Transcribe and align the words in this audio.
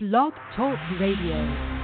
Blog 0.00 0.32
Talk 0.54 0.78
Radio. 1.00 1.77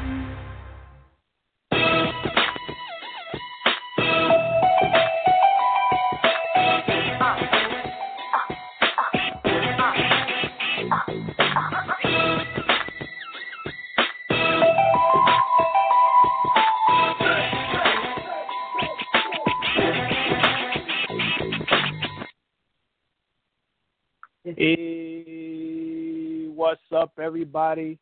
Everybody? 27.45 27.99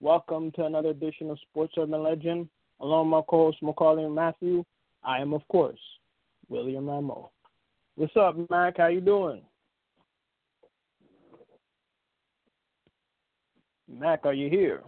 Welcome 0.00 0.52
to 0.52 0.66
another 0.66 0.90
edition 0.90 1.28
of 1.28 1.36
Sports 1.50 1.74
Urban 1.76 2.00
Legend. 2.00 2.48
Along 2.80 3.06
with 3.06 3.10
my 3.10 3.22
co-host 3.28 3.60
Maccorley 3.60 4.04
and 4.04 4.14
Mathieu, 4.14 4.62
I 5.02 5.18
am, 5.18 5.34
of 5.34 5.42
course, 5.48 5.80
William 6.48 6.86
Rameau. 6.86 7.28
What's 7.96 8.16
up, 8.16 8.36
Mac? 8.50 8.76
How 8.76 8.86
you 8.86 9.00
doing? 9.00 9.42
Mac, 13.88 14.20
are 14.26 14.32
you 14.32 14.48
here? 14.48 14.84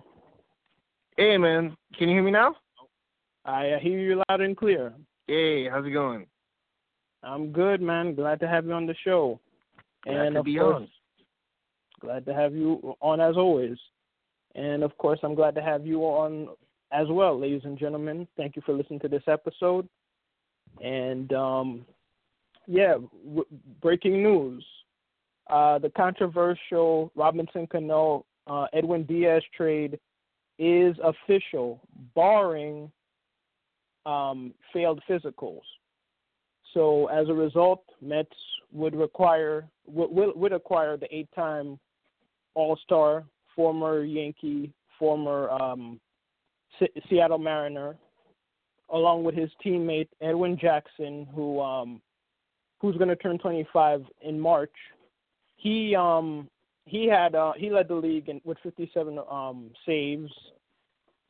Hey 1.17 1.37
man, 1.37 1.77
can 1.99 2.09
you 2.09 2.15
hear 2.15 2.23
me 2.23 2.31
now? 2.31 2.55
I 3.45 3.77
hear 3.83 3.99
you 3.99 4.23
loud 4.29 4.41
and 4.41 4.57
clear. 4.57 4.93
Hey, 5.27 5.69
how's 5.69 5.85
it 5.85 5.91
going? 5.91 6.27
I'm 7.25 7.51
good, 7.51 7.83
man. 7.83 8.15
Glad 8.15 8.39
to 8.39 8.47
have 8.47 8.67
you 8.67 8.73
on 8.73 8.87
the 8.87 8.95
show. 9.05 9.41
Glad 10.05 10.17
and 10.17 10.35
to 10.35 10.39
of 10.39 10.45
be 10.45 10.59
course, 10.59 10.77
on. 10.83 10.89
glad 12.01 12.25
to 12.27 12.33
have 12.33 12.55
you 12.55 12.95
on 13.01 13.21
as 13.21 13.37
always. 13.37 13.77
And 14.57 14.83
of 14.83 14.97
course, 14.97 15.21
I'm 15.23 15.35
glad 15.35 15.55
to 15.57 15.63
have 15.63 15.87
you 15.87 16.01
on 16.01 16.49
as 16.91 17.07
well, 17.11 17.39
ladies 17.39 17.61
and 17.65 17.79
gentlemen. 17.79 18.27
Thank 18.37 18.57
you 18.57 18.63
for 18.65 18.73
listening 18.73 19.01
to 19.01 19.09
this 19.09 19.23
episode. 19.29 19.87
And 20.83 21.33
um, 21.33 21.87
yeah, 22.67 22.95
w- 23.25 23.47
breaking 23.83 24.23
news: 24.23 24.65
uh, 25.51 25.79
the 25.79 25.91
controversial 25.91 27.13
Robinson 27.15 27.67
Cano 27.67 28.25
uh, 28.47 28.67
Edwin 28.73 29.05
Diaz 29.05 29.43
trade 29.55 29.99
is 30.59 30.97
official, 31.05 31.81
barring 32.15 32.91
um, 34.07 34.55
failed 34.73 35.03
physicals. 35.09 35.61
So 36.73 37.07
as 37.09 37.29
a 37.29 37.35
result, 37.35 37.85
Mets 38.01 38.31
would 38.73 38.95
require 38.95 39.69
would, 39.87 40.35
would 40.35 40.53
acquire 40.53 40.97
the 40.97 41.15
eight-time 41.15 41.79
All-Star, 42.55 43.25
former 43.57 44.05
Yankee, 44.05 44.73
former 44.99 45.51
um, 45.51 45.99
Se- 46.79 47.03
Seattle 47.09 47.39
Mariner, 47.39 47.97
along 48.91 49.25
with 49.25 49.35
his 49.35 49.51
teammate 49.65 50.09
Edwin 50.21 50.57
Jackson, 50.61 51.27
who 51.35 51.61
um, 51.61 52.01
who's 52.81 52.97
going 52.97 53.09
to 53.09 53.17
turn 53.17 53.39
25 53.39 54.05
in 54.23 54.39
March. 54.39 54.73
He 55.57 55.97
um 55.97 56.49
he 56.85 57.07
had 57.07 57.35
uh, 57.35 57.53
he 57.57 57.71
led 57.71 57.89
the 57.89 57.95
league 57.95 58.29
in, 58.29 58.41
with 58.45 58.59
57 58.63 59.19
um, 59.31 59.71
saves, 59.85 60.31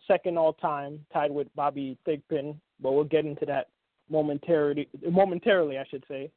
second 0.07 0.37
all 0.37 0.53
time, 0.53 1.05
tied 1.13 1.31
with 1.31 1.49
Bobby 1.55 1.97
Thigpen. 2.07 2.57
But 2.81 2.93
we'll 2.93 3.05
get 3.05 3.25
into 3.25 3.47
that 3.47 3.69
momentarily. 4.11 4.89
Momentarily, 5.11 5.79
I 5.79 5.85
should 5.91 6.05
say. 6.09 6.31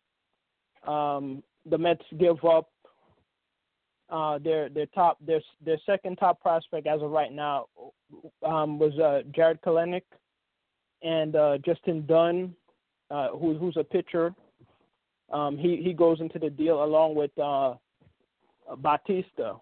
Um, 0.88 1.44
the 1.70 1.78
Mets 1.78 2.06
give 2.18 2.44
up 2.46 2.70
uh, 4.10 4.40
their 4.40 4.70
their 4.70 4.88
top 4.88 5.18
their 5.26 5.42
their 5.64 5.78
second 5.86 6.18
top 6.18 6.42
prospect 6.42 6.88
as 6.88 7.02
of 7.02 7.12
right 7.12 7.32
now 7.32 7.66
um, 8.46 8.80
was 8.80 8.98
uh, 9.00 9.22
Jarred 9.36 9.62
Kelenic 9.62 10.04
and 11.04 11.36
uh, 11.36 11.58
Justin 11.64 12.06
Dunn, 12.06 12.56
uh, 13.12 13.30
who's 13.30 13.60
who's 13.60 13.78
a 13.78 13.84
pitcher. 13.84 14.34
Um, 15.32 15.58
he 15.58 15.82
he 15.84 15.94
goes 15.94 16.22
into 16.22 16.40
the 16.40 16.50
deal 16.50 16.84
along 16.84 17.16
with 17.16 17.32
uh, 17.38 17.76
Bautista. 18.78 19.56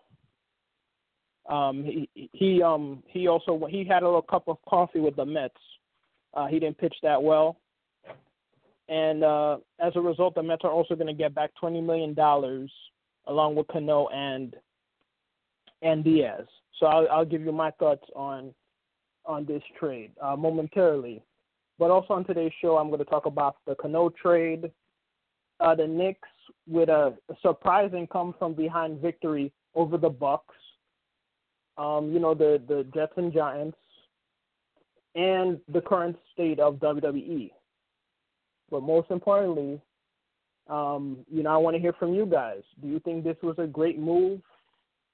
Um, 1.50 1.84
he 1.84 2.10
he 2.34 2.62
um 2.62 3.04
he 3.08 3.28
also 3.28 3.68
he 3.70 3.86
had 3.86 4.04
a 4.04 4.06
little 4.06 4.22
cup 4.22 4.48
of 4.48 4.58
coffee 4.68 5.00
with 5.00 5.16
the 5.16 5.26
Mets. 5.26 5.56
Uh, 6.34 6.48
he 6.48 6.60
didn't 6.60 6.78
pitch 6.78 6.96
that 7.04 7.22
well, 7.22 7.58
and 8.88 9.24
uh, 9.24 9.58
as 9.80 9.94
a 9.96 10.02
result, 10.02 10.36
the 10.36 10.44
Mets 10.44 10.64
are 10.64 10.72
also 10.72 10.96
going 10.96 11.08
to 11.08 11.14
get 11.14 11.34
back 11.36 11.52
twenty 11.60 11.82
million 11.82 12.14
dollars 12.14 12.72
along 13.28 13.56
with 13.56 13.68
Cano 13.68 14.08
and 14.08 14.56
and 15.82 16.04
Diaz. 16.04 16.46
So 16.80 16.88
I'll, 16.88 17.08
I'll 17.12 17.26
give 17.26 17.42
you 17.42 17.52
my 17.52 17.72
thoughts 17.72 18.06
on 18.16 18.54
on 19.26 19.46
this 19.46 19.64
trade 19.80 20.12
uh, 20.22 20.36
momentarily. 20.36 21.22
But 21.80 21.92
also 21.92 22.14
on 22.16 22.26
today's 22.26 22.54
show, 22.62 22.78
I'm 22.78 22.88
going 22.88 23.00
to 23.00 23.06
talk 23.06 23.26
about 23.26 23.58
the 23.68 23.76
Cano 23.76 24.10
trade, 24.10 24.72
uh, 25.60 25.76
the 25.76 25.86
Knicks 25.86 26.30
with 26.68 26.90
a 26.90 27.16
surprising 27.42 28.08
come 28.08 28.34
from 28.40 28.54
behind 28.54 29.00
victory 29.02 29.52
over 29.76 29.98
the 29.98 30.10
Bucks. 30.10 30.56
Um, 31.78 32.12
you 32.12 32.20
know 32.20 32.34
the 32.34 32.62
the 32.68 32.86
Jets 32.94 33.14
and 33.18 33.32
Giants, 33.32 33.78
and 35.14 35.60
the 35.72 35.82
current 35.82 36.16
state 36.34 36.60
of 36.60 36.76
WWE. 36.76 37.52
But 38.72 38.82
most 38.82 39.12
importantly, 39.12 39.80
um, 40.70 41.20
you 41.32 41.44
know, 41.44 41.52
I 41.52 41.58
want 41.58 41.76
to 41.76 41.82
hear 41.82 41.94
from 41.94 42.14
you 42.14 42.26
guys. 42.26 42.62
Do 42.82 42.88
you 42.88 43.00
think 43.00 43.24
this 43.24 43.38
was 43.42 43.56
a 43.58 43.68
great 43.68 43.98
move 43.98 44.42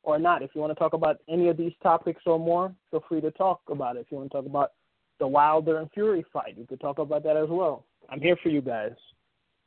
or 0.04 0.20
not? 0.20 0.42
If 0.42 0.52
you 0.56 0.62
want 0.62 0.72
to 0.72 0.80
talk 0.80 0.94
about 0.94 1.18
any 1.30 1.50
of 1.50 1.58
these 1.58 1.74
topics 1.82 2.22
or 2.26 2.40
more, 2.40 2.74
feel 2.92 3.04
free 3.08 3.22
to 3.22 3.32
talk 3.32 3.62
about 3.70 3.96
it. 3.96 4.02
If 4.02 4.08
you 4.12 4.18
want 4.18 4.32
to 4.32 4.38
talk 4.38 4.46
about 4.46 4.72
the 5.20 5.28
Wilder 5.28 5.80
and 5.80 5.90
Fury 5.92 6.26
fight, 6.34 6.56
you 6.58 6.66
could 6.66 6.82
talk 6.82 7.00
about 7.00 7.24
that 7.24 7.38
as 7.38 7.50
well. 7.50 7.86
I'm 8.10 8.20
here 8.20 8.36
for 8.42 8.50
you 8.50 8.62
guys. 8.62 8.92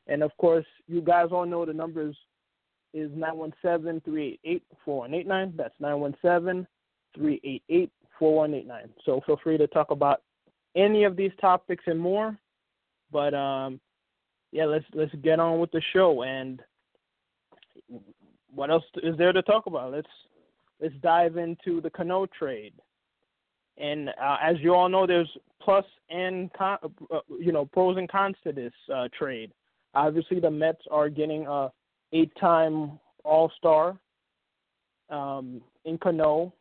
And 0.09 0.23
of 0.23 0.31
course, 0.39 0.67
you 0.87 1.01
guys 1.01 1.29
all 1.33 1.47
know 1.47 1.65
the 1.65 1.73
numbers 1.73 2.17
is 2.95 3.11
917-388-4189. 3.13 5.57
That's 5.57 5.75
917-388-4189. 5.81 7.89
So 9.05 9.21
feel 9.27 9.41
free 9.43 9.59
to 9.59 9.67
talk 9.69 9.91
about 9.91 10.23
any 10.75 11.05
of 11.05 11.17
these 11.17 11.33
topics 11.41 11.85
and 11.87 11.99
more. 11.99 12.37
But 13.13 13.35
um, 13.35 13.81
yeah, 14.57 14.65
let's 14.65 14.87
let's 14.95 15.15
get 15.17 15.39
on 15.39 15.61
with 15.61 15.71
the 15.71 15.83
show. 15.93 16.23
And 16.23 16.63
what 18.55 18.71
else 18.71 18.85
is 19.03 19.15
there 19.19 19.35
to 19.35 19.43
talk 19.43 19.67
about? 19.67 19.93
Let's 19.93 20.09
let's 20.81 20.95
dive 21.03 21.37
into 21.37 21.83
the 21.83 21.91
Cano 21.91 22.25
trade. 22.27 22.73
And 23.77 24.09
uh, 24.09 24.39
as 24.43 24.57
you 24.61 24.75
all 24.75 24.89
know, 24.89 25.07
there's 25.07 25.29
plus 25.61 25.85
and 26.09 26.51
con, 26.55 26.79
uh, 27.13 27.19
you 27.39 27.53
know 27.53 27.67
pros 27.67 27.99
and 27.99 28.11
cons 28.11 28.37
to 28.45 28.53
this 28.53 28.73
uh, 28.95 29.09
trade. 29.19 29.53
Obviously, 29.93 30.41
the 30.41 30.51
Mets 30.51 30.81
are 30.91 31.11
getting 31.11 31.47
a 31.47 31.71
eight-time 32.15 32.99
All-Star 33.25 33.99
um, 35.11 35.61
in 35.85 35.99
Cano, 35.99 36.55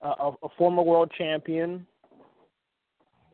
uh, 0.00 0.14
a, 0.20 0.32
a 0.42 0.48
former 0.56 0.82
world 0.82 1.10
champion, 1.18 1.86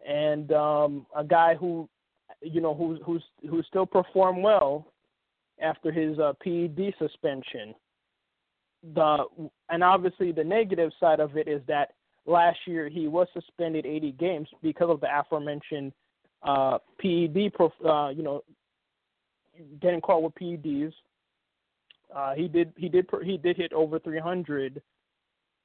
and 0.08 0.50
um, 0.52 1.06
a 1.16 1.22
guy 1.22 1.54
who 1.54 1.88
you 2.44 2.60
know, 2.60 2.74
who's 2.74 3.00
who's 3.04 3.22
who 3.48 3.62
still 3.62 3.86
performed 3.86 4.42
well 4.42 4.86
after 5.60 5.90
his 5.90 6.18
uh, 6.18 6.32
PED 6.42 6.94
suspension. 6.98 7.74
The 8.94 9.24
and 9.70 9.82
obviously 9.82 10.32
the 10.32 10.44
negative 10.44 10.92
side 11.00 11.20
of 11.20 11.36
it 11.36 11.48
is 11.48 11.62
that 11.68 11.94
last 12.26 12.58
year 12.66 12.88
he 12.88 13.08
was 13.08 13.26
suspended 13.32 13.86
80 13.86 14.12
games 14.12 14.48
because 14.62 14.90
of 14.90 15.00
the 15.00 15.08
aforementioned 15.18 15.92
uh, 16.42 16.78
PED, 17.00 17.52
uh, 17.86 18.08
you 18.08 18.22
know, 18.22 18.42
getting 19.80 20.00
caught 20.00 20.22
with 20.22 20.34
PEDs. 20.34 20.92
Uh, 22.14 22.34
he 22.34 22.48
did 22.48 22.72
he 22.76 22.88
did 22.88 23.08
he 23.22 23.38
did 23.38 23.56
hit 23.56 23.72
over 23.72 23.98
300 23.98 24.82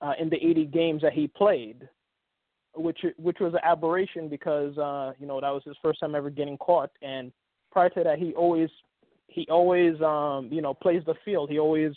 uh, 0.02 0.14
in 0.20 0.30
the 0.30 0.38
80 0.38 0.66
games 0.66 1.02
that 1.02 1.14
he 1.14 1.28
played 1.28 1.88
which 2.76 3.00
which 3.18 3.38
was 3.40 3.54
an 3.54 3.60
aberration 3.64 4.30
because 4.30 4.78
uh, 4.78 5.14
you 5.20 5.28
know 5.28 5.42
that 5.42 5.50
was 5.50 5.64
his 5.66 5.78
first 5.82 6.00
time 6.00 6.16
ever 6.16 6.30
getting 6.30 6.58
caught, 6.58 6.92
and 7.02 7.32
prior 7.72 7.90
to 7.90 8.04
that, 8.04 8.20
he 8.20 8.34
always 8.34 8.70
he 9.28 9.48
always 9.50 10.00
um, 10.02 10.50
you 10.52 10.62
know 10.62 10.74
plays 10.74 11.04
the 11.06 11.16
field. 11.26 11.50
He 11.50 11.60
always 11.60 11.94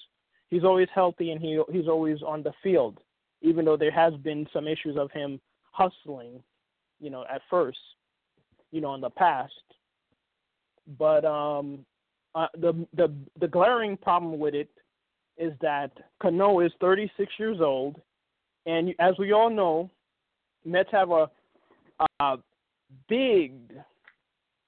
he's 0.50 0.64
always 0.64 0.88
healthy 0.94 1.30
and 1.30 1.40
he 1.40 1.60
he's 1.70 1.88
always 1.88 2.22
on 2.22 2.42
the 2.42 2.52
field, 2.62 2.98
even 3.40 3.64
though 3.64 3.76
there 3.76 3.90
has 3.90 4.14
been 4.14 4.46
some 4.52 4.69
issues 4.69 4.96
of 4.96 5.10
him 5.12 5.40
hustling, 5.70 6.42
you 7.00 7.10
know, 7.10 7.25
at 7.32 7.40
first, 7.50 7.78
you 8.70 8.80
know, 8.80 8.94
in 8.94 9.00
the 9.00 9.10
past. 9.10 9.52
But 10.98 11.25
um, 11.25 11.84
uh, 12.34 12.48
the 12.54 12.86
the 12.94 13.12
the 13.40 13.48
glaring 13.48 13.96
problem 13.96 14.38
with 14.38 14.54
it 14.54 14.70
is 15.38 15.52
that 15.60 15.90
Cano 16.20 16.60
is 16.60 16.70
36 16.80 17.32
years 17.38 17.60
old, 17.60 18.00
and 18.66 18.94
as 18.98 19.14
we 19.18 19.32
all 19.32 19.50
know, 19.50 19.90
Mets 20.64 20.91
have 20.93 21.11
a, 21.11 21.29
a 22.20 22.37
big 23.09 23.55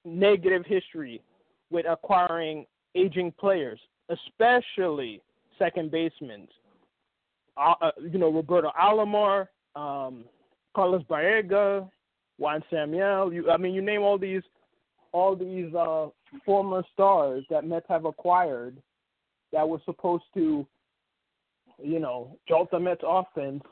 negative 0.04 0.64
history 0.66 1.22
with 1.70 1.86
acquiring 1.88 2.66
aging 2.94 3.32
players, 3.38 3.80
especially 4.08 5.20
second 5.58 5.90
basemen. 5.90 6.46
uh, 7.56 7.74
uh, 7.80 7.90
you 8.10 8.18
know 8.18 8.30
Roberto 8.30 8.70
Alomar, 8.80 9.48
um, 9.76 10.24
Carlos 10.74 11.02
Baerga, 11.08 11.88
Juan 12.38 12.62
Samuel. 12.70 13.32
You, 13.32 13.50
I 13.50 13.56
mean, 13.56 13.74
you 13.74 13.82
name 13.82 14.02
all 14.02 14.18
these 14.18 14.42
all 15.12 15.36
these 15.36 15.72
uh, 15.74 16.08
former 16.44 16.82
stars 16.92 17.44
that 17.50 17.64
Mets 17.64 17.86
have 17.88 18.04
acquired 18.04 18.76
that 19.52 19.68
were 19.68 19.80
supposed 19.84 20.24
to, 20.34 20.66
you 21.80 22.00
know, 22.00 22.36
jolt 22.48 22.70
the 22.72 22.80
Mets 22.80 23.02
offense 23.06 23.62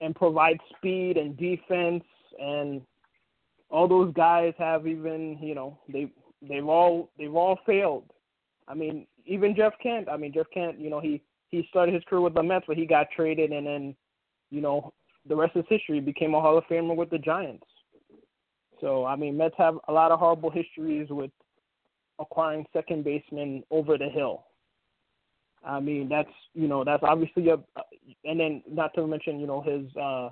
and 0.00 0.14
provide 0.14 0.58
speed 0.76 1.16
and 1.16 1.36
defense 1.36 2.04
and 2.38 2.82
all 3.70 3.88
those 3.88 4.12
guys 4.14 4.52
have 4.58 4.86
even 4.86 5.38
you 5.40 5.54
know 5.54 5.78
they 5.88 6.10
they've 6.42 6.66
all 6.66 7.10
they've 7.18 7.34
all 7.34 7.58
failed. 7.66 8.10
I 8.68 8.74
mean, 8.74 9.06
even 9.24 9.54
Jeff 9.56 9.72
Kent. 9.82 10.08
I 10.10 10.16
mean, 10.16 10.32
Jeff 10.32 10.46
Kent. 10.52 10.78
You 10.78 10.90
know, 10.90 11.00
he 11.00 11.22
he 11.48 11.66
started 11.70 11.94
his 11.94 12.04
career 12.04 12.20
with 12.20 12.34
the 12.34 12.42
Mets, 12.42 12.64
but 12.66 12.76
he 12.76 12.86
got 12.86 13.08
traded, 13.14 13.52
and 13.52 13.66
then 13.66 13.96
you 14.50 14.60
know 14.60 14.92
the 15.28 15.36
rest 15.36 15.56
is 15.56 15.64
history. 15.68 15.96
He 15.96 16.00
became 16.00 16.34
a 16.34 16.40
Hall 16.40 16.58
of 16.58 16.64
Famer 16.64 16.96
with 16.96 17.10
the 17.10 17.18
Giants. 17.18 17.66
So 18.80 19.04
I 19.04 19.16
mean, 19.16 19.36
Mets 19.36 19.54
have 19.58 19.78
a 19.88 19.92
lot 19.92 20.12
of 20.12 20.18
horrible 20.18 20.50
histories 20.50 21.08
with 21.10 21.30
acquiring 22.18 22.66
second 22.72 23.04
basemen 23.04 23.62
over 23.70 23.98
the 23.98 24.08
hill. 24.08 24.45
I 25.66 25.80
mean, 25.80 26.08
that's 26.08 26.30
you 26.54 26.68
know 26.68 26.84
that's 26.84 27.02
obviously 27.02 27.48
a, 27.48 27.56
and 28.24 28.38
then 28.38 28.62
not 28.70 28.94
to 28.94 29.06
mention 29.06 29.40
you 29.40 29.46
know 29.46 29.60
his 29.60 29.84
uh, 29.96 30.30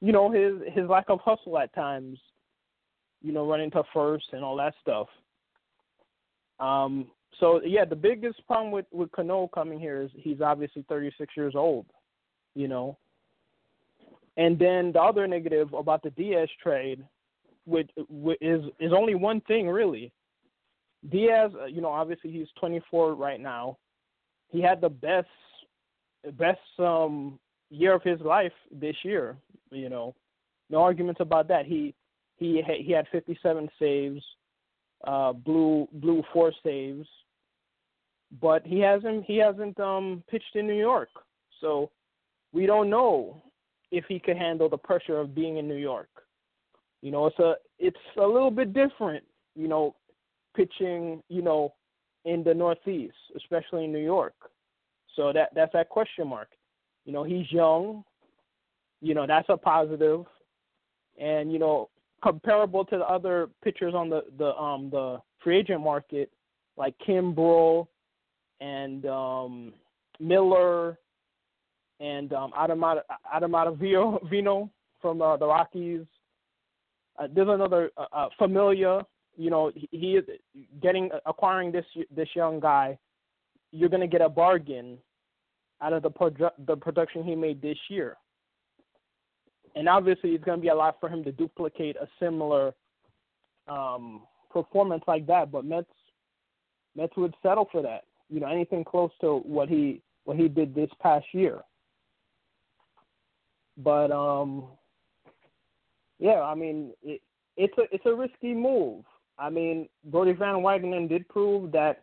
you 0.00 0.12
know 0.12 0.30
his 0.30 0.74
his 0.74 0.88
lack 0.88 1.06
of 1.08 1.20
hustle 1.24 1.58
at 1.58 1.74
times, 1.74 2.18
you 3.22 3.32
know 3.32 3.48
running 3.48 3.70
to 3.72 3.82
first 3.94 4.26
and 4.32 4.44
all 4.44 4.56
that 4.56 4.74
stuff. 4.82 5.08
Um, 6.60 7.06
so 7.40 7.60
yeah, 7.64 7.84
the 7.84 7.96
biggest 7.96 8.46
problem 8.46 8.70
with 8.70 8.86
with 8.92 9.10
Cano 9.12 9.48
coming 9.48 9.80
here 9.80 10.02
is 10.02 10.10
he's 10.14 10.40
obviously 10.40 10.84
36 10.88 11.34
years 11.36 11.54
old, 11.56 11.86
you 12.54 12.68
know. 12.68 12.98
And 14.36 14.58
then 14.58 14.92
the 14.92 15.00
other 15.00 15.26
negative 15.26 15.72
about 15.72 16.02
the 16.02 16.10
Diaz 16.10 16.50
trade 16.62 17.02
with, 17.64 17.86
with 18.10 18.36
is 18.42 18.62
is 18.80 18.92
only 18.92 19.14
one 19.14 19.40
thing 19.42 19.68
really. 19.68 20.12
Diaz, 21.10 21.52
uh, 21.60 21.66
you 21.66 21.80
know, 21.80 21.88
obviously 21.88 22.32
he's 22.32 22.48
24 22.58 23.14
right 23.14 23.40
now. 23.40 23.78
He 24.48 24.60
had 24.60 24.80
the 24.80 24.88
best 24.88 25.28
best 26.38 26.60
um 26.78 27.38
year 27.70 27.94
of 27.94 28.02
his 28.02 28.20
life 28.20 28.52
this 28.70 28.96
year. 29.02 29.36
You 29.70 29.88
know, 29.88 30.14
no 30.70 30.82
arguments 30.82 31.20
about 31.20 31.48
that. 31.48 31.66
He 31.66 31.94
he 32.36 32.62
he 32.78 32.92
had 32.92 33.06
57 33.10 33.68
saves, 33.78 34.22
uh, 35.06 35.32
blew 35.32 35.88
blew 35.92 36.22
four 36.32 36.52
saves, 36.64 37.08
but 38.40 38.66
he 38.66 38.80
hasn't 38.80 39.24
he 39.24 39.36
hasn't 39.38 39.78
um 39.80 40.22
pitched 40.30 40.54
in 40.54 40.66
New 40.66 40.78
York, 40.78 41.08
so 41.60 41.90
we 42.52 42.66
don't 42.66 42.90
know 42.90 43.42
if 43.90 44.04
he 44.08 44.18
could 44.18 44.36
handle 44.36 44.68
the 44.68 44.78
pressure 44.78 45.18
of 45.18 45.34
being 45.34 45.56
in 45.58 45.68
New 45.68 45.76
York. 45.76 46.08
You 47.02 47.10
know, 47.10 47.26
it's 47.26 47.38
a 47.38 47.54
it's 47.78 47.96
a 48.18 48.26
little 48.26 48.50
bit 48.50 48.72
different, 48.72 49.24
you 49.54 49.68
know, 49.68 49.94
pitching, 50.56 51.22
you 51.28 51.42
know, 51.42 51.74
in 52.26 52.42
the 52.44 52.52
Northeast, 52.52 53.14
especially 53.36 53.84
in 53.84 53.92
New 53.92 54.04
York. 54.04 54.34
So 55.14 55.32
that 55.32 55.50
that's 55.54 55.72
that 55.72 55.88
question 55.88 56.28
mark. 56.28 56.48
You 57.04 57.12
know, 57.12 57.24
he's 57.24 57.50
young. 57.50 58.04
You 59.00 59.14
know, 59.14 59.26
that's 59.26 59.48
a 59.48 59.56
positive. 59.56 60.24
And 61.18 61.50
you 61.50 61.58
know, 61.58 61.88
comparable 62.22 62.84
to 62.86 62.98
the 62.98 63.04
other 63.04 63.48
pitchers 63.64 63.94
on 63.94 64.10
the 64.10 64.24
the 64.38 64.54
um 64.56 64.90
the 64.90 65.18
free 65.42 65.58
agent 65.58 65.80
market, 65.80 66.30
like 66.76 66.94
Kimbrel 67.06 67.86
and 68.60 69.06
um 69.06 69.72
Miller 70.20 70.98
and 72.00 72.32
um 72.34 72.52
Adamada 72.52 73.00
Adam 73.32 73.52
Ottavino 73.52 74.68
from 75.00 75.22
uh, 75.22 75.36
the 75.38 75.46
Rockies 75.46 76.06
uh, 77.18 77.28
there's 77.34 77.48
another 77.48 77.90
uh, 77.96 78.06
uh, 78.12 78.28
Familia. 78.38 79.00
You 79.36 79.50
know, 79.50 79.70
he, 79.90 80.16
is 80.16 80.24
getting 80.82 81.10
acquiring 81.26 81.72
this 81.72 81.84
this 82.14 82.28
young 82.34 82.60
guy. 82.60 82.98
You're 83.72 83.88
going 83.88 84.00
to 84.00 84.06
get 84.06 84.20
a 84.20 84.28
bargain 84.28 84.98
out 85.82 85.92
of 85.92 86.02
the 86.02 86.10
produ- 86.10 86.66
the 86.66 86.76
production 86.76 87.22
he 87.24 87.34
made 87.34 87.60
this 87.60 87.78
year. 87.88 88.16
And 89.74 89.88
obviously, 89.88 90.30
it's 90.30 90.44
going 90.44 90.58
to 90.58 90.62
be 90.62 90.68
a 90.68 90.74
lot 90.74 90.96
for 91.00 91.08
him 91.08 91.22
to 91.24 91.32
duplicate 91.32 91.96
a 91.96 92.08
similar 92.18 92.72
um, 93.68 94.22
performance 94.50 95.04
like 95.06 95.26
that. 95.26 95.52
But 95.52 95.64
Mets 95.64 95.86
Mets 96.96 97.16
would 97.16 97.34
settle 97.42 97.68
for 97.70 97.82
that. 97.82 98.04
You 98.30 98.40
know, 98.40 98.48
anything 98.48 98.84
close 98.84 99.10
to 99.20 99.38
what 99.38 99.68
he 99.68 100.00
what 100.24 100.36
he 100.36 100.48
did 100.48 100.74
this 100.74 100.90
past 101.00 101.26
year. 101.32 101.60
But 103.76 104.10
um, 104.10 104.64
yeah, 106.18 106.40
I 106.40 106.54
mean, 106.54 106.92
it, 107.02 107.20
it's 107.56 107.76
a 107.78 107.82
it's 107.92 108.06
a 108.06 108.14
risky 108.14 108.54
move. 108.54 109.04
I 109.38 109.50
mean, 109.50 109.88
Brodie 110.04 110.32
Van 110.32 110.56
Wagenen 110.56 111.08
did 111.08 111.28
prove 111.28 111.72
that, 111.72 112.02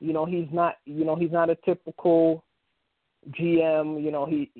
you 0.00 0.12
know, 0.12 0.26
he's 0.26 0.48
not 0.52 0.76
you 0.84 1.04
know 1.04 1.16
he's 1.16 1.30
not 1.30 1.50
a 1.50 1.56
typical 1.64 2.44
GM. 3.30 4.02
You 4.02 4.10
know, 4.10 4.26
he 4.26 4.50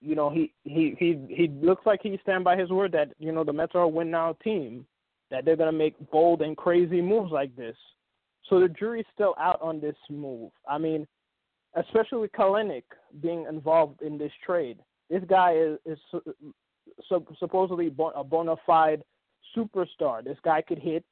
you 0.00 0.14
know 0.14 0.30
he 0.30 0.52
he 0.64 0.94
he 0.98 1.18
he 1.28 1.48
looks 1.48 1.84
like 1.86 2.00
he 2.02 2.18
stand 2.22 2.44
by 2.44 2.56
his 2.56 2.70
word 2.70 2.92
that 2.92 3.10
you 3.18 3.32
know 3.32 3.44
the 3.44 3.52
Mets 3.52 3.72
are 3.74 3.82
a 3.82 3.88
win 3.88 4.10
now 4.10 4.36
team, 4.42 4.86
that 5.30 5.44
they're 5.44 5.56
gonna 5.56 5.72
make 5.72 5.94
bold 6.10 6.42
and 6.42 6.56
crazy 6.56 7.02
moves 7.02 7.32
like 7.32 7.54
this. 7.56 7.76
So 8.48 8.60
the 8.60 8.68
jury's 8.68 9.06
still 9.12 9.34
out 9.38 9.60
on 9.60 9.80
this 9.80 9.96
move. 10.08 10.52
I 10.68 10.78
mean, 10.78 11.06
especially 11.74 12.18
with 12.18 12.32
Kelenic 12.32 12.84
being 13.20 13.46
involved 13.48 14.02
in 14.02 14.18
this 14.18 14.32
trade. 14.44 14.78
This 15.10 15.22
guy 15.28 15.54
is, 15.56 15.78
is 15.84 15.98
supposedly 17.38 17.88
a 17.88 18.24
bona 18.24 18.56
fide 18.66 19.02
superstar. 19.56 20.24
This 20.24 20.38
guy 20.44 20.62
could 20.62 20.78
hit, 20.78 21.04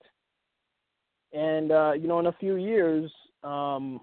and 1.34 1.72
uh, 1.72 1.92
you 1.92 2.08
know, 2.08 2.20
in 2.20 2.26
a 2.26 2.32
few 2.32 2.56
years, 2.56 3.10
um, 3.42 4.00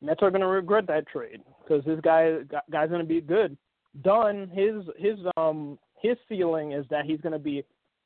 Mets 0.00 0.22
are 0.22 0.30
going 0.30 0.40
to 0.40 0.46
regret 0.46 0.86
that 0.86 1.06
trade 1.08 1.40
because 1.62 1.84
this 1.84 2.00
guy 2.02 2.38
guy's 2.70 2.88
going 2.88 3.00
to 3.00 3.06
be 3.06 3.20
good. 3.20 3.56
Dunn, 4.02 4.50
his 4.52 4.84
his 4.96 5.18
um 5.36 5.78
his 6.00 6.16
feeling 6.28 6.72
is 6.72 6.86
that 6.90 7.04
he's 7.04 7.20
going 7.20 7.32
to 7.32 7.38
be 7.38 7.64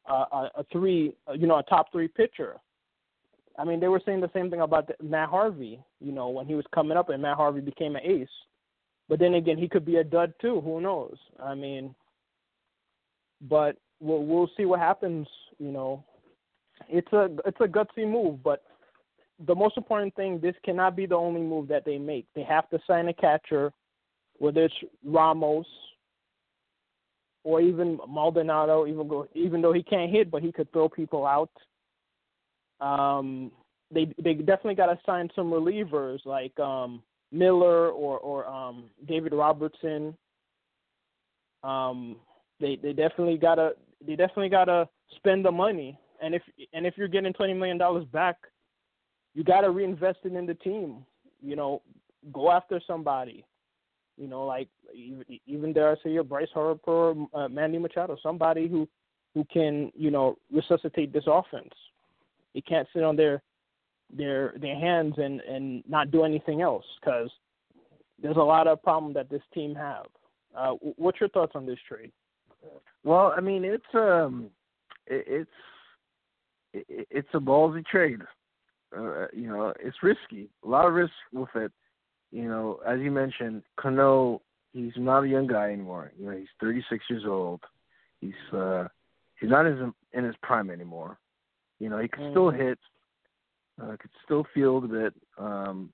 a, 0.08 0.12
a, 0.12 0.50
a 0.56 0.64
three, 0.72 1.14
you 1.34 1.46
know, 1.46 1.58
a 1.58 1.62
top 1.64 1.92
three 1.92 2.08
pitcher. 2.08 2.56
I 3.58 3.64
mean, 3.64 3.80
they 3.80 3.88
were 3.88 4.00
saying 4.06 4.20
the 4.20 4.30
same 4.32 4.48
thing 4.48 4.60
about 4.62 4.90
Matt 5.02 5.28
Harvey, 5.28 5.82
you 6.00 6.12
know, 6.12 6.28
when 6.28 6.46
he 6.46 6.54
was 6.54 6.64
coming 6.74 6.96
up 6.96 7.10
and 7.10 7.20
Matt 7.20 7.36
Harvey 7.36 7.60
became 7.60 7.96
an 7.96 8.02
ace. 8.04 8.28
But 9.08 9.18
then 9.18 9.34
again, 9.34 9.58
he 9.58 9.68
could 9.68 9.84
be 9.84 9.96
a 9.96 10.04
dud 10.04 10.32
too. 10.40 10.60
Who 10.60 10.80
knows? 10.80 11.16
I 11.42 11.54
mean, 11.54 11.94
but 13.42 13.76
we'll 13.98 14.24
we'll 14.24 14.50
see 14.56 14.64
what 14.64 14.80
happens. 14.80 15.26
You 15.58 15.72
know, 15.72 16.04
it's 16.88 17.12
a 17.12 17.28
it's 17.46 17.60
a 17.60 17.68
gutsy 17.68 18.10
move, 18.10 18.42
but 18.42 18.62
the 19.46 19.54
most 19.54 19.76
important 19.76 20.14
thing 20.14 20.38
this 20.40 20.54
cannot 20.64 20.96
be 20.96 21.06
the 21.06 21.14
only 21.14 21.40
move 21.40 21.68
that 21.68 21.84
they 21.84 21.98
make. 21.98 22.26
They 22.34 22.42
have 22.42 22.68
to 22.70 22.78
sign 22.86 23.08
a 23.08 23.14
catcher, 23.14 23.72
whether 24.38 24.64
it's 24.64 24.74
Ramos 25.04 25.66
or 27.44 27.60
even 27.60 27.98
Maldonado, 28.08 28.86
even 28.86 29.08
though 29.08 29.26
even 29.34 29.62
though 29.62 29.72
he 29.72 29.82
can't 29.82 30.10
hit, 30.10 30.30
but 30.30 30.42
he 30.42 30.52
could 30.52 30.70
throw 30.72 30.88
people 30.88 31.26
out. 31.26 31.50
Um, 32.80 33.50
they 33.90 34.12
they 34.22 34.34
definitely 34.34 34.74
got 34.74 34.86
to 34.86 34.98
sign 35.04 35.28
some 35.34 35.50
relievers 35.50 36.24
like 36.24 36.58
um, 36.60 37.02
Miller 37.32 37.88
or 37.90 38.18
or 38.18 38.46
um, 38.46 38.84
David 39.06 39.32
Robertson. 39.32 40.16
Um, 41.62 42.16
they 42.60 42.76
they 42.76 42.92
definitely 42.92 43.38
gotta 43.38 43.72
they 44.06 44.16
definitely 44.16 44.48
gotta 44.48 44.88
spend 45.16 45.44
the 45.44 45.50
money. 45.50 45.98
And 46.22 46.34
if 46.34 46.42
and 46.72 46.86
if 46.86 46.94
you're 46.96 47.08
getting 47.08 47.32
twenty 47.32 47.54
million 47.54 47.78
dollars 47.78 48.04
back, 48.12 48.36
you 49.34 49.44
gotta 49.44 49.70
reinvest 49.70 50.18
it 50.24 50.34
in 50.34 50.46
the 50.46 50.54
team. 50.54 51.04
You 51.40 51.56
know, 51.56 51.82
go 52.32 52.50
after 52.50 52.80
somebody. 52.86 53.44
You 54.16 54.26
know, 54.26 54.44
like 54.44 54.68
even, 55.46 55.72
dare 55.72 55.92
I 55.92 55.94
say, 56.02 56.10
your 56.10 56.24
Bryce 56.24 56.48
Harper, 56.52 57.14
uh, 57.32 57.48
Manny 57.48 57.78
Machado, 57.78 58.18
somebody 58.22 58.68
who 58.68 58.86
who 59.34 59.44
can 59.50 59.90
you 59.94 60.10
know 60.10 60.36
resuscitate 60.52 61.12
this 61.12 61.24
offense. 61.26 61.72
They 62.54 62.60
can't 62.60 62.86
sit 62.92 63.02
on 63.02 63.16
their 63.16 63.42
their 64.14 64.54
their 64.60 64.78
hands 64.78 65.14
and 65.16 65.40
and 65.40 65.82
not 65.88 66.10
do 66.10 66.24
anything 66.24 66.60
else 66.60 66.84
because 67.00 67.30
there's 68.22 68.36
a 68.36 68.40
lot 68.40 68.66
of 68.66 68.82
problem 68.82 69.14
that 69.14 69.30
this 69.30 69.42
team 69.54 69.74
have. 69.74 70.06
Uh, 70.54 70.72
what's 70.96 71.20
your 71.20 71.28
thoughts 71.30 71.52
on 71.54 71.64
this 71.64 71.78
trade? 71.88 72.12
Well, 73.04 73.32
I 73.36 73.40
mean, 73.40 73.64
it's 73.64 73.84
um, 73.94 74.50
it, 75.06 75.24
it's 75.26 75.50
it, 76.72 77.06
it's 77.10 77.28
a 77.34 77.38
ballsy 77.38 77.84
trade. 77.84 78.20
Uh, 78.96 79.26
you 79.32 79.48
know, 79.48 79.72
it's 79.80 80.02
risky. 80.02 80.48
A 80.64 80.68
lot 80.68 80.86
of 80.86 80.94
risk 80.94 81.12
with 81.32 81.48
it. 81.54 81.72
You 82.32 82.48
know, 82.48 82.80
as 82.86 83.00
you 83.00 83.10
mentioned, 83.10 83.62
Cano, 83.78 84.40
he's 84.72 84.92
not 84.96 85.24
a 85.24 85.28
young 85.28 85.46
guy 85.46 85.70
anymore. 85.72 86.12
You 86.18 86.26
know, 86.26 86.36
he's 86.36 86.48
36 86.60 87.04
years 87.08 87.24
old. 87.26 87.60
He's 88.20 88.32
uh, 88.52 88.88
he's 89.40 89.50
not 89.50 89.66
in 89.66 89.76
his, 89.76 89.92
in 90.12 90.24
his 90.24 90.34
prime 90.42 90.70
anymore. 90.70 91.18
You 91.78 91.88
know, 91.88 91.98
he 91.98 92.08
can 92.08 92.24
mm. 92.24 92.30
still 92.32 92.50
hit, 92.50 92.78
uh, 93.82 93.96
could 93.98 94.10
still 94.24 94.44
field 94.52 94.84
a 94.84 94.88
bit. 94.88 95.14
Um, 95.38 95.92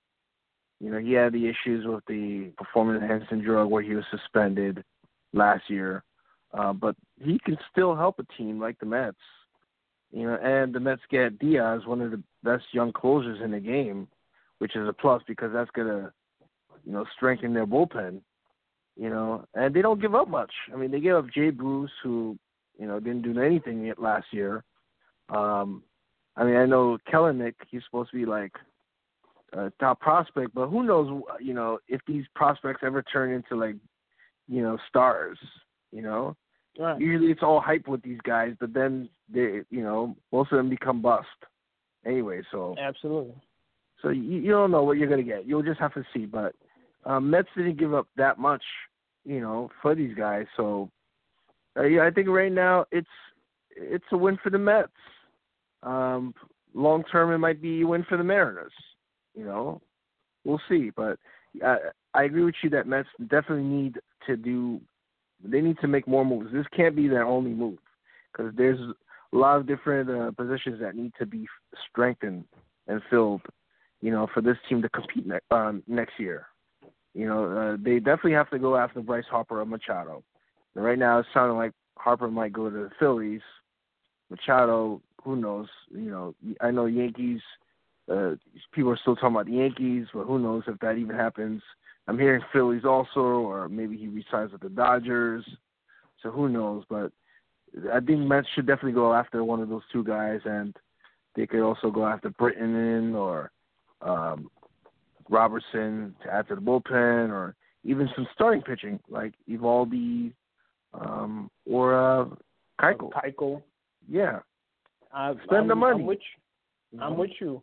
You 0.79 0.91
know, 0.91 0.99
he 0.99 1.13
had 1.13 1.33
the 1.33 1.47
issues 1.47 1.85
with 1.87 2.03
the 2.07 2.51
performance 2.57 3.01
enhancing 3.01 3.41
drug 3.41 3.69
where 3.69 3.81
he 3.81 3.95
was 3.95 4.05
suspended 4.11 4.83
last 5.33 5.69
year, 5.69 6.03
uh, 6.53 6.73
but 6.73 6.95
he 7.19 7.39
can 7.39 7.57
still 7.71 7.95
help 7.95 8.19
a 8.19 8.25
team 8.37 8.59
like 8.59 8.77
the 8.79 8.85
Mets. 8.85 9.17
You 10.11 10.27
know, 10.27 10.37
and 10.41 10.73
the 10.73 10.79
Mets 10.79 11.01
get 11.11 11.37
Diaz, 11.39 11.81
one 11.85 12.01
of 12.01 12.11
the 12.11 12.23
best 12.43 12.65
young 12.71 12.93
closers 12.93 13.41
in 13.43 13.51
the 13.51 13.59
game, 13.59 14.07
which 14.59 14.75
is 14.75 14.87
a 14.87 14.93
plus 14.93 15.21
because 15.27 15.51
that's 15.53 15.71
gonna, 15.71 16.11
you 16.85 16.93
know, 16.93 17.05
strengthen 17.15 17.53
their 17.53 17.67
bullpen. 17.67 18.21
You 18.95 19.11
know, 19.11 19.45
and 19.53 19.75
they 19.75 19.83
don't 19.83 20.01
give 20.01 20.15
up 20.15 20.27
much. 20.27 20.51
I 20.73 20.75
mean, 20.75 20.89
they 20.89 20.99
gave 20.99 21.13
up 21.13 21.29
Jay 21.31 21.51
Bruce, 21.51 21.91
who, 22.01 22.35
you 22.79 22.87
know, 22.87 22.99
didn't 22.99 23.21
do 23.21 23.39
anything 23.39 23.85
yet 23.85 23.99
last 23.99 24.25
year. 24.31 24.63
Um, 25.29 25.83
I 26.35 26.43
mean, 26.43 26.55
I 26.55 26.65
know 26.65 26.97
Kelenic, 27.11 27.53
he's 27.69 27.83
supposed 27.85 28.09
to 28.11 28.17
be 28.17 28.25
like 28.25 28.53
a 29.53 29.71
top 29.79 29.99
prospect, 29.99 30.55
but 30.55 30.67
who 30.67 30.83
knows, 30.83 31.21
you 31.39 31.53
know, 31.53 31.79
if 31.87 32.01
these 32.07 32.25
prospects 32.35 32.81
ever 32.83 33.03
turn 33.03 33.31
into 33.31 33.55
like, 33.55 33.75
you 34.47 34.63
know, 34.63 34.77
stars, 34.89 35.37
you 35.91 36.01
know? 36.01 36.35
Right. 36.79 36.99
Usually 36.99 37.31
it's 37.31 37.43
all 37.43 37.59
hype 37.59 37.87
with 37.87 38.01
these 38.01 38.19
guys, 38.23 38.53
but 38.59 38.73
then 38.73 39.09
they, 39.33 39.61
you 39.69 39.83
know, 39.83 40.15
most 40.31 40.51
of 40.51 40.57
them 40.57 40.69
become 40.69 41.01
bust 41.01 41.27
anyway. 42.05 42.41
So 42.51 42.75
absolutely. 42.79 43.35
So 44.01 44.09
you, 44.09 44.39
you 44.39 44.51
don't 44.51 44.71
know 44.71 44.83
what 44.83 44.97
you're 44.97 45.09
gonna 45.09 45.23
get. 45.23 45.47
You'll 45.47 45.63
just 45.63 45.79
have 45.79 45.93
to 45.95 46.03
see. 46.13 46.25
But 46.25 46.55
um, 47.05 47.29
Mets 47.29 47.49
didn't 47.55 47.79
give 47.79 47.93
up 47.93 48.07
that 48.17 48.39
much, 48.39 48.63
you 49.25 49.41
know, 49.41 49.69
for 49.81 49.95
these 49.95 50.15
guys. 50.15 50.45
So 50.55 50.89
uh, 51.77 51.83
yeah, 51.83 52.05
I 52.05 52.11
think 52.11 52.27
right 52.27 52.51
now 52.51 52.85
it's 52.91 53.07
it's 53.75 54.05
a 54.11 54.17
win 54.17 54.37
for 54.41 54.49
the 54.49 54.57
Mets. 54.57 54.89
Um, 55.83 56.33
long 56.73 57.03
term, 57.11 57.31
it 57.31 57.37
might 57.37 57.61
be 57.61 57.81
a 57.81 57.87
win 57.87 58.05
for 58.07 58.17
the 58.17 58.23
Mariners. 58.23 58.73
You 59.35 59.45
know, 59.45 59.81
we'll 60.43 60.61
see. 60.69 60.91
But 60.95 61.19
I, 61.63 61.77
I 62.13 62.23
agree 62.23 62.43
with 62.43 62.55
you 62.63 62.69
that 62.71 62.87
Mets 62.87 63.09
definitely 63.19 63.63
need 63.63 63.99
to 64.25 64.37
do 64.37 64.81
they 65.43 65.61
need 65.61 65.77
to 65.79 65.87
make 65.87 66.07
more 66.07 66.25
moves. 66.25 66.51
This 66.51 66.65
can't 66.75 66.95
be 66.95 67.07
their 67.07 67.25
only 67.25 67.51
move 67.51 67.77
because 68.31 68.53
there's 68.55 68.79
a 69.33 69.37
lot 69.37 69.57
of 69.57 69.67
different 69.67 70.09
uh, 70.09 70.31
positions 70.31 70.79
that 70.81 70.95
need 70.95 71.13
to 71.19 71.25
be 71.25 71.45
strengthened 71.89 72.45
and 72.87 73.01
filled. 73.09 73.41
You 74.01 74.11
know, 74.11 74.27
for 74.31 74.41
this 74.41 74.57
team 74.69 74.81
to 74.83 74.89
compete 74.89 75.25
ne- 75.25 75.39
um, 75.49 75.81
next 75.87 76.19
year. 76.19 76.47
You 77.15 77.27
know, 77.27 77.45
uh, 77.45 77.77
they 77.83 77.97
definitely 77.97 78.33
have 78.33 78.49
to 78.51 78.59
go 78.59 78.75
after 78.75 79.01
Bryce 79.01 79.25
Harper 79.27 79.59
or 79.59 79.65
Machado. 79.65 80.23
And 80.75 80.85
right 80.85 80.99
now, 80.99 81.17
it's 81.17 81.27
sounding 81.33 81.57
like 81.57 81.71
Harper 81.97 82.29
might 82.29 82.53
go 82.53 82.69
to 82.69 82.75
the 82.75 82.89
Phillies. 82.99 83.41
Machado, 84.29 85.01
who 85.23 85.35
knows? 85.35 85.67
You 85.89 86.11
know, 86.11 86.35
I 86.61 86.69
know 86.69 86.85
Yankees. 86.85 87.41
Uh, 88.09 88.35
people 88.71 88.91
are 88.91 88.97
still 88.97 89.15
talking 89.15 89.35
about 89.35 89.47
the 89.47 89.53
Yankees, 89.53 90.05
but 90.13 90.25
who 90.25 90.37
knows 90.37 90.63
if 90.67 90.79
that 90.79 90.97
even 90.97 91.15
happens. 91.15 91.61
I'm 92.07 92.19
hearing 92.19 92.41
Phillies 92.53 92.85
also, 92.85 93.19
or 93.19 93.67
maybe 93.67 93.97
he 93.97 94.07
resigns 94.07 94.51
with 94.51 94.61
the 94.61 94.69
Dodgers. 94.69 95.43
So 96.21 96.29
who 96.29 96.47
knows? 96.47 96.83
But 96.89 97.11
I 97.93 97.99
think 97.99 98.19
Mets 98.19 98.47
should 98.55 98.67
definitely 98.67 98.93
go 98.93 99.13
after 99.13 99.43
one 99.43 99.61
of 99.61 99.69
those 99.69 99.83
two 99.91 100.03
guys, 100.03 100.39
and 100.45 100.75
they 101.35 101.47
could 101.47 101.61
also 101.61 101.91
go 101.91 102.05
after 102.05 102.29
Britton 102.31 103.15
or 103.15 103.51
um, 104.01 104.49
Robertson 105.29 106.15
to 106.23 106.33
add 106.33 106.47
to 106.47 106.55
the 106.55 106.61
bullpen, 106.61 107.29
or 107.29 107.55
even 107.83 108.09
some 108.15 108.27
starting 108.33 108.61
pitching 108.61 108.99
like 109.09 109.33
Eovaldi 109.49 110.33
um, 110.93 111.49
or 111.69 111.95
uh, 111.95 112.25
Keuchel. 112.79 113.11
Keuchel. 113.11 113.61
Yeah. 114.09 114.39
Uh, 115.13 115.33
Spend 115.45 115.61
I'm, 115.61 115.67
the 115.67 115.75
money. 115.75 115.99
I'm 116.01 116.05
with 116.05 116.19
you. 116.91 117.01
I'm 117.01 117.17
with 117.17 117.31
you. 117.39 117.61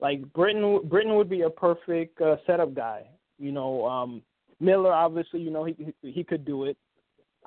Like 0.00 0.32
Britton, 0.32 0.80
Britton 0.84 1.16
would 1.16 1.28
be 1.28 1.42
a 1.42 1.50
perfect 1.50 2.20
uh, 2.20 2.36
setup 2.46 2.74
guy. 2.74 3.04
You 3.38 3.52
know, 3.52 3.86
um, 3.86 4.22
Miller 4.60 4.92
obviously, 4.92 5.40
you 5.40 5.50
know, 5.50 5.64
he 5.64 5.74
he 6.02 6.24
could 6.24 6.44
do 6.44 6.64
it. 6.64 6.76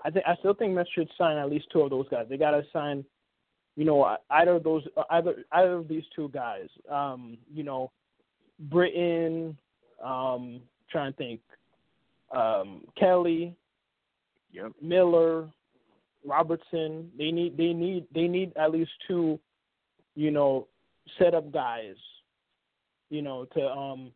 I 0.03 0.09
think 0.09 0.25
I 0.27 0.35
still 0.37 0.53
think 0.53 0.73
Mets 0.73 0.89
should 0.93 1.09
sign 1.17 1.37
at 1.37 1.49
least 1.49 1.67
two 1.71 1.81
of 1.81 1.89
those 1.89 2.07
guys. 2.09 2.25
They 2.29 2.37
got 2.37 2.51
to 2.51 2.63
sign, 2.73 3.05
you 3.75 3.85
know, 3.85 4.17
either 4.29 4.55
of 4.55 4.63
those, 4.63 4.83
either 5.09 5.43
either 5.51 5.73
of 5.73 5.87
these 5.87 6.03
two 6.15 6.29
guys. 6.29 6.67
Um, 6.89 7.37
you 7.53 7.63
know, 7.63 7.91
Britton. 8.59 9.57
Um, 10.03 10.61
trying 10.89 11.13
to 11.13 11.17
think. 11.17 11.41
Um, 12.35 12.83
Kelly. 12.99 13.55
Yep. 14.51 14.73
Miller. 14.81 15.47
Robertson. 16.25 17.11
They 17.17 17.31
need 17.31 17.57
they 17.57 17.73
need 17.73 18.05
they 18.13 18.27
need 18.27 18.53
at 18.55 18.71
least 18.71 18.91
two, 19.07 19.39
you 20.15 20.31
know, 20.31 20.67
setup 21.17 21.51
guys. 21.51 21.95
You 23.09 23.21
know, 23.21 23.45
to 23.53 23.67
um 23.67 24.11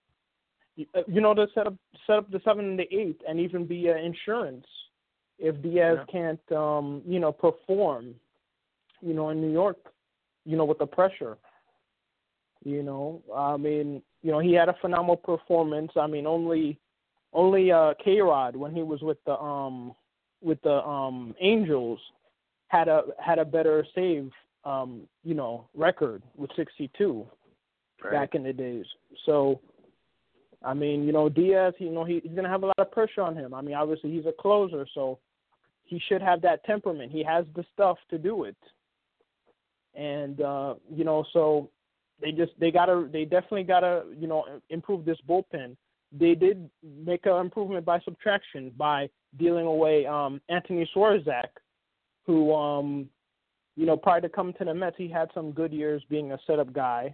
uh, 0.96 1.02
you 1.08 1.22
know, 1.22 1.34
to 1.34 1.48
set 1.54 1.68
up 1.68 1.76
set 2.06 2.18
up 2.18 2.32
the 2.32 2.42
seven 2.44 2.66
and 2.66 2.80
the 2.80 2.94
eight, 2.96 3.22
and 3.28 3.40
even 3.40 3.66
be 3.66 3.90
uh, 3.90 3.96
insurance 3.96 4.66
if 5.40 5.62
Diaz 5.62 5.98
yeah. 6.00 6.06
can't, 6.12 6.52
um, 6.52 7.02
you 7.06 7.20
know, 7.20 7.32
perform, 7.32 8.16
you 9.02 9.14
know, 9.14 9.30
in 9.30 9.42
New 9.42 9.52
York, 9.52 9.78
you 10.46 10.58
know, 10.58 10.66
with 10.66 10.80
the 10.80 10.86
pressure. 10.86 11.38
You 12.64 12.82
know, 12.82 13.22
I 13.36 13.58
mean, 13.58 14.02
you 14.24 14.32
know, 14.32 14.40
he 14.40 14.54
had 14.54 14.70
a 14.70 14.76
phenomenal 14.82 15.18
performance. 15.18 15.92
I 15.96 16.08
mean, 16.08 16.26
only, 16.26 16.80
only 17.32 17.72
uh, 17.72 17.94
K 18.04 18.20
Rod 18.22 18.56
when 18.56 18.74
he 18.74 18.82
was 18.82 19.02
with 19.02 19.24
the 19.26 19.34
um 19.34 19.94
with 20.42 20.60
the 20.64 20.84
um 20.84 21.36
Angels 21.40 22.00
had 22.70 22.88
a 22.88 23.04
had 23.24 23.38
a 23.38 23.46
better 23.46 23.86
save 23.94 24.32
um 24.64 25.02
you 25.24 25.36
know 25.36 25.68
record 25.76 26.24
with 26.36 26.50
62 26.56 27.28
right. 28.04 28.12
back 28.12 28.36
in 28.36 28.44
the 28.44 28.54
days. 28.54 28.86
So 29.26 29.60
I 30.64 30.74
mean, 30.74 31.04
you 31.04 31.12
know, 31.12 31.30
Diaz, 31.30 31.76
you 31.78 31.92
know, 31.92 32.04
he, 32.04 32.20
he's 32.24 32.32
going 32.32 32.44
to 32.44 32.50
have 32.50 32.64
a 32.64 32.68
lot 32.68 32.80
of 32.80 32.92
pressure 32.92 33.22
on 33.22 33.36
him. 33.36 33.54
I 33.54 33.62
mean, 33.62 33.76
obviously 33.76 34.12
he's 34.12 34.26
a 34.26 34.32
closer, 34.32 34.88
so 34.96 35.20
he 35.86 36.02
should 36.08 36.22
have 36.22 36.42
that 36.42 36.64
temperament. 36.66 37.12
He 37.12 37.24
has 37.24 37.46
the 37.56 37.64
stuff 37.74 37.98
to 38.10 38.18
do 38.18 38.44
it. 38.44 38.58
And 39.96 40.42
uh, 40.42 40.76
you 40.94 41.04
know, 41.06 41.26
so 41.32 41.70
they 42.22 42.32
just 42.32 42.52
they 42.60 42.72
got 42.72 42.88
to 42.88 43.10
they 43.12 43.24
definitely 43.24 43.64
got 43.64 43.82
to, 43.82 44.04
you 44.18 44.28
know, 44.28 44.46
improve 44.70 45.06
this 45.06 45.18
bullpen. 45.28 45.76
They 46.12 46.36
did 46.36 46.70
make 46.84 47.26
an 47.26 47.38
improvement 47.38 47.86
by 47.86 48.00
subtraction 48.02 48.72
by 48.78 49.10
dealing 49.38 49.66
away 49.66 50.06
um 50.06 50.42
Anthony 50.50 50.90
Swarzak, 50.96 51.50
who 52.26 52.54
um 52.54 53.10
you 53.78 53.86
know, 53.86 53.98
prior 53.98 54.22
to 54.22 54.30
coming 54.30 54.54
to 54.54 54.64
the 54.64 54.74
Mets, 54.74 54.96
he 54.98 55.10
had 55.10 55.30
some 55.34 55.52
good 55.52 55.74
years 55.74 56.02
being 56.10 56.32
a 56.32 56.40
setup 56.48 56.72
guy, 56.72 57.14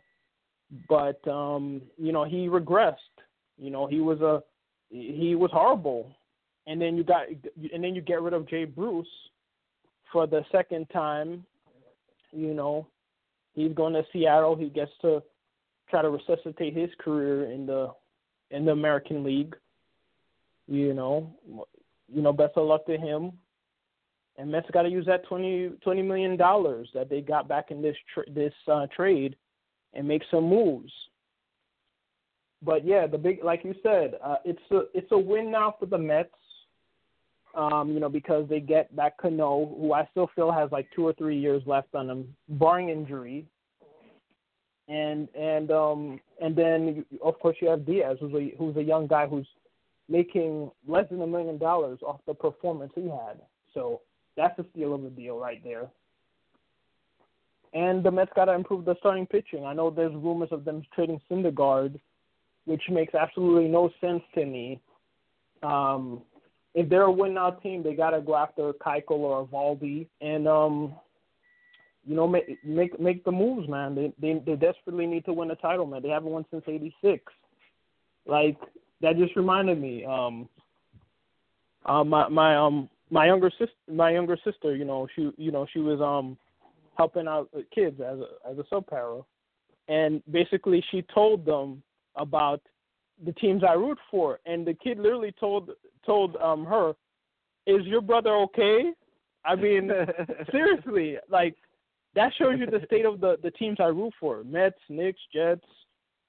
but 0.87 1.27
um, 1.27 1.81
you 1.97 2.11
know, 2.11 2.23
he 2.23 2.47
regressed 2.47 2.97
you 3.61 3.69
know, 3.69 3.85
he 3.85 3.99
was 3.99 4.19
a 4.21 4.41
he 4.89 5.35
was 5.35 5.51
horrible. 5.53 6.11
And 6.71 6.81
then 6.81 6.95
you 6.95 7.03
got 7.03 7.23
and 7.73 7.83
then 7.83 7.95
you 7.95 8.01
get 8.01 8.21
rid 8.21 8.33
of 8.33 8.47
Jay 8.47 8.63
Bruce 8.63 9.07
for 10.11 10.25
the 10.25 10.45
second 10.51 10.87
time. 10.89 11.45
You 12.31 12.53
know, 12.53 12.87
he's 13.53 13.73
going 13.73 13.93
to 13.93 14.03
Seattle. 14.13 14.55
He 14.55 14.69
gets 14.69 14.91
to 15.01 15.21
try 15.89 16.01
to 16.01 16.09
resuscitate 16.09 16.75
his 16.75 16.89
career 16.99 17.51
in 17.51 17.65
the 17.65 17.89
in 18.51 18.63
the 18.63 18.71
American 18.71 19.23
League. 19.23 19.55
You 20.67 20.93
know, 20.93 21.35
you 22.07 22.21
know, 22.21 22.31
best 22.31 22.53
of 22.55 22.67
luck 22.67 22.85
to 22.85 22.97
him. 22.97 23.33
And 24.37 24.49
Mets 24.49 24.71
got 24.71 24.83
to 24.83 24.89
use 24.89 25.05
that 25.07 25.27
twenty 25.27 25.71
twenty 25.83 26.01
million 26.01 26.37
dollars 26.37 26.89
that 26.93 27.09
they 27.09 27.19
got 27.19 27.49
back 27.49 27.71
in 27.71 27.81
this 27.81 27.97
tra- 28.13 28.31
this 28.31 28.53
uh, 28.71 28.87
trade 28.95 29.35
and 29.93 30.07
make 30.07 30.21
some 30.31 30.45
moves 30.45 30.91
but 32.61 32.85
yeah, 32.85 33.07
the 33.07 33.17
big 33.17 33.43
like 33.43 33.63
you 33.63 33.73
said, 33.81 34.15
uh, 34.23 34.35
it's 34.45 34.61
a 34.71 34.81
it's 34.93 35.11
a 35.11 35.17
win 35.17 35.51
now 35.51 35.75
for 35.79 35.87
the 35.87 35.97
Mets. 35.97 36.29
Um, 37.53 37.91
you 37.91 37.99
know, 37.99 38.09
because 38.09 38.47
they 38.47 38.61
get 38.61 38.95
that 38.95 39.17
Cano, 39.17 39.75
who 39.77 39.91
I 39.93 40.07
still 40.11 40.29
feel 40.35 40.51
has 40.51 40.71
like 40.71 40.87
two 40.95 41.05
or 41.05 41.13
three 41.13 41.37
years 41.37 41.61
left 41.65 41.93
on 41.93 42.09
him, 42.09 42.35
barring 42.47 42.89
injury. 42.89 43.45
And 44.87 45.27
and 45.35 45.71
um 45.71 46.19
and 46.41 46.55
then 46.55 47.05
of 47.23 47.39
course 47.39 47.57
you 47.61 47.69
have 47.69 47.85
Diaz, 47.85 48.17
who's 48.19 48.33
a 48.33 48.53
who's 48.57 48.75
a 48.77 48.83
young 48.83 49.07
guy 49.07 49.27
who's 49.27 49.47
making 50.09 50.71
less 50.87 51.05
than 51.09 51.21
a 51.21 51.27
million 51.27 51.57
dollars 51.57 51.99
off 52.05 52.19
the 52.25 52.33
performance 52.33 52.91
he 52.95 53.03
had. 53.03 53.41
So 53.73 54.01
that's 54.35 54.57
a 54.59 54.65
steal 54.71 54.93
of 54.93 55.05
a 55.05 55.09
deal 55.09 55.37
right 55.37 55.61
there. 55.63 55.87
And 57.73 58.03
the 58.03 58.11
Mets 58.11 58.31
got 58.35 58.45
to 58.45 58.53
improve 58.53 58.83
the 58.83 58.95
starting 58.99 59.25
pitching. 59.25 59.65
I 59.65 59.73
know 59.73 59.89
there's 59.89 60.13
rumors 60.13 60.49
of 60.51 60.65
them 60.65 60.83
trading 60.93 61.21
Syndergaard 61.29 61.99
which 62.65 62.83
makes 62.89 63.13
absolutely 63.15 63.67
no 63.67 63.89
sense 63.99 64.21
to 64.35 64.45
me. 64.45 64.79
Um, 65.63 66.21
if 66.73 66.89
they're 66.89 67.03
a 67.03 67.11
win 67.11 67.33
now 67.33 67.51
team, 67.51 67.83
they 67.83 67.93
got 67.93 68.11
to 68.11 68.21
go 68.21 68.35
after 68.35 68.73
Keuchel 68.73 69.11
or 69.11 69.47
Eovaldi 69.47 70.07
and 70.21 70.47
um, 70.47 70.95
you 72.05 72.15
know 72.15 72.27
make 72.27 72.63
make 72.63 72.99
make 72.99 73.23
the 73.23 73.31
moves, 73.31 73.67
man. 73.67 73.95
They 73.95 74.13
they 74.19 74.41
they 74.45 74.55
desperately 74.55 75.05
need 75.05 75.25
to 75.25 75.33
win 75.33 75.51
a 75.51 75.55
title, 75.55 75.85
man. 75.85 76.01
They 76.01 76.09
haven't 76.09 76.31
won 76.31 76.45
since 76.49 76.63
'86. 76.67 77.21
Like 78.25 78.57
that 79.01 79.17
just 79.17 79.35
reminded 79.35 79.79
me. 79.81 80.05
Um, 80.05 80.47
uh, 81.85 82.03
my 82.03 82.29
my 82.29 82.55
um 82.55 82.89
my 83.09 83.25
younger 83.25 83.49
sister 83.51 83.73
my 83.91 84.11
younger 84.11 84.37
sister, 84.43 84.75
you 84.75 84.85
know 84.85 85.07
she 85.15 85.31
you 85.37 85.51
know 85.51 85.67
she 85.71 85.79
was 85.79 85.99
um 85.99 86.37
helping 86.97 87.27
out 87.27 87.49
kids 87.73 87.99
as 87.99 88.19
a 88.19 88.49
as 88.49 88.57
a 88.57 88.63
sub 88.69 88.87
para, 88.87 89.21
and 89.87 90.23
basically 90.31 90.83
she 90.89 91.03
told 91.13 91.45
them 91.45 91.83
about 92.15 92.61
the 93.23 93.33
teams 93.33 93.63
I 93.67 93.73
root 93.73 93.97
for. 94.09 94.39
And 94.45 94.65
the 94.65 94.73
kid 94.73 94.97
literally 94.97 95.33
told 95.39 95.71
told 96.05 96.35
um 96.37 96.65
her, 96.65 96.93
"Is 97.65 97.85
your 97.85 98.01
brother 98.01 98.35
okay?" 98.35 98.93
I 99.43 99.55
mean, 99.55 99.91
seriously, 100.51 101.17
like 101.29 101.55
that 102.15 102.31
shows 102.37 102.59
you 102.59 102.65
the 102.65 102.85
state 102.85 103.05
of 103.05 103.19
the 103.19 103.37
the 103.41 103.51
teams 103.51 103.77
I 103.79 103.85
root 103.85 104.13
for: 104.19 104.43
Mets, 104.43 104.79
Knicks, 104.89 105.21
Jets, 105.33 105.65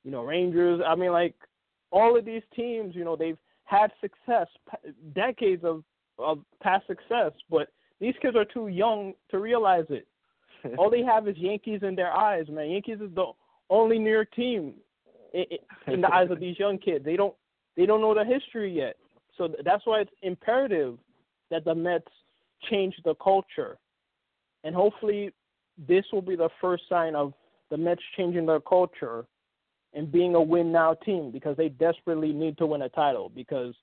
you 0.05 0.11
know, 0.11 0.23
Rangers. 0.23 0.81
I 0.87 0.95
mean, 0.95 1.13
like 1.13 1.35
all 1.91 2.17
of 2.17 2.25
these 2.25 2.43
teams, 2.55 2.95
you 2.95 3.05
know, 3.05 3.17
they've 3.17 3.39
had 3.65 3.91
success, 4.01 4.49
decades 5.15 5.65
of 5.65 5.85
of 6.19 6.39
past 6.63 6.87
success, 6.87 7.33
but 7.51 7.69
these 8.01 8.15
kids 8.21 8.37
are 8.37 8.45
too 8.45 8.69
young 8.69 9.15
to 9.31 9.39
realize 9.39 9.87
it. 9.89 10.07
all 10.79 10.91
they 10.91 11.03
have 11.03 11.29
is 11.29 11.37
Yankees 11.37 11.81
in 11.83 11.95
their 11.95 12.13
eyes, 12.13 12.47
man. 12.49 12.71
Yankees 12.71 13.01
is 13.01 13.15
the 13.15 13.27
only 13.71 13.99
New 13.99 14.11
York 14.11 14.33
team 14.35 14.75
in, 15.33 15.45
in 15.93 16.01
the 16.01 16.13
eyes 16.13 16.31
of 16.31 16.41
these 16.41 16.59
young 16.59 16.79
kids. 16.79 17.05
They 17.05 17.17
don't 17.17 17.35
they 17.77 17.87
don't 17.87 18.01
know 18.01 18.15
the 18.15 18.25
history 18.25 18.77
yet. 18.77 18.97
So 19.39 19.49
that's 19.65 19.87
why 19.87 20.01
it's 20.01 20.11
imperative 20.23 20.99
that 21.51 21.65
the 21.65 21.75
Mets 21.75 22.07
change 22.71 22.95
the 23.05 23.15
culture. 23.15 23.79
And 24.65 24.75
hopefully 24.75 25.33
this 25.89 26.05
will 26.13 26.23
be 26.23 26.37
the 26.37 26.51
first 26.61 26.85
sign 26.89 27.15
of 27.15 27.33
the 27.71 27.77
Mets 27.79 28.03
changing 28.17 28.47
their 28.47 28.61
culture 28.61 29.25
and 29.95 30.13
being 30.13 30.35
a 30.35 30.43
win 30.43 30.71
now 30.71 30.95
team 30.95 31.31
because 31.31 31.57
they 31.57 31.71
desperately 31.71 32.33
need 32.33 32.59
to 32.59 32.67
win 32.67 32.83
a 32.83 32.89
title 32.91 33.31
because 33.35 33.75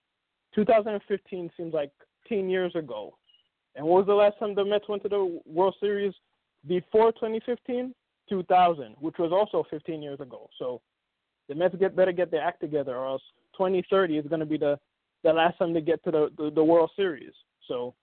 2015 0.55 1.49
seems 1.57 1.73
like 1.73 1.91
10 2.27 2.49
years 2.49 2.75
ago. 2.75 3.15
And 3.75 3.85
what 3.85 3.97
was 3.97 4.07
the 4.07 4.13
last 4.13 4.37
time 4.39 4.55
the 4.55 4.65
Mets 4.65 4.87
went 4.87 5.03
to 5.03 5.09
the 5.09 5.41
World 5.45 5.75
Series 5.79 6.13
before 6.67 7.11
2015? 7.13 7.93
2000, 8.29 8.95
which 8.99 9.15
was 9.17 9.31
also 9.31 9.67
15 9.69 10.01
years 10.01 10.19
ago. 10.19 10.47
So 10.57 10.81
the 11.49 11.55
Mets 11.55 11.75
get 11.79 11.95
better 11.95 12.13
get 12.13 12.31
their 12.31 12.43
act 12.43 12.61
together, 12.61 12.95
or 12.95 13.07
else 13.07 13.23
2030 13.57 14.17
is 14.17 14.27
going 14.27 14.39
to 14.39 14.45
be 14.45 14.57
the 14.57 14.79
the 15.23 15.33
last 15.33 15.57
time 15.57 15.73
they 15.73 15.81
get 15.81 16.01
to 16.05 16.11
the, 16.11 16.29
the 16.37 16.51
the 16.51 16.63
World 16.63 16.91
Series. 16.95 17.33
So 17.67 17.93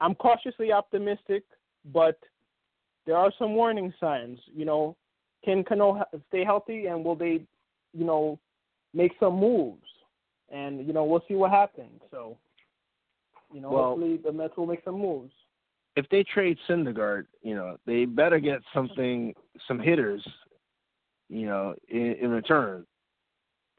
I'm 0.00 0.14
cautiously 0.14 0.72
optimistic, 0.72 1.42
but 1.92 2.18
there 3.04 3.16
are 3.16 3.32
some 3.38 3.54
warning 3.54 3.92
signs. 4.00 4.38
You 4.54 4.64
know, 4.64 4.96
can 5.44 5.64
Cano 5.64 6.02
stay 6.28 6.44
healthy, 6.44 6.86
and 6.86 7.04
will 7.04 7.16
they, 7.16 7.42
you 7.92 8.04
know, 8.04 8.38
make 8.94 9.12
some 9.20 9.38
moves? 9.38 9.82
And 10.50 10.86
you 10.86 10.92
know, 10.92 11.04
we'll 11.04 11.24
see 11.28 11.34
what 11.34 11.50
happens. 11.50 12.00
So, 12.10 12.38
you 13.52 13.60
know, 13.60 13.70
well, 13.70 13.84
hopefully 13.90 14.18
the 14.24 14.32
Mets 14.32 14.56
will 14.56 14.66
make 14.66 14.84
some 14.84 15.00
moves. 15.00 15.32
If 15.94 16.08
they 16.10 16.22
trade 16.22 16.56
Syndergaard, 16.68 17.26
you 17.42 17.54
know, 17.54 17.76
they 17.86 18.06
better 18.06 18.38
get 18.38 18.60
something, 18.72 19.34
some 19.68 19.78
hitters, 19.78 20.26
you 21.32 21.46
know, 21.46 21.74
in, 21.88 22.16
in 22.20 22.30
return. 22.30 22.84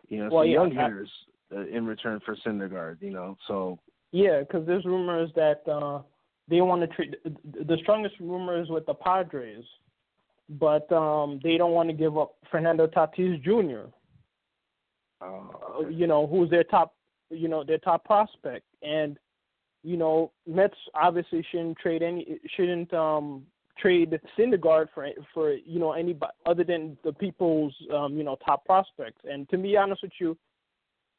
You 0.09 0.19
know, 0.19 0.29
well, 0.31 0.43
some 0.43 0.49
yeah, 0.49 0.53
young 0.53 0.71
hitters 0.71 1.09
uh, 1.55 1.67
in 1.67 1.85
return 1.85 2.19
for 2.25 2.35
Syndergaard. 2.45 3.01
You 3.01 3.11
know, 3.11 3.37
so. 3.47 3.79
Yeah, 4.11 4.41
because 4.41 4.65
there's 4.67 4.85
rumors 4.85 5.31
that 5.35 5.67
uh 5.67 6.01
they 6.47 6.61
want 6.61 6.81
to 6.81 6.87
trade. 6.87 7.15
The 7.25 7.77
strongest 7.81 8.15
rumor 8.19 8.61
is 8.61 8.69
with 8.69 8.85
the 8.85 8.93
Padres, 8.93 9.63
but 10.49 10.91
um 10.91 11.39
they 11.43 11.57
don't 11.57 11.71
want 11.71 11.89
to 11.89 11.93
give 11.93 12.17
up 12.17 12.35
Fernando 12.51 12.87
Tatis 12.87 13.41
Jr. 13.43 13.89
Uh, 15.21 15.87
you 15.89 16.05
know, 16.05 16.27
who's 16.27 16.49
their 16.49 16.65
top, 16.65 16.93
you 17.29 17.47
know, 17.47 17.63
their 17.63 17.77
top 17.77 18.03
prospect, 18.03 18.65
and 18.81 19.17
you 19.83 19.97
know, 19.97 20.31
Mets 20.47 20.77
obviously 20.93 21.45
shouldn't 21.49 21.77
trade 21.77 22.03
any, 22.03 22.39
shouldn't 22.55 22.93
um 22.93 23.43
trade 23.79 24.19
Syndergaard 24.37 24.87
for 24.93 25.07
for 25.33 25.53
you 25.53 25.79
know 25.79 25.93
anybody 25.93 26.31
other 26.45 26.63
than 26.63 26.97
the 27.03 27.13
people's 27.13 27.73
um 27.93 28.17
you 28.17 28.23
know 28.23 28.37
top 28.45 28.65
prospects. 28.65 29.21
And 29.23 29.49
to 29.49 29.57
be 29.57 29.75
honest 29.77 30.03
with 30.03 30.11
you, 30.19 30.37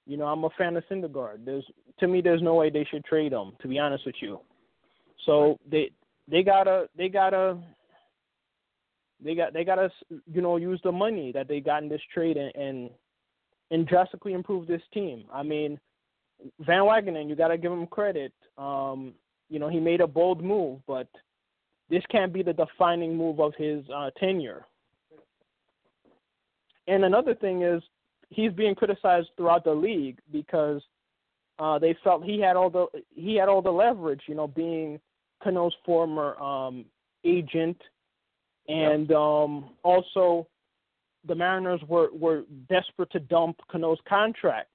you 0.07 0.17
know, 0.17 0.27
I'm 0.27 0.45
a 0.45 0.51
fan 0.59 0.77
of 0.77 0.85
Syndergaard. 0.91 1.45
There's 1.45 1.65
to 2.01 2.09
me, 2.09 2.21
there's 2.21 2.43
no 2.43 2.55
way 2.55 2.71
they 2.71 2.87
should 2.91 3.05
trade 3.05 3.33
him. 3.33 3.53
To 3.63 3.69
be 3.69 3.79
honest 3.79 4.05
with 4.07 4.17
you, 4.21 4.41
so 5.25 5.59
they 5.71 5.91
they 6.31 6.43
gotta 6.43 6.89
they 6.97 7.09
gotta 7.09 7.59
they 9.23 9.35
got 9.35 9.53
they 9.53 9.65
gotta 9.65 9.91
you 10.31 10.43
know 10.43 10.57
use 10.57 10.81
the 10.85 10.93
money 10.93 11.33
that 11.33 11.49
they 11.49 11.61
got 11.61 11.83
in 11.83 11.89
this 11.89 12.03
trade 12.13 12.37
and 12.37 12.55
and, 12.55 12.91
and 13.71 13.87
drastically 13.87 14.35
improve 14.35 14.67
this 14.67 14.83
team. 14.93 15.25
I 15.33 15.43
mean, 15.43 15.81
Van 16.61 16.83
Wagenen, 16.83 17.29
you 17.29 17.35
gotta 17.35 17.57
give 17.57 17.73
him 17.73 17.87
credit. 17.87 18.33
Um, 18.59 19.15
you 19.49 19.59
know, 19.59 19.69
he 19.69 19.81
made 19.81 20.01
a 20.01 20.07
bold 20.07 20.43
move, 20.43 20.81
but 20.87 21.09
this 21.91 22.03
can't 22.11 22.33
be 22.33 22.43
the 22.43 22.53
defining 22.53 23.17
move 23.17 23.41
of 23.41 23.53
his 23.57 23.85
uh, 23.95 24.11
tenure. 24.19 24.65
And 26.87 27.05
another 27.05 27.35
thing 27.35 27.63
is 27.63 27.83
he's 28.31 28.53
being 28.53 28.75
criticized 28.75 29.29
throughout 29.37 29.65
the 29.65 29.73
league 29.73 30.19
because 30.33 30.83
uh, 31.59 31.79
they 31.79 31.97
felt 32.03 32.25
he 32.25 32.41
had 32.41 32.57
all 32.57 32.71
the 32.71 32.87
he 33.15 33.37
had 33.37 33.49
all 33.49 33.63
the 33.63 33.71
leverage, 33.71 34.23
you 34.27 34.35
know, 34.35 34.47
being 34.47 35.01
Cano's 35.43 35.75
former 35.85 36.37
um, 36.41 36.85
agent, 37.25 37.81
and 38.69 39.09
yep. 39.09 39.19
um, 39.19 39.71
also 39.83 40.49
the 41.27 41.35
Mariners 41.35 41.81
were 41.89 42.09
were 42.13 42.43
desperate 42.69 43.11
to 43.13 43.21
dump 43.21 43.57
Cano's 43.71 43.99
contract, 44.09 44.69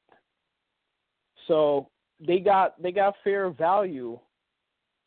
so 1.47 1.89
they 2.25 2.39
got 2.39 2.81
they 2.81 2.91
got 2.91 3.15
fair 3.23 3.49
value 3.49 4.17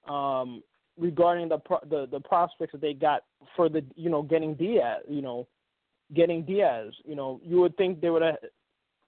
um, 0.08 0.62
regarding 0.98 1.48
the, 1.48 1.58
pro- 1.58 1.80
the 1.88 2.06
the 2.10 2.20
prospects 2.20 2.72
that 2.72 2.80
they 2.80 2.94
got 2.94 3.22
for 3.56 3.68
the 3.68 3.84
you 3.96 4.10
know 4.10 4.22
getting 4.22 4.54
Diaz, 4.54 5.02
you 5.08 5.22
know, 5.22 5.46
getting 6.14 6.44
Diaz. 6.44 6.92
You 7.04 7.16
know, 7.16 7.40
you 7.44 7.60
would 7.60 7.76
think 7.76 8.00
they 8.00 8.10
would 8.10 8.22
have 8.22 8.36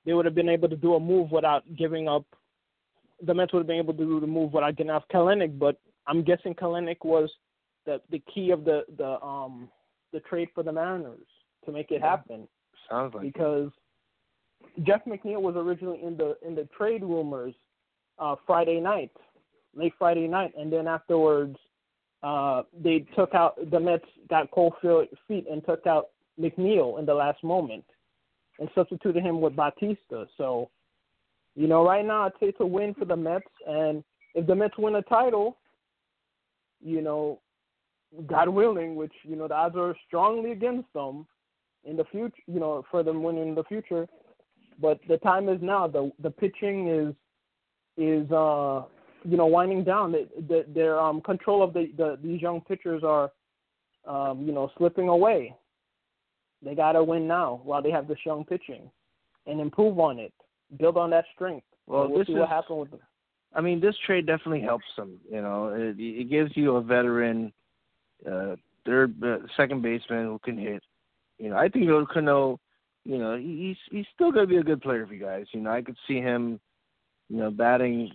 they 0.05 0.12
would 0.12 0.25
have 0.25 0.35
been 0.35 0.49
able 0.49 0.68
to 0.68 0.77
do 0.77 0.94
a 0.94 1.01
move 1.01 1.31
without 1.31 1.62
giving 1.77 2.09
up. 2.09 2.25
The 3.23 3.35
Mets 3.35 3.53
would 3.53 3.61
have 3.61 3.66
been 3.66 3.79
able 3.79 3.94
to 3.94 4.05
do 4.05 4.20
the 4.20 4.27
move 4.27 4.53
without 4.53 4.77
getting 4.77 4.90
off 4.90 5.05
Kelenic, 5.12 5.59
but 5.59 5.79
I'm 6.07 6.23
guessing 6.23 6.55
Kelenic 6.55 7.05
was 7.05 7.31
the 7.87 8.01
the 8.11 8.23
key 8.33 8.51
of 8.51 8.64
the 8.64 8.83
the 8.97 9.20
um 9.23 9.68
the 10.12 10.20
trade 10.20 10.49
for 10.55 10.62
the 10.62 10.73
Mariners 10.73 11.27
to 11.64 11.73
make 11.73 11.90
it 11.90 12.01
happen. 12.01 12.49
Sounds 12.90 13.14
like 13.14 13.23
because 13.25 13.70
it. 14.77 14.85
Jeff 14.85 15.05
McNeil 15.05 15.40
was 15.40 15.55
originally 15.57 16.03
in 16.03 16.16
the 16.16 16.37
in 16.47 16.55
the 16.55 16.68
trade 16.77 17.03
rumors 17.03 17.55
uh 18.18 18.37
Friday 18.47 18.81
night, 18.81 19.12
late 19.75 19.92
Friday 19.99 20.27
night, 20.27 20.53
and 20.59 20.73
then 20.73 20.87
afterwards 20.87 21.57
uh 22.24 22.62
they 22.82 23.04
took 23.14 23.34
out 23.34 23.54
the 23.70 23.78
Mets 23.78 24.04
got 24.28 24.50
cold 24.50 24.74
feet 25.28 25.46
and 25.50 25.64
took 25.64 25.87
out 25.87 26.08
McNeil 26.40 26.98
in 26.98 27.06
the 27.06 27.14
last 27.14 27.44
moment 27.44 27.84
and 28.58 28.68
substituted 28.74 29.22
him 29.22 29.40
with 29.40 29.56
Bautista. 29.56 30.26
So, 30.37 30.70
you 31.54 31.66
know, 31.66 31.84
right 31.84 32.04
now 32.04 32.22
I'd 32.22 32.32
say 32.40 32.46
it's 32.46 32.60
a 32.60 32.66
win 32.66 32.94
for 32.94 33.04
the 33.04 33.16
Mets, 33.16 33.44
and 33.66 34.02
if 34.34 34.46
the 34.46 34.54
Mets 34.54 34.74
win 34.78 34.96
a 34.96 35.02
title, 35.02 35.58
you 36.80 37.02
know, 37.02 37.40
God 38.26 38.48
willing, 38.48 38.96
which 38.96 39.12
you 39.22 39.37
know 39.37 39.48
the 39.48 39.54
odds 39.54 39.76
are 39.76 39.96
strongly 40.06 40.52
against 40.52 40.92
them 40.92 41.26
in 41.84 41.96
the 41.96 42.04
future, 42.04 42.34
you 42.46 42.60
know, 42.60 42.84
for 42.90 43.02
them 43.02 43.22
winning 43.22 43.48
in 43.48 43.54
the 43.54 43.64
future. 43.64 44.06
But 44.80 45.00
the 45.08 45.18
time 45.18 45.48
is 45.48 45.60
now. 45.60 45.87
the 45.87 46.10
The 46.20 46.30
pitching 46.30 46.88
is 46.88 47.14
is 47.96 48.30
uh 48.30 48.82
you 49.24 49.37
know 49.37 49.46
winding 49.46 49.84
down. 49.84 50.12
The, 50.12 50.64
their 50.68 51.00
um 51.00 51.20
control 51.20 51.62
of 51.62 51.72
the, 51.72 51.90
the 51.96 52.18
these 52.22 52.40
young 52.40 52.60
pitchers 52.60 53.02
are 53.04 53.30
um 54.06 54.44
you 54.46 54.52
know 54.52 54.70
slipping 54.78 55.08
away. 55.08 55.54
They 56.62 56.74
got 56.74 56.92
to 56.92 57.04
win 57.04 57.26
now 57.26 57.60
while 57.64 57.82
they 57.82 57.90
have 57.90 58.08
this 58.08 58.18
young 58.24 58.44
pitching, 58.44 58.90
and 59.46 59.60
improve 59.60 59.98
on 59.98 60.18
it. 60.18 60.32
Build 60.78 60.96
on 60.96 61.10
that 61.10 61.24
strength. 61.34 61.66
Well, 61.87 62.08
we'll 62.08 62.18
this 62.18 62.28
is, 62.28 62.34
what 62.34 62.48
happens 62.48 62.78
with 62.80 62.90
them. 62.90 63.00
I 63.54 63.60
mean, 63.60 63.80
this 63.80 63.94
trade 64.06 64.26
definitely 64.26 64.62
helps 64.62 64.87
them. 64.96 65.18
You 65.30 65.42
know, 65.42 65.68
it, 65.68 65.96
it 65.98 66.30
gives 66.30 66.56
you 66.56 66.76
a 66.76 66.82
veteran, 66.82 67.52
uh, 68.28 68.56
third, 68.84 69.14
uh, 69.22 69.38
second 69.56 69.82
baseman 69.82 70.24
who 70.24 70.40
can 70.42 70.58
hit. 70.58 70.82
You 71.38 71.50
know, 71.50 71.56
I 71.56 71.68
think 71.68 71.87
Cano, 72.12 72.58
you 73.04 73.18
know, 73.18 73.37
he's 73.37 73.76
he's 73.90 74.06
still 74.14 74.32
gonna 74.32 74.46
be 74.46 74.56
a 74.56 74.62
good 74.62 74.80
player 74.80 75.06
for 75.06 75.14
you 75.14 75.24
guys. 75.24 75.46
You 75.52 75.60
know, 75.60 75.70
I 75.70 75.82
could 75.82 75.96
see 76.08 76.16
him, 76.16 76.58
you 77.28 77.38
know, 77.38 77.50
batting 77.50 78.12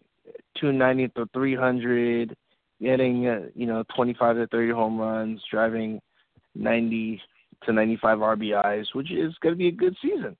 290 0.60 1.10
to 1.10 1.30
300, 1.34 2.36
getting 2.82 3.28
uh, 3.28 3.42
you 3.56 3.66
know 3.66 3.84
25 3.96 4.36
to 4.38 4.48
30 4.48 4.72
home 4.72 4.98
runs, 5.00 5.42
driving 5.50 6.00
90 6.56 7.22
to 7.64 7.74
95 7.74 8.18
RBIs, 8.20 8.86
which 8.94 9.12
is 9.12 9.34
going 9.42 9.54
to 9.54 9.58
be 9.58 9.68
a 9.68 9.72
good 9.72 9.96
season. 10.02 10.36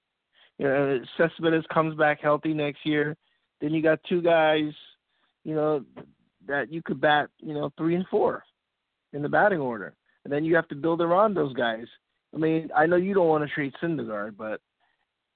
You 0.58 0.68
know, 0.68 1.00
Cespedes 1.18 1.66
comes 1.74 1.96
back 1.96 2.20
healthy 2.22 2.54
next 2.54 2.86
year. 2.86 3.16
Then 3.62 3.74
you 3.74 3.82
got 3.82 4.00
two 4.08 4.22
guys, 4.22 4.72
you 5.44 5.54
know, 5.54 5.84
that 6.48 6.72
you 6.72 6.82
could 6.82 7.00
bat, 7.00 7.30
you 7.40 7.54
know, 7.54 7.72
three 7.78 7.96
and 7.96 8.06
four 8.08 8.44
in 9.14 9.22
the 9.22 9.30
batting 9.30 9.60
order, 9.60 9.94
and 10.24 10.34
then 10.34 10.44
you 10.44 10.56
have 10.56 10.68
to 10.70 10.76
build 10.76 11.02
around 11.02 11.34
those 11.34 11.54
guys. 11.54 11.86
I 12.34 12.38
mean, 12.38 12.70
I 12.76 12.86
know 12.86 12.96
you 12.96 13.14
don't 13.14 13.28
want 13.28 13.48
to 13.48 13.54
trade 13.54 13.74
Syndergaard, 13.82 14.38
but 14.38 14.62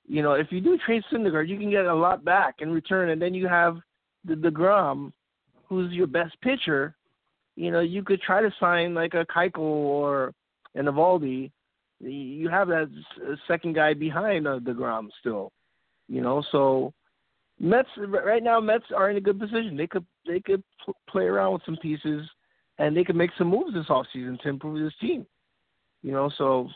you 0.08 0.22
know, 0.22 0.34
if 0.34 0.48
you 0.52 0.62
do 0.62 0.78
trade 0.78 1.04
Syndergaard, 1.12 1.48
you 1.48 1.58
can 1.58 1.72
get 1.72 1.86
a 1.86 1.96
lot 1.96 2.26
back 2.26 2.56
in 2.60 2.72
return, 2.72 3.10
and 3.10 3.22
then 3.22 3.34
you 3.34 3.48
have 3.48 3.78
the 4.26 4.36
Degrom, 4.36 5.12
who's 5.68 5.92
your 5.92 6.08
best 6.08 6.40
pitcher. 6.42 6.96
You 7.56 7.72
know, 7.72 7.82
you 7.82 8.04
could 8.04 8.22
try 8.22 8.42
to 8.42 8.54
sign 8.60 8.94
like 8.94 9.14
a 9.14 9.26
Keuchel 9.26 9.60
or 9.60 10.34
an 10.76 10.86
Eovaldi 10.86 11.52
you 12.04 12.50
have 12.50 12.68
that 12.68 12.90
second 13.48 13.74
guy 13.76 13.94
behind 13.94 14.48
uh, 14.48 14.60
Degrom 14.60 15.10
still. 15.20 15.52
You 16.08 16.22
know, 16.22 16.44
so 16.52 16.94
Mets 17.60 17.88
right 17.98 18.44
now 18.44 18.60
Mets 18.60 18.86
are 18.96 19.10
in 19.10 19.18
a 19.18 19.22
good 19.22 19.40
position. 19.40 19.78
They 19.78 19.88
could 19.88 20.06
they 20.28 20.40
could 20.40 20.64
pl- 20.84 20.96
play 21.10 21.24
around 21.24 21.54
with 21.54 21.62
some 21.66 21.78
pieces, 21.78 22.28
and 22.78 22.96
they 22.96 23.04
could 23.04 23.16
make 23.16 23.32
some 23.38 23.48
moves 23.48 23.74
this 23.74 23.86
offseason 23.88 24.40
to 24.42 24.50
improve 24.50 24.84
this 24.84 24.94
team. 25.00 25.26
You 26.02 26.12
know, 26.12 26.30
so 26.38 26.70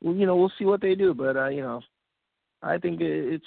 well, 0.00 0.14
you 0.14 0.26
know 0.26 0.36
we'll 0.36 0.52
see 0.58 0.64
what 0.64 0.80
they 0.80 0.94
do, 0.94 1.12
but 1.12 1.36
uh, 1.36 1.48
you 1.48 1.60
know, 1.60 1.82
I 2.62 2.78
think 2.78 3.00
it's 3.00 3.44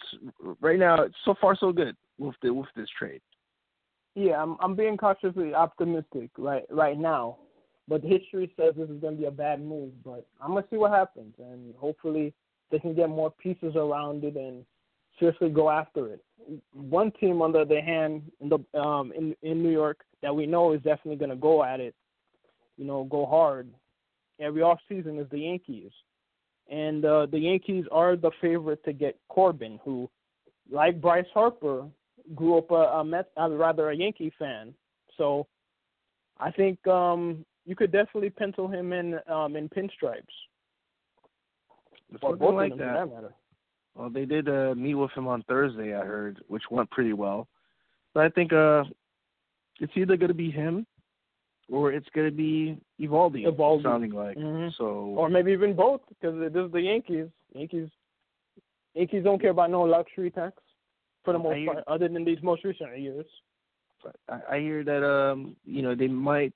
right 0.61 0.79
now. 0.79 1.01
It's 1.01 1.15
so 1.25 1.35
far 1.41 1.55
so 1.55 1.71
good 1.71 1.95
with 2.17 2.35
the 2.41 2.53
with 2.53 2.67
this 2.75 2.89
trade. 2.97 3.21
Yeah, 4.15 4.41
I'm 4.41 4.57
I'm 4.59 4.75
being 4.75 4.97
cautiously 4.97 5.53
optimistic 5.53 6.31
right 6.37 6.65
right 6.69 6.97
now, 6.97 7.37
but 7.87 8.01
history 8.01 8.51
says 8.57 8.73
this 8.75 8.89
is 8.89 8.99
going 9.01 9.15
to 9.15 9.21
be 9.21 9.27
a 9.27 9.31
bad 9.31 9.61
move. 9.61 9.91
But 10.03 10.25
I'm 10.41 10.49
gonna 10.53 10.65
see 10.69 10.77
what 10.77 10.91
happens, 10.91 11.33
and 11.39 11.73
hopefully 11.75 12.33
they 12.71 12.79
can 12.79 12.95
get 12.95 13.09
more 13.09 13.31
pieces 13.31 13.75
around 13.75 14.23
it 14.23 14.35
and 14.35 14.65
seriously 15.19 15.49
go 15.49 15.69
after 15.69 16.07
it. 16.13 16.23
One 16.73 17.11
team, 17.19 17.41
on 17.41 17.51
the 17.51 17.59
other 17.59 17.81
hand, 17.81 18.23
in 18.41 18.49
the 18.49 18.79
um 18.79 19.11
in 19.15 19.35
in 19.41 19.63
New 19.63 19.71
York 19.71 20.03
that 20.21 20.35
we 20.35 20.45
know 20.45 20.73
is 20.73 20.81
definitely 20.81 21.17
going 21.17 21.29
to 21.29 21.35
go 21.35 21.63
at 21.63 21.79
it, 21.79 21.93
you 22.77 22.85
know, 22.85 23.03
go 23.03 23.25
hard 23.25 23.69
every 24.39 24.61
off 24.61 24.79
season 24.87 25.19
is 25.19 25.27
the 25.29 25.39
Yankees, 25.39 25.91
and 26.69 27.03
uh, 27.05 27.25
the 27.27 27.39
Yankees 27.39 27.85
are 27.91 28.15
the 28.15 28.31
favorite 28.41 28.83
to 28.85 28.93
get 28.93 29.17
Corbin, 29.29 29.79
who, 29.83 30.09
like 30.69 31.01
Bryce 31.01 31.25
Harper, 31.33 31.87
grew 32.35 32.57
up 32.57 32.71
a, 32.71 32.99
a 32.99 33.03
Met, 33.03 33.29
uh, 33.39 33.49
rather 33.49 33.89
a 33.89 33.95
Yankee 33.95 34.31
fan. 34.37 34.73
So 35.17 35.47
I 36.39 36.51
think 36.51 36.85
um, 36.87 37.45
you 37.65 37.75
could 37.75 37.91
definitely 37.91 38.29
pencil 38.29 38.67
him 38.67 38.93
in 38.93 39.19
um, 39.27 39.55
in 39.55 39.69
pinstripes. 39.69 40.23
It's 42.13 42.23
or 42.23 42.35
both 42.35 42.55
like 42.55 42.69
them, 42.69 42.79
that. 42.79 43.09
that. 43.09 43.31
Well, 43.95 44.09
they 44.09 44.25
did 44.25 44.47
uh, 44.47 44.75
meet 44.75 44.93
with 44.93 45.11
him 45.11 45.27
on 45.27 45.43
Thursday, 45.43 45.95
I 45.95 46.05
heard, 46.05 46.39
which 46.47 46.63
went 46.69 46.89
pretty 46.91 47.13
well. 47.13 47.47
But 48.13 48.25
I 48.25 48.29
think 48.29 48.53
uh, 48.53 48.83
it's 49.79 49.91
either 49.95 50.15
going 50.15 50.29
to 50.29 50.35
be 50.35 50.51
him 50.51 50.85
or 51.69 51.91
it's 51.91 52.07
going 52.13 52.29
to 52.29 52.35
be 52.35 52.77
Eovaldi, 53.01 53.45
Eovaldi. 53.45 53.83
sounding 53.83 54.11
like. 54.11 54.37
Mhm. 54.37 54.71
So 54.77 54.85
Or 54.85 55.29
maybe 55.29 55.51
even 55.51 55.75
both, 55.75 56.01
because 56.07 56.39
this 56.39 56.65
is 56.65 56.71
the 56.71 56.81
Yankees. 56.81 57.27
Yankees, 57.53 57.89
Yankees 58.93 59.23
don't 59.23 59.41
care 59.41 59.49
about 59.51 59.71
no 59.71 59.81
luxury 59.81 60.31
tax 60.31 60.55
for 61.27 61.33
the 61.33 61.39
most 61.39 61.57
hear- 61.57 61.73
part, 61.73 61.83
other 61.87 62.07
than 62.07 62.23
these 62.23 62.41
most 62.41 62.63
recent 62.63 62.97
years. 62.97 63.25
I, 64.29 64.55
I 64.55 64.59
hear 64.59 64.83
that 64.85 65.05
um, 65.05 65.55
you 65.65 65.81
know, 65.81 65.93
they 65.93 66.07
might, 66.07 66.53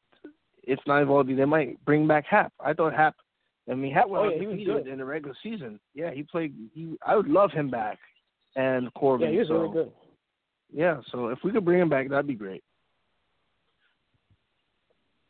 if 0.64 0.80
not 0.88 1.04
Eovaldi, 1.04 1.36
they 1.36 1.44
might 1.46 1.84
bring 1.84 2.08
back 2.08 2.26
Hap. 2.30 2.54
I 2.64 2.72
thought 2.74 2.94
Hap. 2.94 3.16
I 3.70 3.74
mean, 3.74 3.94
Hap 3.94 4.08
went 4.08 4.24
Oh, 4.26 4.30
yeah, 4.30 4.40
he 4.40 4.48
was 4.48 4.84
good. 4.84 4.88
in 4.88 5.00
the 5.00 5.06
regular 5.06 5.36
season. 5.44 5.80
Yeah, 5.94 6.12
he 6.12 6.24
played. 6.24 6.54
He, 6.74 6.96
I 7.06 7.16
would 7.18 7.28
love 7.28 7.52
him 7.52 7.70
back, 7.70 8.00
and 8.56 8.94
Corbin. 8.94 9.28
Yeah, 9.28 9.34
he 9.34 9.40
was 9.40 9.48
so, 9.50 9.54
really 9.56 9.74
good. 9.74 9.92
Yeah, 10.74 11.02
so 11.12 11.28
if 11.28 11.40
we 11.44 11.52
could 11.52 11.66
bring 11.66 11.82
him 11.82 11.90
back, 11.90 12.10
that'd 12.10 12.26
be 12.28 12.34
great. 12.34 12.64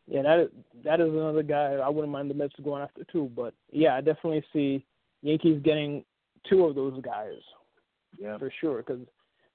Yeah, 0.08 0.22
that 0.24 0.40
is 0.40 0.50
that 0.84 1.00
is 1.02 1.10
another 1.10 1.44
guy 1.44 1.74
I 1.76 1.90
wouldn't 1.90 2.12
mind 2.12 2.30
the 2.30 2.34
Mets 2.36 2.54
going 2.64 2.84
after 2.84 3.04
too. 3.12 3.32
But 3.36 3.54
yeah, 3.72 3.96
I 3.96 4.02
definitely 4.02 4.44
see 4.54 4.86
Yankees 5.24 5.62
getting 5.64 6.04
two 6.50 6.66
of 6.66 6.76
those 6.76 7.02
guys 7.02 7.38
Yeah. 8.20 8.38
for 8.38 8.52
sure. 8.60 8.78
Because 8.78 9.02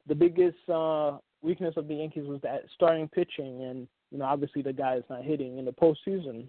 the 0.06 0.14
biggest 0.14 0.56
uh, 0.68 1.18
weakness 1.42 1.74
of 1.76 1.88
the 1.88 1.94
Yankees 1.94 2.26
was 2.26 2.40
that 2.42 2.62
starting 2.74 3.08
pitching, 3.08 3.62
and 3.62 3.88
you 4.10 4.18
know 4.18 4.24
obviously 4.24 4.62
the 4.62 4.72
guy 4.72 4.96
is 4.96 5.04
not 5.08 5.24
hitting 5.24 5.58
in 5.58 5.64
the 5.64 5.72
postseason. 5.72 6.48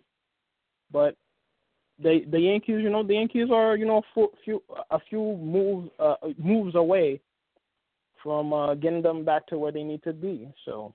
But 0.92 1.16
they 2.00 2.26
the 2.30 2.40
Yankees, 2.40 2.80
you 2.82 2.90
know, 2.90 3.04
the 3.04 3.16
Yankees 3.16 3.50
are 3.52 3.76
you 3.76 3.86
know 3.86 4.02
a 4.18 4.28
few, 4.44 4.62
a 4.92 5.00
few 5.10 5.38
moves 5.38 5.90
uh, 6.00 6.16
moves 6.38 6.76
away 6.76 7.22
from 8.24 8.54
uh, 8.54 8.74
getting 8.76 9.02
them 9.02 9.24
back 9.24 9.46
to 9.48 9.58
where 9.58 9.72
they 9.72 9.84
need 9.84 10.04
to 10.04 10.14
be. 10.14 10.52
So 10.66 10.94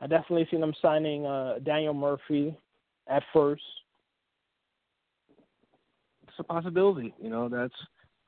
I 0.00 0.06
definitely 0.06 0.46
see 0.50 0.56
them 0.58 0.74
signing 0.80 1.26
uh, 1.26 1.58
Daniel 1.62 1.94
Murphy 1.94 2.56
at 3.08 3.22
first. 3.32 3.62
it's 6.30 6.38
a 6.38 6.44
possibility. 6.44 7.12
You 7.20 7.30
know, 7.30 7.48
that's 7.48 7.74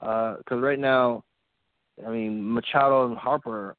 because 0.00 0.60
right 0.60 0.78
now, 0.78 1.24
I 2.06 2.10
mean, 2.10 2.52
Machado 2.52 3.06
and 3.06 3.16
Harper, 3.16 3.76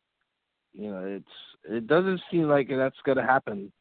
you 0.74 0.90
know, 0.92 1.04
it's 1.06 1.26
it 1.70 1.88
doesn't 1.88 2.22
seem 2.30 2.44
like 2.44 2.70
that's 2.70 2.96
going 3.06 3.18
to 3.18 3.24
happen. 3.24 3.72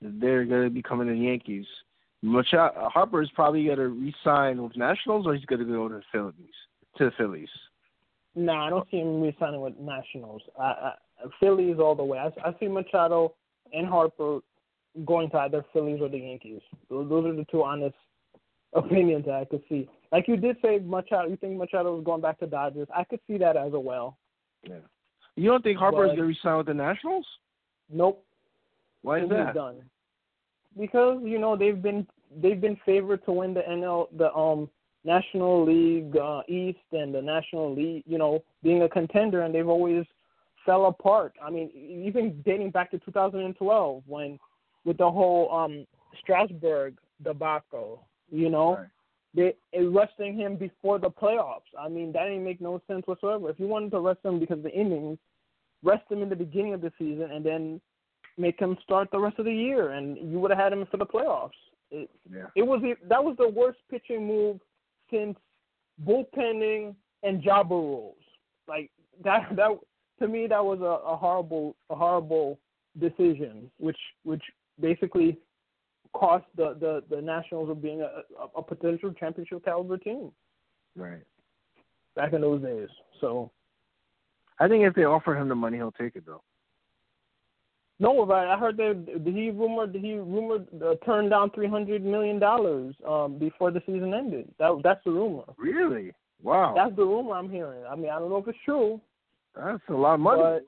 They're 0.00 0.44
going 0.44 0.64
to 0.64 0.70
be 0.70 0.82
coming 0.82 1.06
to 1.08 1.12
the 1.12 1.18
Yankees. 1.18 1.66
Machado, 2.22 2.88
Harper 2.88 3.22
is 3.22 3.30
probably 3.34 3.64
going 3.64 3.78
to 3.78 3.88
re-sign 3.88 4.62
with 4.62 4.76
Nationals, 4.76 5.26
or 5.26 5.34
he's 5.34 5.44
going 5.44 5.60
to 5.60 5.64
go 5.64 5.88
to 5.88 5.94
the 5.96 6.02
Phillies. 6.10 6.54
To 6.98 7.06
the 7.06 7.10
Phillies. 7.18 7.48
No, 8.34 8.52
I 8.52 8.70
don't 8.70 8.88
see 8.90 8.98
him 8.98 9.20
re-signing 9.20 9.60
with 9.60 9.74
Nationals. 9.78 10.42
I, 10.58 10.64
I, 10.64 10.92
Phillies 11.38 11.76
all 11.78 11.94
the 11.94 12.04
way. 12.04 12.18
I, 12.18 12.48
I 12.48 12.54
see 12.58 12.68
Machado 12.68 13.34
and 13.72 13.86
Harper 13.86 14.40
going 15.04 15.30
to 15.30 15.38
either 15.38 15.64
Phillies 15.72 16.00
or 16.00 16.08
the 16.08 16.18
Yankees. 16.18 16.60
Those, 16.88 17.08
those 17.08 17.26
are 17.26 17.34
the 17.34 17.46
two 17.50 17.62
honest 17.62 17.96
opinions 18.72 19.24
that 19.26 19.34
I 19.34 19.44
could 19.44 19.62
see. 19.68 19.88
Like 20.12 20.28
you 20.28 20.36
did 20.36 20.58
say, 20.62 20.78
Machado. 20.78 21.28
You 21.28 21.36
think 21.36 21.56
Machado 21.56 21.96
was 21.96 22.04
going 22.04 22.20
back 22.20 22.38
to 22.40 22.46
Dodgers? 22.46 22.86
I 22.94 23.02
could 23.02 23.20
see 23.26 23.38
that 23.38 23.56
as 23.56 23.72
well. 23.74 24.18
Yeah. 24.62 24.76
You 25.36 25.50
don't 25.50 25.64
think 25.64 25.78
Harper 25.78 26.04
is 26.04 26.08
going 26.08 26.18
to 26.18 26.24
re-sign 26.24 26.58
with 26.58 26.66
the 26.66 26.74
Nationals? 26.74 27.26
Nope. 27.90 28.22
Why 29.00 29.22
is 29.22 29.28
that? 29.30 29.54
done. 29.54 29.76
Because 30.78 31.20
you 31.24 31.38
know 31.38 31.56
they've 31.56 31.80
been 31.80 32.06
they've 32.40 32.60
been 32.60 32.76
favored 32.84 33.24
to 33.24 33.32
win 33.32 33.54
the 33.54 33.62
NL 33.62 34.06
the 34.16 34.32
um 34.32 34.68
National 35.04 35.64
League 35.64 36.16
uh, 36.16 36.42
East 36.46 36.78
and 36.92 37.14
the 37.14 37.20
National 37.20 37.74
League. 37.74 38.04
You 38.06 38.18
know 38.18 38.44
being 38.62 38.82
a 38.82 38.88
contender, 38.88 39.42
and 39.42 39.54
they've 39.54 39.68
always 39.68 40.04
fell 40.64 40.86
apart. 40.86 41.34
I 41.42 41.50
mean, 41.50 41.70
even 41.74 42.40
dating 42.44 42.70
back 42.70 42.90
to 42.92 42.98
2012 42.98 44.02
when 44.06 44.38
with 44.84 44.98
the 44.98 45.10
whole 45.10 45.52
um 45.52 45.86
Strasburg 46.20 46.98
debacle. 47.24 48.06
You 48.30 48.50
know. 48.50 48.76
Right. 48.76 48.86
They 49.34 49.54
arresting 49.74 50.36
him 50.36 50.56
before 50.56 50.98
the 50.98 51.10
playoffs. 51.10 51.70
I 51.78 51.88
mean, 51.88 52.12
that 52.12 52.24
didn't 52.24 52.44
make 52.44 52.60
no 52.60 52.82
sense 52.86 53.06
whatsoever. 53.06 53.48
If 53.48 53.58
you 53.58 53.66
wanted 53.66 53.90
to 53.92 53.96
arrest 53.98 54.20
him 54.24 54.38
because 54.38 54.58
of 54.58 54.64
the 54.64 54.72
innings, 54.72 55.18
rest 55.82 56.10
him 56.10 56.22
in 56.22 56.28
the 56.28 56.36
beginning 56.36 56.74
of 56.74 56.82
the 56.82 56.92
season 56.98 57.30
and 57.30 57.44
then 57.44 57.80
make 58.36 58.58
him 58.60 58.76
start 58.82 59.08
the 59.10 59.18
rest 59.18 59.38
of 59.38 59.44
the 59.44 59.54
year, 59.54 59.92
and 59.92 60.16
you 60.30 60.38
would 60.40 60.50
have 60.50 60.60
had 60.60 60.72
him 60.72 60.86
for 60.90 60.96
the 60.96 61.06
playoffs. 61.06 61.50
It, 61.90 62.10
Yeah. 62.30 62.46
it 62.56 62.62
was 62.62 62.80
that 63.08 63.22
was 63.22 63.36
the 63.38 63.48
worst 63.48 63.78
pitching 63.90 64.26
move 64.26 64.60
since 65.10 65.36
bullpenning 66.06 66.94
and 67.22 67.42
jobber 67.42 67.74
rules. 67.76 68.16
Like 68.66 68.90
that 69.24 69.48
that 69.56 69.78
to 70.20 70.28
me 70.28 70.46
that 70.46 70.64
was 70.64 70.80
a, 70.80 71.06
a 71.06 71.16
horrible 71.16 71.76
a 71.90 71.94
horrible 71.94 72.58
decision, 72.98 73.70
which 73.78 73.98
which 74.24 74.42
basically 74.80 75.38
cost 76.12 76.44
the 76.56 76.74
the, 76.80 77.02
the 77.14 77.20
Nationals 77.22 77.70
of 77.70 77.82
being 77.82 78.00
a, 78.02 78.22
a, 78.40 78.58
a 78.58 78.62
potential 78.62 79.12
championship 79.12 79.64
caliber 79.64 79.96
team 79.98 80.30
Right. 80.96 81.22
back 82.16 82.32
in 82.32 82.40
those 82.42 82.62
days. 82.62 82.88
So 83.20 83.50
I 84.58 84.68
think 84.68 84.84
if 84.84 84.94
they 84.94 85.04
offer 85.04 85.34
him 85.36 85.48
the 85.48 85.54
money, 85.54 85.78
he'll 85.78 85.92
take 85.92 86.16
it 86.16 86.24
though. 86.26 86.42
No, 87.98 88.26
but 88.26 88.48
I 88.48 88.58
heard 88.58 88.76
that 88.78 89.22
did 89.24 89.34
he 89.34 89.50
rumored 89.50 89.94
he 89.94 90.14
rumored 90.14 90.66
uh, 90.84 90.94
turned 91.04 91.30
down 91.30 91.50
three 91.50 91.68
hundred 91.68 92.04
million 92.04 92.38
dollars 92.40 92.94
um, 93.08 93.38
before 93.38 93.70
the 93.70 93.80
season 93.86 94.12
ended. 94.12 94.48
That 94.58 94.80
that's 94.82 95.02
the 95.04 95.12
rumor. 95.12 95.44
Really? 95.56 96.12
Wow. 96.42 96.74
That's 96.74 96.96
the 96.96 97.04
rumor 97.04 97.34
I'm 97.34 97.48
hearing. 97.48 97.84
I 97.88 97.94
mean, 97.94 98.10
I 98.10 98.18
don't 98.18 98.28
know 98.28 98.38
if 98.38 98.48
it's 98.48 98.58
true, 98.64 99.00
That's 99.54 99.80
a 99.88 99.92
lot 99.92 100.14
of 100.14 100.20
money. 100.20 100.42
but 100.42 100.64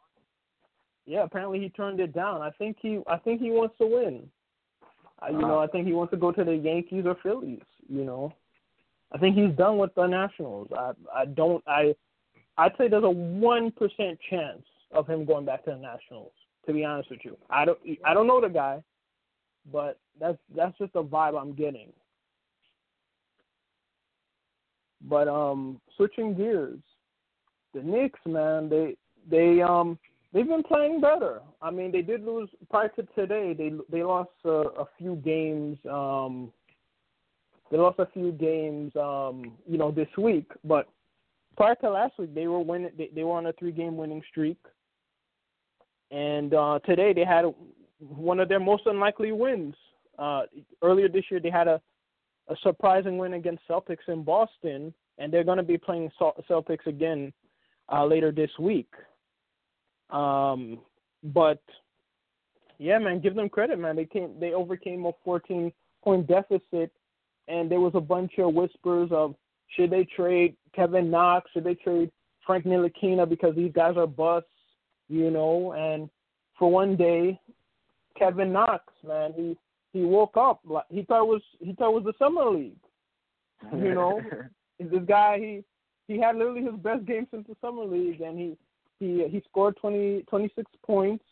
yeah, 1.06 1.24
apparently 1.24 1.58
he 1.58 1.68
turned 1.70 1.98
it 1.98 2.14
down. 2.14 2.40
I 2.40 2.50
think 2.52 2.76
he 2.80 3.00
I 3.08 3.16
think 3.18 3.40
he 3.40 3.50
wants 3.50 3.74
to 3.78 3.86
win. 3.86 4.30
You 5.30 5.38
know, 5.38 5.58
I 5.58 5.66
think 5.68 5.86
he 5.86 5.92
wants 5.92 6.10
to 6.10 6.16
go 6.16 6.32
to 6.32 6.44
the 6.44 6.54
Yankees 6.54 7.04
or 7.06 7.16
Phillies. 7.22 7.62
You 7.88 8.04
know, 8.04 8.34
I 9.12 9.18
think 9.18 9.36
he's 9.36 9.56
done 9.56 9.78
with 9.78 9.94
the 9.94 10.06
Nationals. 10.06 10.68
I 10.76 10.92
I 11.14 11.24
don't 11.24 11.62
I 11.66 11.94
I'd 12.58 12.72
say 12.76 12.88
there's 12.88 13.04
a 13.04 13.10
one 13.10 13.70
percent 13.70 14.18
chance 14.28 14.62
of 14.92 15.06
him 15.06 15.24
going 15.24 15.44
back 15.44 15.64
to 15.64 15.70
the 15.70 15.76
Nationals. 15.76 16.32
To 16.66 16.72
be 16.72 16.84
honest 16.84 17.10
with 17.10 17.20
you, 17.24 17.36
I 17.50 17.64
don't 17.64 17.78
I 18.04 18.14
don't 18.14 18.26
know 18.26 18.40
the 18.40 18.48
guy, 18.48 18.82
but 19.72 19.98
that's 20.20 20.38
that's 20.54 20.76
just 20.78 20.92
the 20.94 21.02
vibe 21.02 21.40
I'm 21.40 21.54
getting. 21.54 21.92
But 25.06 25.28
um, 25.28 25.80
switching 25.96 26.34
gears, 26.34 26.78
the 27.74 27.82
Knicks, 27.82 28.20
man, 28.26 28.68
they 28.68 28.96
they 29.30 29.60
um 29.62 29.98
they've 30.34 30.46
been 30.46 30.64
playing 30.64 31.00
better. 31.00 31.40
I 31.62 31.70
mean, 31.70 31.92
they 31.92 32.02
did 32.02 32.24
lose 32.24 32.50
prior 32.68 32.88
to 32.88 33.02
today. 33.14 33.54
They 33.54 33.72
they 33.90 34.02
lost 34.02 34.30
uh, 34.44 34.68
a 34.70 34.86
few 34.98 35.16
games. 35.16 35.78
Um, 35.90 36.52
they 37.70 37.78
lost 37.78 37.98
a 38.00 38.08
few 38.12 38.32
games. 38.32 38.94
Um, 38.96 39.52
you 39.66 39.78
know, 39.78 39.90
this 39.90 40.08
week, 40.18 40.50
but 40.64 40.88
prior 41.56 41.76
to 41.76 41.90
last 41.90 42.18
week, 42.18 42.34
they 42.34 42.48
were 42.48 42.60
winning. 42.60 42.90
They, 42.98 43.10
they 43.14 43.24
were 43.24 43.36
on 43.36 43.46
a 43.46 43.52
three-game 43.54 43.96
winning 43.96 44.22
streak, 44.30 44.58
and 46.10 46.52
uh, 46.52 46.80
today 46.84 47.14
they 47.14 47.24
had 47.24 47.44
one 48.00 48.40
of 48.40 48.50
their 48.50 48.60
most 48.60 48.82
unlikely 48.86 49.32
wins. 49.32 49.74
Uh, 50.18 50.42
earlier 50.82 51.08
this 51.08 51.24
year, 51.30 51.40
they 51.40 51.50
had 51.50 51.68
a 51.68 51.80
a 52.48 52.56
surprising 52.62 53.16
win 53.16 53.34
against 53.34 53.62
Celtics 53.68 54.06
in 54.08 54.22
Boston, 54.22 54.92
and 55.18 55.32
they're 55.32 55.44
going 55.44 55.56
to 55.56 55.62
be 55.62 55.78
playing 55.78 56.10
Cel- 56.18 56.36
Celtics 56.48 56.86
again 56.86 57.32
uh, 57.90 58.04
later 58.04 58.32
this 58.32 58.50
week. 58.58 58.92
Um, 60.10 60.78
but 61.22 61.62
yeah, 62.78 62.98
man, 62.98 63.20
give 63.20 63.34
them 63.34 63.48
credit, 63.48 63.78
man. 63.78 63.96
They 63.96 64.04
came, 64.04 64.38
they 64.38 64.52
overcame 64.52 65.06
a 65.06 65.12
14 65.24 65.72
point 66.02 66.26
deficit, 66.26 66.92
and 67.48 67.70
there 67.70 67.80
was 67.80 67.92
a 67.94 68.00
bunch 68.00 68.32
of 68.38 68.54
whispers 68.54 69.10
of 69.12 69.34
should 69.68 69.90
they 69.90 70.04
trade 70.16 70.56
Kevin 70.74 71.10
Knox, 71.10 71.50
should 71.52 71.64
they 71.64 71.74
trade 71.74 72.10
Frank 72.46 72.64
Ntilikina 72.64 73.28
because 73.28 73.56
these 73.56 73.72
guys 73.72 73.96
are 73.96 74.06
busts, 74.06 74.48
you 75.08 75.30
know. 75.30 75.72
And 75.72 76.10
for 76.58 76.70
one 76.70 76.96
day, 76.96 77.40
Kevin 78.18 78.52
Knox, 78.52 78.84
man, 79.06 79.32
he 79.34 79.56
he 79.92 80.04
woke 80.04 80.36
up. 80.36 80.60
He 80.90 81.02
thought 81.02 81.22
it 81.22 81.28
was 81.28 81.42
he 81.60 81.72
thought 81.72 81.90
it 81.90 82.02
was 82.02 82.04
the 82.04 82.24
summer 82.24 82.50
league. 82.50 82.76
You 83.72 83.94
know, 83.94 84.20
this 84.78 85.02
guy 85.08 85.38
he 85.38 85.64
he 86.06 86.20
had 86.20 86.36
literally 86.36 86.62
his 86.62 86.80
best 86.80 87.06
game 87.06 87.26
since 87.30 87.46
the 87.48 87.56
summer 87.60 87.84
league, 87.84 88.20
and 88.20 88.38
he 88.38 88.56
he 89.04 89.28
he 89.28 89.42
scored 89.48 89.76
20, 89.76 90.24
26 90.28 90.70
points, 90.84 91.24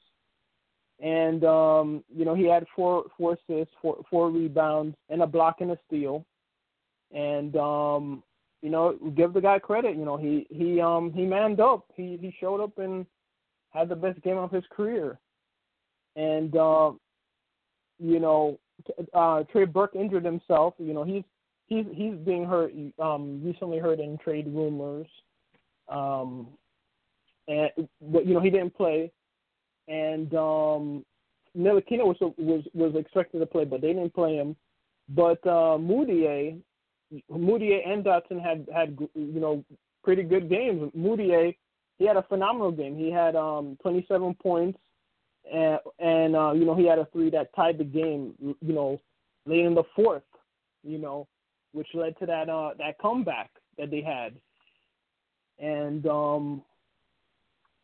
and 1.01 1.45
um, 1.45 2.05
you 2.15 2.25
know 2.25 2.35
he 2.35 2.45
had 2.45 2.67
four 2.75 3.05
four 3.17 3.35
assists, 3.35 3.75
four 3.81 4.03
four 4.11 4.31
rebounds, 4.31 4.97
and 5.09 5.23
a 5.23 5.27
block 5.27 5.57
and 5.61 5.71
a 5.71 5.79
steal, 5.87 6.25
and 7.13 7.57
um, 7.57 8.23
you 8.63 8.71
know 8.71 8.97
give 9.17 9.33
the 9.33 9.41
guy 9.41 9.59
credit. 9.59 9.97
You 9.97 10.05
know 10.05 10.17
he 10.17 10.47
he 10.51 10.81
um 10.81 11.13
he 11.13 11.25
manned 11.25 11.61
up. 11.61 11.85
He 11.95 12.19
he 12.21 12.35
showed 12.41 12.63
up 12.63 12.79
and 12.79 13.07
had 13.71 13.89
the 13.89 13.97
best 13.97 14.21
game 14.23 14.39
of 14.39 14.51
his 14.51 14.65
career, 14.71 15.19
and 16.17 16.57
um, 16.57 17.01
you 17.99 18.21
know 18.21 18.59
uh, 19.15 19.45
Trey 19.45 19.65
Burke 19.65 19.95
injured 19.95 20.25
himself. 20.25 20.75
You 20.79 20.95
know 20.95 21.05
he's 21.05 21.25
he's 21.67 21.87
he's 21.93 22.15
being 22.25 22.45
hurt 22.45 22.73
um 22.99 23.43
recently 23.43 23.79
heard 23.79 24.01
in 24.01 24.19
trade 24.19 24.47
rumors. 24.47 25.07
Um 25.89 26.49
and 27.53 27.88
but 28.01 28.27
you 28.27 28.35
know 28.35 28.41
he 28.41 28.51
didn't 28.51 28.75
play 28.75 29.11
and 29.88 30.35
um 30.35 31.05
Ntilikina 31.57 32.05
was 32.05 32.17
was 32.38 32.62
was 32.73 32.95
expected 32.95 33.38
to 33.41 33.47
play 33.47 33.65
but 33.65 33.81
they 33.81 33.93
didn't 33.93 34.15
play 34.15 34.37
him. 34.37 34.57
But 35.09 35.45
uh 35.47 35.77
Mudiay 35.79 36.61
Mudiay 37.31 37.87
and 37.87 38.05
Dotson 38.05 38.41
had 38.43 38.67
had 38.73 38.97
you 39.15 39.41
know 39.41 39.65
pretty 40.03 40.23
good 40.23 40.49
games. 40.49 40.91
Mudiay 40.97 41.57
he 41.99 42.07
had 42.07 42.17
a 42.17 42.23
phenomenal 42.23 42.73
game. 42.73 42.97
He 42.97 43.11
had 43.11 43.37
um 43.37 43.77
27 43.83 44.35
points 44.43 44.79
and 45.53 45.79
and 45.99 46.37
uh 46.37 46.53
you 46.53 46.65
know 46.65 46.75
he 46.75 46.87
had 46.87 46.99
a 46.99 47.09
three 47.12 47.31
that 47.31 47.55
tied 47.55 47.79
the 47.79 47.85
game 47.85 48.35
you 48.41 48.73
know 48.73 49.01
late 49.45 49.65
in 49.65 49.75
the 49.75 49.85
fourth 49.95 50.23
you 50.85 50.99
know 50.99 51.27
which 51.73 51.88
led 51.95 52.17
to 52.19 52.27
that 52.27 52.49
uh 52.49 52.71
that 52.79 52.99
comeback 52.99 53.51
that 53.79 53.91
they 53.91 54.03
had. 54.03 54.35
And 55.59 56.07
um 56.07 56.62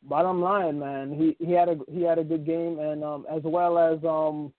bottom 0.03 0.41
line, 0.41 0.79
man, 0.79 1.13
he 1.13 1.37
he 1.45 1.53
had 1.53 1.69
a 1.69 1.79
he 1.91 2.03
had 2.03 2.19
a 2.19 2.25
good 2.25 2.47
game 2.47 2.79
and 2.79 3.03
um 3.05 3.27
as 3.31 3.43
well 3.45 3.79
as 3.79 3.99
um 4.05 4.53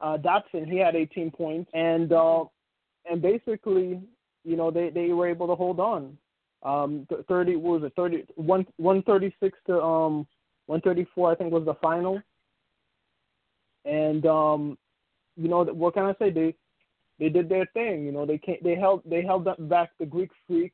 uh 0.00 0.18
Dotson, 0.18 0.70
he 0.70 0.78
had 0.78 0.94
18 0.94 1.30
points 1.30 1.70
and 1.74 2.12
uh 2.12 2.44
and 3.10 3.22
basically, 3.22 4.00
you 4.44 4.56
know, 4.56 4.70
they 4.70 4.90
they 4.90 5.08
were 5.08 5.28
able 5.28 5.46
to 5.46 5.54
hold 5.54 5.80
on. 5.80 6.16
Um 6.62 7.06
30 7.28 7.56
what 7.56 7.80
was 7.80 7.90
it 7.90 7.92
30 7.96 8.24
one 8.36 8.66
136 8.76 9.58
to 9.66 9.82
um 9.82 10.26
134 10.66 11.32
I 11.32 11.34
think 11.34 11.52
was 11.52 11.64
the 11.64 11.74
final. 11.74 12.20
And 13.84 14.26
um 14.26 14.78
you 15.36 15.48
know 15.48 15.64
what 15.64 15.94
can 15.94 16.04
I 16.04 16.14
say 16.18 16.30
they 16.30 16.54
they 17.18 17.28
did 17.28 17.48
their 17.48 17.66
thing. 17.66 18.04
You 18.04 18.12
know, 18.12 18.26
they 18.26 18.38
came, 18.38 18.58
they 18.62 18.74
held 18.74 19.02
they 19.04 19.22
held 19.22 19.48
back 19.68 19.90
the 19.98 20.06
Greek 20.06 20.30
freak, 20.46 20.72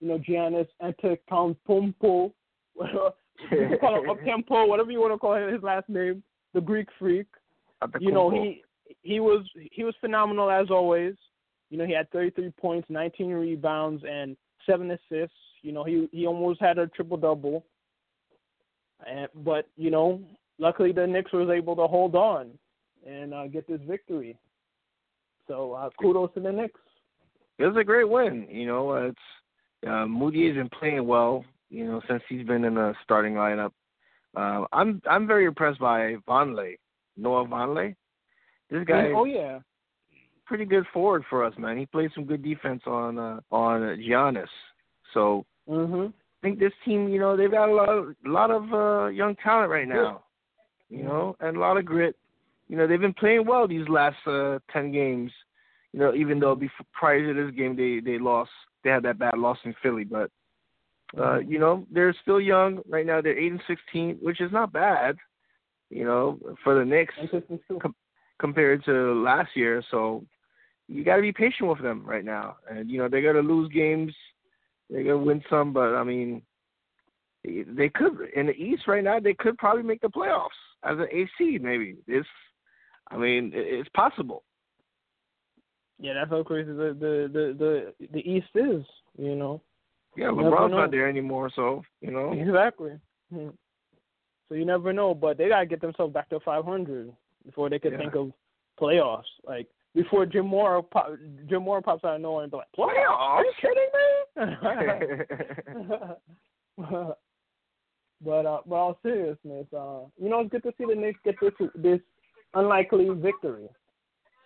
you 0.00 0.08
know, 0.08 0.18
Giannis 0.18 0.68
Antetokounmpo, 0.82 2.32
you 3.50 3.76
call 3.80 4.02
him 4.02 4.18
Tempo, 4.24 4.66
whatever 4.66 4.90
you 4.90 5.00
want 5.00 5.12
to 5.12 5.18
call 5.18 5.34
him, 5.34 5.52
his 5.52 5.62
last 5.62 5.88
name, 5.88 6.22
the 6.54 6.60
Greek 6.60 6.88
freak. 6.98 7.26
You 8.00 8.12
know, 8.12 8.30
he 8.30 8.62
he 9.02 9.20
was 9.20 9.44
he 9.72 9.84
was 9.84 9.94
phenomenal 10.00 10.50
as 10.50 10.70
always. 10.70 11.14
You 11.70 11.78
know, 11.78 11.86
he 11.86 11.92
had 11.92 12.10
33 12.10 12.50
points, 12.60 12.88
19 12.88 13.30
rebounds, 13.32 14.04
and 14.08 14.36
seven 14.64 14.90
assists. 14.90 15.36
You 15.62 15.72
know, 15.72 15.84
he 15.84 16.08
he 16.12 16.26
almost 16.26 16.60
had 16.60 16.78
a 16.78 16.86
triple 16.88 17.16
double. 17.16 17.64
And 19.06 19.28
but 19.44 19.68
you 19.76 19.90
know, 19.90 20.22
luckily 20.58 20.92
the 20.92 21.06
Knicks 21.06 21.32
was 21.32 21.50
able 21.50 21.76
to 21.76 21.86
hold 21.86 22.14
on 22.14 22.50
and 23.06 23.34
uh, 23.34 23.46
get 23.46 23.68
this 23.68 23.80
victory. 23.86 24.38
So 25.48 25.72
uh, 25.72 25.90
kudos 26.00 26.32
to 26.34 26.40
the 26.40 26.52
Knicks. 26.52 26.80
It 27.58 27.66
was 27.66 27.76
a 27.76 27.84
great 27.84 28.08
win. 28.08 28.46
You 28.50 28.66
know, 28.66 28.94
it's 28.94 29.18
uh, 29.86 30.06
Moody 30.06 30.46
has 30.46 30.56
been 30.56 30.68
playing 30.68 31.06
well. 31.06 31.44
You 31.76 31.84
know, 31.84 32.00
since 32.08 32.22
he's 32.26 32.46
been 32.46 32.64
in 32.64 32.74
the 32.74 32.94
starting 33.04 33.34
lineup. 33.34 33.72
Uh, 34.34 34.64
I'm 34.72 35.02
I'm 35.08 35.26
very 35.26 35.44
impressed 35.44 35.78
by 35.78 36.14
Vonleh, 36.26 36.76
Noah 37.18 37.46
Vonleh. 37.46 37.94
This 38.70 38.84
guy. 38.86 39.12
Oh 39.14 39.24
yeah. 39.24 39.58
Pretty 40.46 40.64
good 40.64 40.84
forward 40.90 41.24
for 41.28 41.44
us, 41.44 41.52
man. 41.58 41.76
He 41.76 41.84
played 41.84 42.10
some 42.14 42.24
good 42.24 42.42
defense 42.42 42.80
on 42.86 43.18
uh, 43.18 43.40
on 43.50 43.80
Giannis. 43.98 44.46
So 45.12 45.44
mm-hmm. 45.68 46.06
I 46.06 46.40
think 46.40 46.58
this 46.58 46.72
team, 46.82 47.08
you 47.08 47.20
know, 47.20 47.36
they've 47.36 47.50
got 47.50 47.68
a 47.68 47.74
lot 47.74 47.90
of 47.90 48.14
a 48.24 48.30
lot 48.30 48.50
of 48.50 48.72
uh, 48.72 49.08
young 49.08 49.36
talent 49.36 49.70
right 49.70 49.86
now. 49.86 50.22
You 50.88 51.02
know, 51.02 51.36
and 51.40 51.58
a 51.58 51.60
lot 51.60 51.76
of 51.76 51.84
grit 51.84 52.16
you 52.68 52.76
know 52.76 52.86
they've 52.86 53.00
been 53.00 53.12
playing 53.12 53.46
well 53.46 53.68
these 53.68 53.86
last 53.88 54.16
uh, 54.26 54.60
ten 54.72 54.92
games. 54.92 55.30
You 55.92 56.00
know, 56.00 56.14
even 56.14 56.40
though 56.40 56.54
before, 56.54 56.86
prior 56.92 57.34
to 57.34 57.44
this 57.44 57.54
game 57.54 57.76
they 57.76 58.00
they 58.00 58.18
lost, 58.18 58.50
they 58.82 58.90
had 58.90 59.02
that 59.02 59.18
bad 59.18 59.36
loss 59.36 59.58
in 59.64 59.74
Philly, 59.82 60.04
but 60.04 60.30
uh, 61.18 61.38
you 61.38 61.58
know 61.58 61.86
they're 61.90 62.14
still 62.22 62.40
young 62.40 62.80
right 62.88 63.06
now. 63.06 63.20
They're 63.20 63.38
eight 63.38 63.52
and 63.52 63.62
sixteen, 63.66 64.18
which 64.20 64.40
is 64.40 64.52
not 64.52 64.72
bad. 64.72 65.16
You 65.90 66.04
know, 66.04 66.38
for 66.64 66.78
the 66.78 66.84
Knicks 66.84 67.14
com- 67.80 67.94
compared 68.38 68.84
to 68.84 69.22
last 69.22 69.50
year. 69.54 69.82
So 69.90 70.24
you 70.88 71.04
got 71.04 71.16
to 71.16 71.22
be 71.22 71.32
patient 71.32 71.68
with 71.68 71.80
them 71.80 72.04
right 72.04 72.24
now, 72.24 72.56
and 72.70 72.90
you 72.90 72.98
know 72.98 73.08
they're 73.08 73.22
gonna 73.22 73.46
lose 73.46 73.72
games, 73.72 74.12
they're 74.90 75.04
gonna 75.04 75.18
win 75.18 75.42
some, 75.48 75.72
but 75.72 75.94
I 75.94 76.02
mean 76.02 76.42
they 77.44 77.88
could 77.88 78.18
in 78.34 78.46
the 78.46 78.56
East 78.56 78.88
right 78.88 79.04
now. 79.04 79.20
They 79.20 79.34
could 79.34 79.56
probably 79.58 79.84
make 79.84 80.00
the 80.00 80.08
playoffs 80.08 80.48
as 80.84 80.98
an 80.98 81.06
AC. 81.12 81.58
Maybe 81.58 81.96
it's 82.08 82.28
I 83.10 83.16
mean, 83.16 83.52
it's 83.54 83.88
possible. 83.90 84.42
Yeah, 85.98 86.14
that's 86.14 86.30
how 86.30 86.42
crazy 86.42 86.72
the 86.72 86.96
the 86.98 87.30
the 87.32 87.94
the, 87.98 88.06
the 88.12 88.30
East 88.30 88.48
is. 88.54 88.84
You 89.18 89.36
know. 89.36 89.62
Yeah, 90.16 90.26
LeBron's 90.26 90.72
not 90.72 90.90
there 90.90 91.08
anymore, 91.08 91.50
so 91.54 91.82
you 92.00 92.10
know. 92.10 92.32
Exactly. 92.32 92.92
Hmm. 93.32 93.48
So 94.48 94.54
you 94.54 94.64
never 94.64 94.92
know, 94.92 95.14
but 95.14 95.38
they 95.38 95.48
gotta 95.48 95.66
get 95.66 95.80
themselves 95.80 96.12
back 96.14 96.28
to 96.30 96.40
500 96.40 97.12
before 97.44 97.68
they 97.68 97.78
could 97.78 97.92
yeah. 97.92 97.98
think 97.98 98.14
of 98.14 98.32
playoffs. 98.80 99.24
Like 99.44 99.66
before 99.94 100.26
Jim 100.26 100.46
Mora, 100.46 100.82
pop, 100.82 101.10
Jim 101.48 101.62
Mora 101.62 101.82
pops 101.82 102.04
out 102.04 102.16
of 102.16 102.20
nowhere 102.20 102.44
and 102.44 102.50
be 102.50 102.58
like, 102.58 102.66
"Playoffs? 102.78 103.18
Are 103.18 103.44
you 103.44 103.52
kidding 103.60 103.88
me?" 103.96 104.54
but 108.20 108.46
uh, 108.46 108.60
but 108.66 108.74
all 108.74 108.98
seriousness, 109.02 109.66
uh, 109.76 110.00
you 110.20 110.28
know, 110.28 110.40
it's 110.40 110.50
good 110.50 110.62
to 110.62 110.72
see 110.78 110.84
the 110.88 110.94
Knicks 110.94 111.20
get 111.24 111.34
this 111.40 111.52
this 111.74 112.00
unlikely 112.54 113.08
victory. 113.10 113.68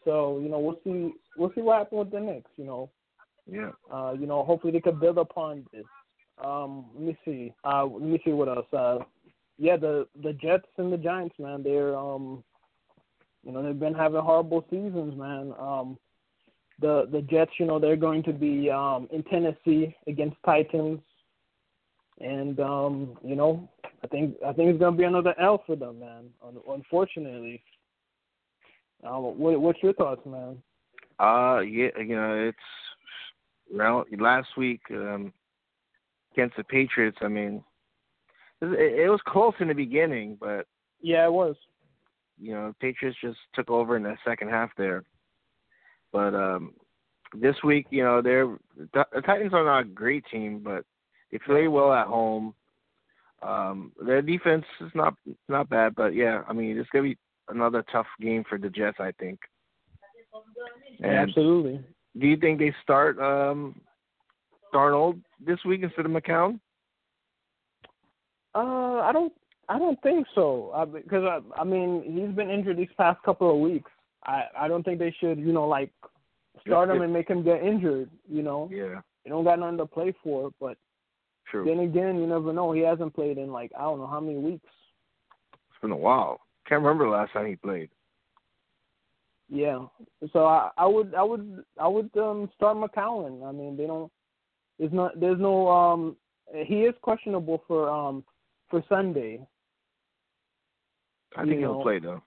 So 0.04 0.40
you 0.42 0.48
know 0.48 0.58
we'll 0.58 0.80
see 0.84 1.12
we'll 1.36 1.52
see 1.54 1.60
what 1.60 1.78
happens 1.78 1.98
with 1.98 2.10
the 2.12 2.20
Knicks. 2.20 2.50
You 2.56 2.64
know, 2.64 2.90
yeah. 3.50 3.70
Uh, 3.92 4.12
you 4.12 4.26
know, 4.26 4.44
hopefully 4.44 4.72
they 4.72 4.80
could 4.80 5.00
build 5.00 5.18
upon 5.18 5.66
this. 5.72 5.84
Um, 6.42 6.86
let 6.94 7.04
me 7.04 7.18
see. 7.24 7.54
Uh, 7.64 7.84
let 7.84 8.02
me 8.02 8.20
see 8.24 8.32
what 8.32 8.48
else. 8.48 8.66
Uh, 8.72 8.98
yeah, 9.58 9.76
the 9.76 10.06
the 10.22 10.32
Jets 10.34 10.68
and 10.78 10.92
the 10.92 10.96
Giants, 10.96 11.34
man. 11.38 11.62
They're 11.62 11.96
um, 11.96 12.42
you 13.44 13.52
know, 13.52 13.62
they've 13.62 13.78
been 13.78 13.94
having 13.94 14.20
horrible 14.20 14.64
seasons, 14.70 15.18
man. 15.18 15.52
Um, 15.58 15.98
the 16.80 17.08
the 17.10 17.22
Jets, 17.22 17.52
you 17.58 17.66
know, 17.66 17.78
they're 17.78 17.96
going 17.96 18.22
to 18.24 18.32
be 18.32 18.70
um 18.70 19.08
in 19.12 19.22
Tennessee 19.24 19.94
against 20.06 20.36
Titans, 20.46 21.00
and 22.20 22.58
um, 22.60 23.18
you 23.22 23.36
know, 23.36 23.68
I 24.02 24.06
think 24.06 24.36
I 24.46 24.52
think 24.52 24.70
it's 24.70 24.78
gonna 24.78 24.96
be 24.96 25.04
another 25.04 25.34
L 25.38 25.62
for 25.66 25.76
them, 25.76 26.00
man. 26.00 26.26
Unfortunately. 26.68 27.62
Um, 29.02 29.38
what, 29.38 29.58
what's 29.60 29.82
your 29.82 29.94
thoughts, 29.94 30.20
man? 30.26 30.62
Uh, 31.18 31.60
yeah, 31.60 31.88
you 31.98 32.16
know, 32.16 32.48
it's 32.48 32.58
last 33.72 34.48
week 34.56 34.80
um, 34.90 35.32
against 36.32 36.56
the 36.56 36.64
Patriots. 36.64 37.18
I 37.20 37.28
mean, 37.28 37.62
it, 38.60 39.00
it 39.04 39.08
was 39.08 39.20
close 39.26 39.54
in 39.60 39.68
the 39.68 39.74
beginning, 39.74 40.36
but 40.40 40.66
yeah, 41.00 41.24
it 41.24 41.32
was. 41.32 41.56
You 42.38 42.52
know, 42.52 42.74
Patriots 42.80 43.18
just 43.22 43.38
took 43.54 43.70
over 43.70 43.96
in 43.96 44.02
the 44.02 44.16
second 44.24 44.48
half 44.48 44.70
there. 44.76 45.04
But 46.12 46.34
um 46.34 46.74
this 47.38 47.56
week, 47.62 47.86
you 47.90 48.02
know, 48.02 48.20
they're 48.22 48.56
the 48.76 49.20
Titans 49.24 49.52
are 49.54 49.64
not 49.64 49.80
a 49.80 49.84
great 49.84 50.24
team, 50.30 50.60
but 50.64 50.84
they 51.30 51.38
play 51.38 51.68
well 51.68 51.92
at 51.92 52.06
home. 52.06 52.54
Um, 53.42 53.92
their 54.04 54.20
defense 54.20 54.64
is 54.80 54.90
not 54.94 55.14
not 55.48 55.68
bad, 55.68 55.94
but 55.94 56.14
yeah, 56.14 56.42
I 56.48 56.52
mean, 56.52 56.76
it's 56.76 56.90
gonna 56.90 57.04
be 57.04 57.18
another 57.48 57.84
tough 57.92 58.06
game 58.20 58.44
for 58.48 58.58
the 58.58 58.68
Jets, 58.68 58.98
I 59.00 59.12
think. 59.18 59.38
And 61.00 61.28
Absolutely. 61.28 61.80
Do 62.18 62.26
you 62.26 62.36
think 62.36 62.58
they 62.58 62.74
start 62.82 63.18
um, 63.18 63.80
Darnold 64.74 65.20
this 65.44 65.58
week 65.64 65.82
instead 65.82 66.06
of 66.06 66.12
McCown? 66.12 66.58
Uh, 68.54 69.00
I 69.00 69.10
don't. 69.12 69.32
I 69.68 69.78
don't 69.78 70.02
think 70.02 70.26
so. 70.34 70.72
Uh, 70.74 70.84
because 70.84 71.22
I, 71.24 71.60
I 71.60 71.62
mean, 71.62 72.02
he's 72.04 72.34
been 72.34 72.50
injured 72.50 72.76
these 72.76 72.88
past 72.96 73.22
couple 73.22 73.48
of 73.54 73.60
weeks. 73.60 73.90
I, 74.24 74.42
I 74.58 74.66
don't 74.66 74.82
think 74.82 74.98
they 74.98 75.14
should, 75.20 75.38
you 75.38 75.52
know, 75.52 75.68
like 75.68 75.92
start 76.66 76.90
him 76.90 77.02
and 77.02 77.12
make 77.12 77.28
him 77.28 77.44
get 77.44 77.62
injured. 77.62 78.10
You 78.28 78.42
know. 78.42 78.68
Yeah. 78.72 79.00
They 79.24 79.30
don't 79.30 79.44
got 79.44 79.60
nothing 79.60 79.78
to 79.78 79.86
play 79.86 80.12
for. 80.24 80.50
But 80.60 80.76
True. 81.48 81.64
then 81.64 81.80
again, 81.80 82.16
you 82.18 82.26
never 82.26 82.52
know. 82.52 82.72
He 82.72 82.80
hasn't 82.80 83.14
played 83.14 83.38
in 83.38 83.52
like 83.52 83.70
I 83.78 83.82
don't 83.82 84.00
know 84.00 84.08
how 84.08 84.20
many 84.20 84.38
weeks. 84.38 84.66
It's 85.52 85.80
been 85.80 85.92
a 85.92 85.96
while. 85.96 86.40
Can't 86.68 86.82
remember 86.82 87.04
the 87.04 87.10
last 87.10 87.32
time 87.32 87.46
he 87.46 87.56
played. 87.56 87.90
Yeah. 89.50 89.86
So 90.32 90.46
I, 90.46 90.70
I 90.78 90.86
would 90.86 91.12
I 91.14 91.22
would 91.22 91.64
I 91.78 91.88
would 91.88 92.10
um 92.16 92.48
start 92.54 92.76
McCown. 92.76 93.46
I 93.46 93.50
mean 93.52 93.76
they 93.76 93.86
don't 93.86 94.10
there's 94.78 94.92
not 94.92 95.18
there's 95.18 95.40
no 95.40 95.68
um 95.68 96.16
he 96.54 96.82
is 96.82 96.94
questionable 97.02 97.62
for 97.66 97.90
um 97.90 98.24
for 98.68 98.82
Sunday. 98.88 99.40
I 101.36 101.44
think 101.44 101.58
he'll 101.58 101.82
play 101.82 101.98
though. 101.98 102.22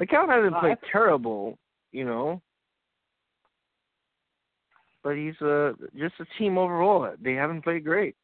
McCown 0.00 0.28
hasn't 0.28 0.56
Uh, 0.56 0.60
played 0.60 0.78
terrible, 0.90 1.56
you 1.92 2.04
know. 2.04 2.42
But 5.04 5.16
he's 5.16 5.40
uh 5.40 5.74
just 5.96 6.14
a 6.18 6.26
team 6.36 6.58
overall. 6.58 7.14
They 7.20 7.34
haven't 7.34 7.62
played 7.62 7.84
great. 7.84 8.16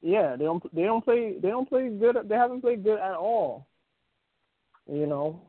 Yeah, 0.00 0.36
they 0.36 0.44
don't 0.44 0.74
they 0.74 0.82
don't 0.82 1.04
play 1.04 1.38
they 1.40 1.48
don't 1.48 1.68
play 1.68 1.88
good 1.88 2.16
they 2.28 2.36
haven't 2.36 2.60
played 2.60 2.84
good 2.84 3.00
at 3.00 3.14
all. 3.14 3.66
You 4.86 5.06
know. 5.06 5.42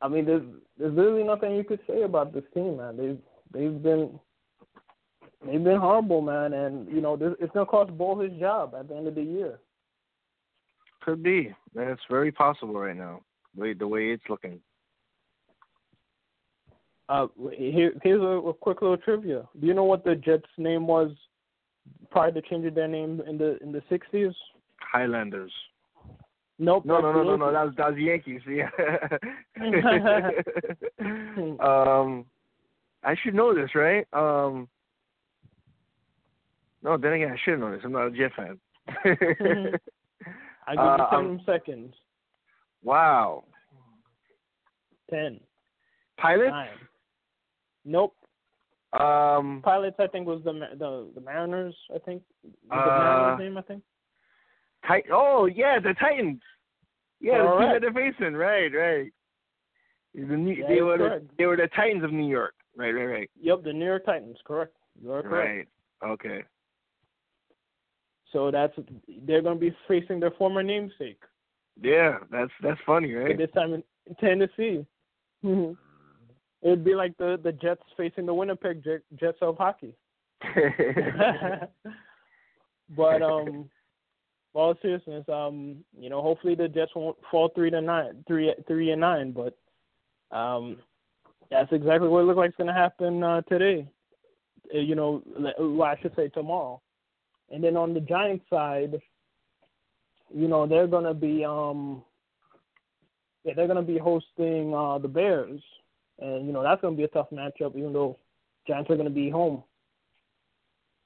I 0.00 0.08
mean 0.08 0.24
there's 0.24 0.42
there's 0.78 0.94
literally 0.94 1.24
nothing 1.24 1.56
you 1.56 1.64
could 1.64 1.80
say 1.86 2.02
about 2.02 2.32
this 2.32 2.44
team, 2.54 2.76
man. 2.76 2.96
They've 2.96 3.18
they've 3.52 3.82
been 3.82 4.18
they've 5.44 5.62
been 5.62 5.80
horrible, 5.80 6.20
man, 6.20 6.52
and 6.52 6.88
you 6.88 7.00
know, 7.00 7.16
this, 7.16 7.34
it's 7.40 7.52
gonna 7.52 7.66
cost 7.66 7.96
Bowles 7.96 8.30
his 8.30 8.38
job 8.38 8.74
at 8.78 8.88
the 8.88 8.96
end 8.96 9.08
of 9.08 9.14
the 9.14 9.22
year. 9.22 9.58
Could 11.02 11.22
be. 11.22 11.54
That's 11.74 12.00
very 12.10 12.32
possible 12.32 12.74
right 12.78 12.96
now. 12.96 13.20
The 13.54 13.62
way 13.62 13.72
the 13.74 13.88
way 13.88 14.10
it's 14.10 14.22
looking. 14.28 14.60
Uh, 17.08 17.26
here, 17.56 17.94
here's 18.02 18.20
a, 18.20 18.48
a 18.48 18.52
quick 18.52 18.82
little 18.82 18.98
trivia. 18.98 19.48
Do 19.58 19.66
you 19.66 19.72
know 19.72 19.84
what 19.84 20.04
the 20.04 20.14
Jets' 20.14 20.44
name 20.58 20.86
was 20.86 21.10
prior 22.10 22.30
to 22.30 22.42
changing 22.42 22.74
their 22.74 22.88
name 22.88 23.22
in 23.26 23.38
the 23.38 23.58
in 23.62 23.72
the 23.72 23.82
'60s? 23.90 24.34
Highlanders. 24.76 25.52
Nope. 26.58 26.84
No, 26.84 27.00
no, 27.00 27.12
no, 27.12 27.22
no, 27.22 27.36
no. 27.36 27.52
That 27.52 27.64
was 27.66 27.74
that 27.76 27.90
was 27.90 27.98
Yankees. 27.98 28.40
Yeah. 28.48 28.68
um, 31.60 32.24
I 33.04 33.14
should 33.22 33.34
know 33.34 33.54
this, 33.54 33.74
right? 33.74 34.06
Um. 34.12 34.68
No, 36.82 36.96
then 36.96 37.12
again, 37.14 37.32
I 37.32 37.36
should 37.44 37.58
know 37.60 37.70
this. 37.72 37.80
I'm 37.84 37.92
not 37.92 38.06
a 38.06 38.10
Jet 38.10 38.30
fan. 38.36 38.58
I 40.66 40.74
give 40.74 40.78
Uh, 40.78 40.96
you 40.98 41.06
10 41.10 41.18
um, 41.18 41.40
seconds. 41.46 41.94
wow. 42.82 43.44
Ten, 45.10 45.40
Pilots. 46.18 46.50
nine. 46.50 46.68
Nope. 47.84 48.14
Um. 48.98 49.60
Pilots, 49.64 49.96
I 49.98 50.06
think, 50.08 50.26
was 50.26 50.42
the 50.44 50.52
the 50.78 51.08
the 51.14 51.20
Mariners. 51.20 51.74
I 51.94 51.98
think 51.98 52.22
was 52.44 52.52
the 52.70 52.76
Uh, 52.76 52.98
Mariners 52.98 53.38
name. 53.40 53.56
I 53.56 53.62
think. 53.62 53.82
Tit- 54.86 55.06
oh 55.12 55.46
yeah, 55.46 55.78
the 55.78 55.94
Titans. 56.00 56.40
Yeah, 57.20 57.38
the 57.38 57.48
All 57.48 57.58
team 57.58 57.68
that 57.72 57.80
they're 57.80 57.92
facing. 57.92 58.34
Right, 58.34 58.72
right. 58.72 59.12
The 60.14 60.36
New, 60.36 60.54
Yeah, 60.54 60.68
they 60.68 60.82
were 60.82 60.98
the, 60.98 61.26
they 61.36 61.46
were 61.46 61.56
the 61.56 61.68
Titans 61.74 62.04
of 62.04 62.12
New 62.12 62.28
York. 62.28 62.54
Right, 62.76 62.92
right, 62.92 63.06
right. 63.06 63.30
Yep, 63.40 63.64
the 63.64 63.72
New 63.72 63.84
York 63.84 64.04
Titans. 64.06 64.36
Correct. 64.44 64.76
You 65.02 65.12
are 65.12 65.22
correct. 65.22 65.68
Right. 66.02 66.10
Okay. 66.10 66.44
So 68.32 68.50
that's 68.50 68.74
they're 69.26 69.42
going 69.42 69.58
to 69.58 69.60
be 69.60 69.74
facing 69.86 70.20
their 70.20 70.32
former 70.32 70.62
namesake. 70.62 71.20
Yeah, 71.80 72.18
that's 72.30 72.50
that's 72.62 72.80
funny, 72.84 73.14
but 73.14 73.20
right? 73.20 73.38
this 73.38 73.50
time 73.54 73.74
in 73.74 73.82
Tennessee. 74.20 74.84
It'd 76.62 76.84
be 76.84 76.94
like 76.94 77.16
the 77.18 77.38
the 77.42 77.52
Jets 77.52 77.82
facing 77.96 78.26
the 78.26 78.34
Winnipeg 78.34 78.82
Jet- 78.84 79.02
Jets 79.18 79.38
of 79.40 79.56
hockey. 79.56 79.94
but 82.96 83.22
um, 83.22 83.70
all 84.54 84.74
seriousness, 84.82 85.24
um, 85.28 85.84
you 85.98 86.10
know, 86.10 86.22
hopefully 86.22 86.54
the 86.54 86.68
Jets 86.68 86.92
won't 86.94 87.16
fall 87.30 87.50
three 87.54 87.70
to 87.70 87.80
nine, 87.80 88.24
three 88.26 88.52
three 88.66 88.90
and 88.90 89.00
nine. 89.00 89.32
But 89.32 89.56
um, 90.36 90.78
that's 91.50 91.72
exactly 91.72 92.08
what 92.08 92.20
it 92.20 92.24
looks 92.24 92.38
like 92.38 92.50
is 92.50 92.56
going 92.56 92.68
to 92.68 92.72
happen 92.72 93.22
uh, 93.22 93.42
today. 93.42 93.86
Uh, 94.74 94.78
you 94.78 94.94
know, 94.94 95.22
well, 95.58 95.82
I 95.82 95.98
should 96.00 96.14
say 96.16 96.28
tomorrow. 96.28 96.80
And 97.50 97.64
then 97.64 97.76
on 97.76 97.94
the 97.94 98.00
Giants 98.00 98.44
side, 98.50 99.00
you 100.34 100.48
know, 100.48 100.66
they're 100.66 100.86
going 100.86 101.04
to 101.04 101.14
be 101.14 101.44
um, 101.44 102.02
yeah, 103.44 103.54
they're 103.54 103.66
going 103.66 103.84
to 103.84 103.92
be 103.92 103.98
hosting 103.98 104.74
uh, 104.74 104.98
the 104.98 105.08
Bears, 105.08 105.60
and 106.18 106.46
you 106.46 106.52
know 106.52 106.62
that's 106.62 106.82
going 106.82 106.94
to 106.94 106.98
be 106.98 107.04
a 107.04 107.08
tough 107.08 107.30
matchup, 107.32 107.76
even 107.76 107.92
though 107.92 108.18
Giants 108.66 108.90
are 108.90 108.96
going 108.96 109.08
to 109.08 109.14
be 109.14 109.30
home. 109.30 109.62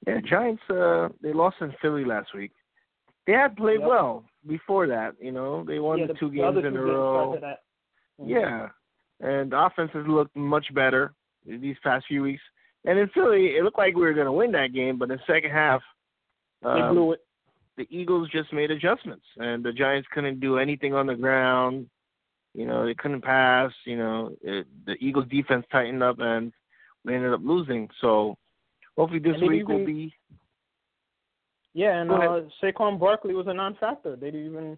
yeah, 0.05 0.19
Giants. 0.29 0.61
Uh, 0.69 1.09
they 1.21 1.31
lost 1.31 1.57
in 1.61 1.73
Philly 1.81 2.03
last 2.03 2.33
week. 2.35 2.51
They 3.25 3.33
had 3.33 3.55
played 3.55 3.79
Yep. 3.79 3.89
well 3.89 4.23
before 4.47 4.87
that. 4.87 5.15
You 5.19 5.31
know, 5.31 5.63
they 5.63 5.79
won 5.79 5.99
yeah, 5.99 6.07
the 6.07 6.13
two 6.15 6.31
games 6.31 6.57
in 6.57 6.73
two 6.73 6.79
a 6.79 6.83
row. 6.83 7.39
Mhm. 8.19 8.29
Yeah, 8.29 8.69
and 9.19 9.51
the 9.51 9.65
offense 9.65 9.91
has 9.93 10.05
looked 10.07 10.35
much 10.35 10.73
better 10.73 11.13
these 11.45 11.77
past 11.83 12.05
few 12.07 12.21
weeks. 12.21 12.43
And 12.85 12.99
in 12.99 13.07
Philly, 13.09 13.55
it 13.55 13.63
looked 13.63 13.77
like 13.77 13.95
we 13.95 14.01
were 14.01 14.13
going 14.13 14.25
to 14.25 14.31
win 14.31 14.51
that 14.51 14.73
game, 14.73 14.97
but 14.97 15.09
in 15.09 15.17
the 15.17 15.23
second 15.25 15.51
half, 15.51 15.81
they 16.61 16.69
um, 16.69 16.93
blew 16.93 17.13
it. 17.13 17.21
the 17.77 17.87
Eagles 17.89 18.29
just 18.29 18.51
made 18.51 18.71
adjustments, 18.71 19.25
and 19.37 19.63
the 19.63 19.71
Giants 19.71 20.07
couldn't 20.11 20.39
do 20.39 20.57
anything 20.57 20.93
on 20.93 21.07
the 21.07 21.15
ground. 21.15 21.89
You 22.53 22.65
know, 22.65 22.85
they 22.85 22.93
couldn't 22.93 23.21
pass. 23.21 23.71
You 23.85 23.97
know, 23.97 24.35
it, 24.41 24.67
the 24.85 24.93
Eagles 24.99 25.27
defense 25.29 25.65
tightened 25.71 26.03
up, 26.03 26.19
and 26.19 26.51
we 27.03 27.15
ended 27.15 27.33
up 27.33 27.41
losing. 27.43 27.89
So 27.99 28.37
hopefully 28.97 29.19
this 29.19 29.39
they 29.39 29.47
week 29.47 29.67
will 29.67 29.85
be. 29.85 30.13
Yeah, 31.73 31.99
and 31.99 32.11
uh. 32.11 32.41
Saquon 32.61 32.99
Barkley 32.99 33.33
was 33.33 33.47
a 33.47 33.53
non-factor. 33.53 34.15
They 34.15 34.31
didn't 34.31 34.47
even 34.47 34.77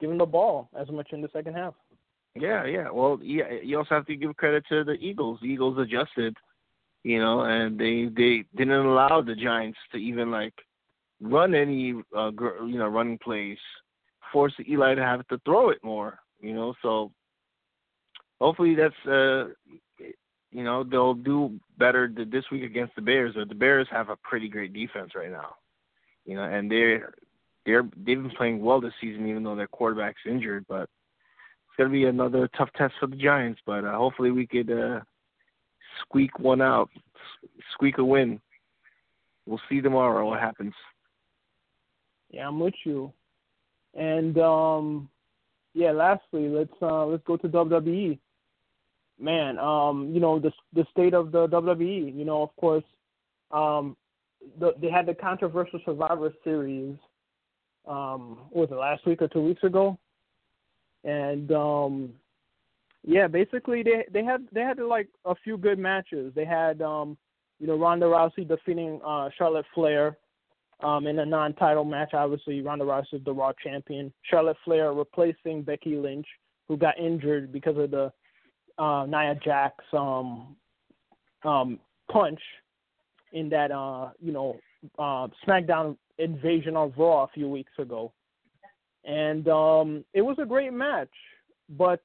give 0.00 0.10
him 0.10 0.18
the 0.18 0.26
ball 0.26 0.68
as 0.78 0.90
much 0.90 1.12
in 1.12 1.20
the 1.22 1.28
second 1.32 1.54
half. 1.54 1.74
Yeah, 2.34 2.64
yeah. 2.64 2.90
Well, 2.90 3.20
yeah. 3.22 3.44
You 3.62 3.78
also 3.78 3.94
have 3.94 4.06
to 4.06 4.16
give 4.16 4.36
credit 4.36 4.64
to 4.70 4.84
the 4.84 4.92
Eagles. 4.92 5.38
The 5.40 5.48
Eagles 5.48 5.78
adjusted, 5.78 6.36
you 7.04 7.18
know, 7.20 7.42
and 7.42 7.78
they 7.78 8.06
they 8.16 8.44
didn't 8.56 8.86
allow 8.86 9.20
the 9.20 9.34
Giants 9.34 9.78
to 9.92 9.98
even 9.98 10.30
like 10.30 10.54
run 11.20 11.54
any 11.54 11.94
uh, 12.16 12.30
you 12.66 12.78
know 12.78 12.88
running 12.88 13.18
plays. 13.18 13.58
Force 14.32 14.54
Eli 14.66 14.94
to 14.94 15.02
have 15.02 15.26
to 15.28 15.38
throw 15.44 15.68
it 15.68 15.84
more, 15.84 16.18
you 16.40 16.54
know. 16.54 16.74
So 16.80 17.12
hopefully 18.40 18.74
that's 18.74 19.06
uh 19.06 19.48
you 20.50 20.64
know 20.64 20.84
they'll 20.84 21.14
do 21.14 21.60
better 21.78 22.10
this 22.12 22.44
week 22.50 22.62
against 22.62 22.94
the 22.96 23.02
Bears. 23.02 23.34
But 23.36 23.50
the 23.50 23.54
Bears 23.54 23.86
have 23.90 24.08
a 24.08 24.16
pretty 24.16 24.48
great 24.48 24.72
defense 24.72 25.12
right 25.14 25.30
now, 25.30 25.54
you 26.24 26.36
know, 26.36 26.44
and 26.44 26.70
they're 26.70 27.14
they're 27.66 27.82
they've 27.96 28.22
been 28.22 28.30
playing 28.30 28.60
well 28.60 28.80
this 28.80 28.92
season 29.00 29.28
even 29.28 29.42
though 29.42 29.56
their 29.56 29.66
quarterback's 29.66 30.20
injured, 30.26 30.64
but 30.68 30.82
it's 30.82 31.78
gonna 31.78 31.90
be 31.90 32.04
another 32.04 32.48
tough 32.56 32.70
test 32.76 32.94
for 33.00 33.06
the 33.06 33.16
Giants, 33.16 33.60
but 33.66 33.84
uh, 33.84 33.96
hopefully 33.96 34.30
we 34.30 34.46
could 34.46 34.70
uh, 34.70 35.00
squeak 36.02 36.38
one 36.38 36.60
out, 36.60 36.90
squeak 37.72 37.98
a 37.98 38.04
win. 38.04 38.40
We'll 39.46 39.60
see 39.68 39.80
tomorrow 39.80 40.26
what 40.28 40.40
happens. 40.40 40.74
Yeah, 42.30 42.48
I'm 42.48 42.60
with 42.60 42.74
you. 42.84 43.12
And 43.94 44.38
um, 44.38 45.08
yeah, 45.74 45.92
lastly, 45.92 46.48
let's 46.48 46.72
uh, 46.80 47.06
let's 47.06 47.24
go 47.24 47.36
to 47.36 47.48
WWE. 47.48 48.18
Man, 49.20 49.58
um, 49.58 50.10
you 50.12 50.20
know 50.20 50.38
the 50.38 50.52
the 50.72 50.86
state 50.90 51.14
of 51.14 51.32
the 51.32 51.46
WWE. 51.48 52.16
You 52.16 52.24
know, 52.24 52.42
of 52.42 52.54
course, 52.56 52.84
um, 53.50 53.96
the, 54.58 54.72
they 54.80 54.90
had 54.90 55.06
the 55.06 55.14
controversial 55.14 55.80
Survivor 55.84 56.32
Series. 56.44 56.96
Um, 57.86 58.38
was 58.52 58.68
it 58.70 58.74
last 58.74 59.06
week 59.06 59.22
or 59.22 59.28
two 59.28 59.42
weeks 59.42 59.64
ago? 59.64 59.98
And 61.04 61.50
um, 61.52 62.10
yeah, 63.04 63.26
basically 63.26 63.82
they 63.82 64.04
they 64.12 64.24
had 64.24 64.46
they 64.52 64.60
had 64.60 64.78
like 64.78 65.08
a 65.24 65.34
few 65.42 65.56
good 65.56 65.78
matches. 65.78 66.32
They 66.34 66.44
had 66.44 66.80
um, 66.80 67.16
you 67.58 67.66
know 67.66 67.76
Ronda 67.76 68.06
Rousey 68.06 68.46
defeating 68.46 69.00
uh, 69.04 69.30
Charlotte 69.36 69.66
Flair 69.74 70.16
um, 70.82 71.06
in 71.06 71.18
a 71.18 71.26
non-title 71.26 71.84
match. 71.84 72.14
Obviously, 72.14 72.60
Ronda 72.60 72.84
Rousey 72.84 73.14
is 73.14 73.24
the 73.24 73.32
Raw 73.32 73.52
champion. 73.64 74.12
Charlotte 74.22 74.56
Flair 74.64 74.92
replacing 74.92 75.62
Becky 75.62 75.96
Lynch, 75.96 76.26
who 76.68 76.76
got 76.76 76.98
injured 76.98 77.52
because 77.52 77.76
of 77.76 77.90
the 77.90 78.12
uh, 78.78 79.06
Nia 79.06 79.34
Jax 79.44 79.74
um, 79.92 80.56
um, 81.44 81.80
punch 82.10 82.40
in 83.32 83.48
that 83.50 83.70
uh, 83.70 84.10
you 84.20 84.32
know 84.32 84.58
uh, 84.98 85.28
SmackDown 85.46 85.96
invasion 86.18 86.76
of 86.76 86.92
Raw 86.96 87.24
a 87.24 87.28
few 87.28 87.48
weeks 87.48 87.72
ago, 87.78 88.12
and 89.04 89.48
um, 89.48 90.04
it 90.14 90.22
was 90.22 90.36
a 90.40 90.46
great 90.46 90.72
match, 90.72 91.12
but 91.70 92.02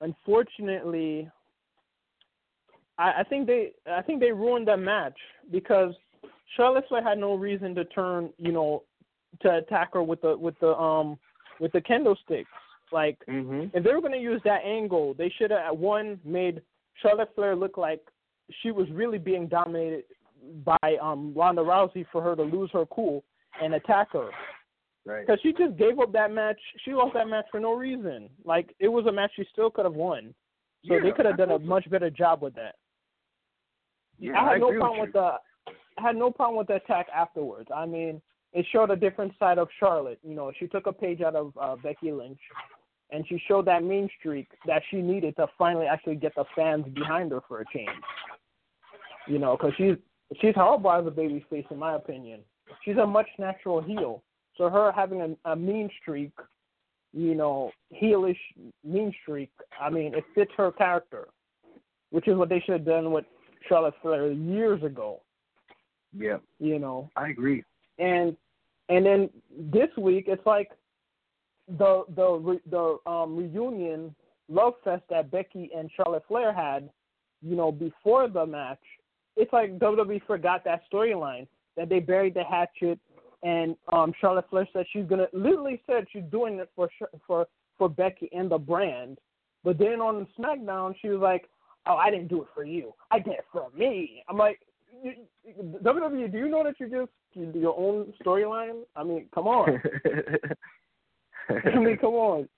unfortunately. 0.00 1.30
I, 2.98 3.20
I 3.20 3.24
think 3.24 3.46
they 3.46 3.72
I 3.86 4.00
think 4.00 4.20
they 4.20 4.32
ruined 4.32 4.68
that 4.68 4.78
match 4.78 5.18
because 5.52 5.92
Charlotte 6.56 6.84
Flair 6.88 7.02
had 7.02 7.18
no 7.18 7.34
reason 7.34 7.74
to 7.74 7.84
turn, 7.84 8.30
you 8.38 8.52
know, 8.52 8.84
to 9.42 9.56
attack 9.56 9.92
her 9.94 10.02
with 10.02 10.22
the 10.22 10.36
with 10.36 10.58
the 10.60 10.74
um 10.76 11.18
with 11.60 11.72
the 11.72 11.80
kendo 11.80 12.16
sticks. 12.24 12.50
Like 12.92 13.18
Mhm. 13.26 13.70
if 13.74 13.84
they 13.84 13.92
were 13.92 14.00
gonna 14.00 14.16
use 14.16 14.40
that 14.44 14.64
angle, 14.64 15.14
they 15.14 15.28
should 15.28 15.50
have 15.50 15.60
at 15.60 15.76
one 15.76 16.20
made 16.24 16.62
Charlotte 17.02 17.34
Flair 17.34 17.56
look 17.56 17.76
like 17.76 18.00
she 18.62 18.70
was 18.70 18.88
really 18.90 19.18
being 19.18 19.48
dominated 19.48 20.04
by 20.64 20.96
um 21.02 21.32
Ronda 21.34 21.62
Rousey 21.62 22.04
for 22.12 22.22
her 22.22 22.36
to 22.36 22.42
lose 22.42 22.70
her 22.72 22.86
cool 22.86 23.24
and 23.62 23.74
attack 23.74 24.12
her. 24.12 24.30
Right. 25.04 25.26
Because 25.26 25.40
she 25.42 25.52
just 25.52 25.76
gave 25.76 25.98
up 26.00 26.12
that 26.12 26.32
match. 26.32 26.58
She 26.84 26.92
lost 26.92 27.14
that 27.14 27.28
match 27.28 27.46
for 27.50 27.60
no 27.60 27.74
reason. 27.74 28.28
Like 28.44 28.74
it 28.80 28.88
was 28.88 29.06
a 29.06 29.12
match 29.12 29.30
she 29.36 29.44
still 29.52 29.70
could 29.70 29.84
have 29.84 29.94
won. 29.94 30.34
So 30.86 30.94
Yeah, 30.94 31.00
they 31.02 31.12
could 31.12 31.26
have 31.26 31.36
done 31.36 31.52
a 31.52 31.58
much 31.58 31.88
better 31.90 32.10
job 32.10 32.42
with 32.42 32.54
that. 32.54 32.74
Yeah, 34.18 34.38
I 34.38 34.52
had 34.52 34.60
no 34.60 34.72
problem 34.72 35.00
with 35.00 35.08
with 35.08 35.14
the 35.14 35.36
I 35.98 36.02
had 36.02 36.16
no 36.16 36.30
problem 36.30 36.58
with 36.58 36.66
the 36.66 36.74
attack 36.74 37.06
afterwards. 37.14 37.68
I 37.74 37.86
mean, 37.86 38.20
it 38.52 38.66
showed 38.72 38.90
a 38.90 38.96
different 38.96 39.32
side 39.38 39.58
of 39.58 39.68
Charlotte. 39.78 40.18
You 40.22 40.34
know, 40.34 40.52
she 40.58 40.66
took 40.66 40.86
a 40.86 40.92
page 40.92 41.20
out 41.20 41.34
of 41.34 41.52
uh, 41.60 41.76
Becky 41.76 42.12
Lynch, 42.12 42.40
and 43.10 43.24
she 43.28 43.40
showed 43.48 43.66
that 43.66 43.84
mean 43.84 44.08
streak 44.18 44.48
that 44.66 44.82
she 44.90 44.96
needed 44.96 45.36
to 45.36 45.46
finally 45.58 45.86
actually 45.86 46.16
get 46.16 46.34
the 46.34 46.44
fans 46.54 46.84
behind 46.94 47.32
her 47.32 47.40
for 47.46 47.60
a 47.60 47.64
change. 47.72 47.88
You 49.28 49.38
know, 49.38 49.56
because 49.56 49.72
she's 49.76 49.96
she's 50.40 50.54
horrible 50.54 50.90
as 50.92 51.06
a 51.06 51.10
baby 51.10 51.44
face 51.50 51.66
in 51.70 51.78
my 51.78 51.94
opinion. 51.94 52.40
She's 52.84 52.96
a 52.96 53.06
much 53.06 53.28
natural 53.38 53.80
heel. 53.80 54.22
So 54.56 54.68
her 54.70 54.90
having 54.92 55.36
a, 55.44 55.50
a 55.52 55.56
mean 55.56 55.90
streak, 56.00 56.32
you 57.12 57.34
know, 57.34 57.70
heelish 58.02 58.38
mean 58.84 59.12
streak. 59.22 59.50
I 59.80 59.90
mean, 59.90 60.14
it 60.14 60.24
fits 60.34 60.50
her 60.56 60.72
character, 60.72 61.28
which 62.10 62.26
is 62.28 62.36
what 62.36 62.48
they 62.48 62.60
should 62.60 62.72
have 62.72 62.84
done 62.86 63.12
with 63.12 63.24
Charlotte 63.68 63.94
Flair 64.02 64.30
years 64.32 64.82
ago. 64.82 65.20
Yeah, 66.16 66.38
You 66.58 66.78
know, 66.78 67.10
I 67.16 67.28
agree. 67.28 67.62
and 67.98 68.36
and 68.88 69.04
then 69.04 69.28
this 69.72 69.88
week 69.98 70.24
it's 70.28 70.46
like 70.46 70.70
the 71.68 72.04
the 72.14 72.58
the 72.70 73.10
um 73.10 73.36
reunion 73.36 74.14
love 74.48 74.74
fest 74.84 75.02
that 75.10 75.30
Becky 75.30 75.68
and 75.76 75.90
Charlotte 75.96 76.22
Flair 76.28 76.54
had, 76.54 76.88
you 77.42 77.56
know, 77.56 77.70
before 77.72 78.28
the 78.28 78.46
match. 78.46 78.78
It's 79.36 79.52
like 79.52 79.78
WWE 79.78 80.22
forgot 80.26 80.64
that 80.64 80.82
storyline 80.92 81.46
that 81.76 81.88
they 81.88 82.00
buried 82.00 82.34
the 82.34 82.44
hatchet, 82.44 82.98
and 83.42 83.76
um 83.92 84.12
Charlotte 84.20 84.46
Flair 84.50 84.68
said 84.72 84.86
she's 84.92 85.06
gonna 85.06 85.26
literally 85.32 85.80
said 85.86 86.06
she's 86.12 86.24
doing 86.30 86.58
it 86.58 86.70
for 86.74 86.88
Sh- 86.98 87.18
for 87.26 87.46
for 87.78 87.88
Becky 87.88 88.30
and 88.32 88.50
the 88.50 88.58
brand, 88.58 89.18
but 89.62 89.78
then 89.78 90.00
on 90.00 90.26
SmackDown 90.38 90.94
she 91.00 91.08
was 91.08 91.20
like, 91.20 91.48
"Oh, 91.86 91.96
I 91.96 92.10
didn't 92.10 92.28
do 92.28 92.42
it 92.42 92.48
for 92.54 92.64
you. 92.64 92.94
I 93.10 93.18
did 93.18 93.34
it 93.34 93.44
for 93.52 93.68
me." 93.76 94.22
I'm 94.28 94.38
like, 94.38 94.60
WWE, 95.82 96.32
do 96.32 96.38
you 96.38 96.48
know 96.48 96.64
that 96.64 96.80
you 96.80 96.88
just 96.88 97.10
you 97.34 97.46
do 97.46 97.58
your 97.58 97.78
own 97.78 98.12
storyline? 98.24 98.82
I 98.94 99.04
mean, 99.04 99.28
come 99.34 99.46
on. 99.46 99.80
I 101.48 101.78
mean, 101.78 101.96
come 101.98 102.14
on. 102.14 102.48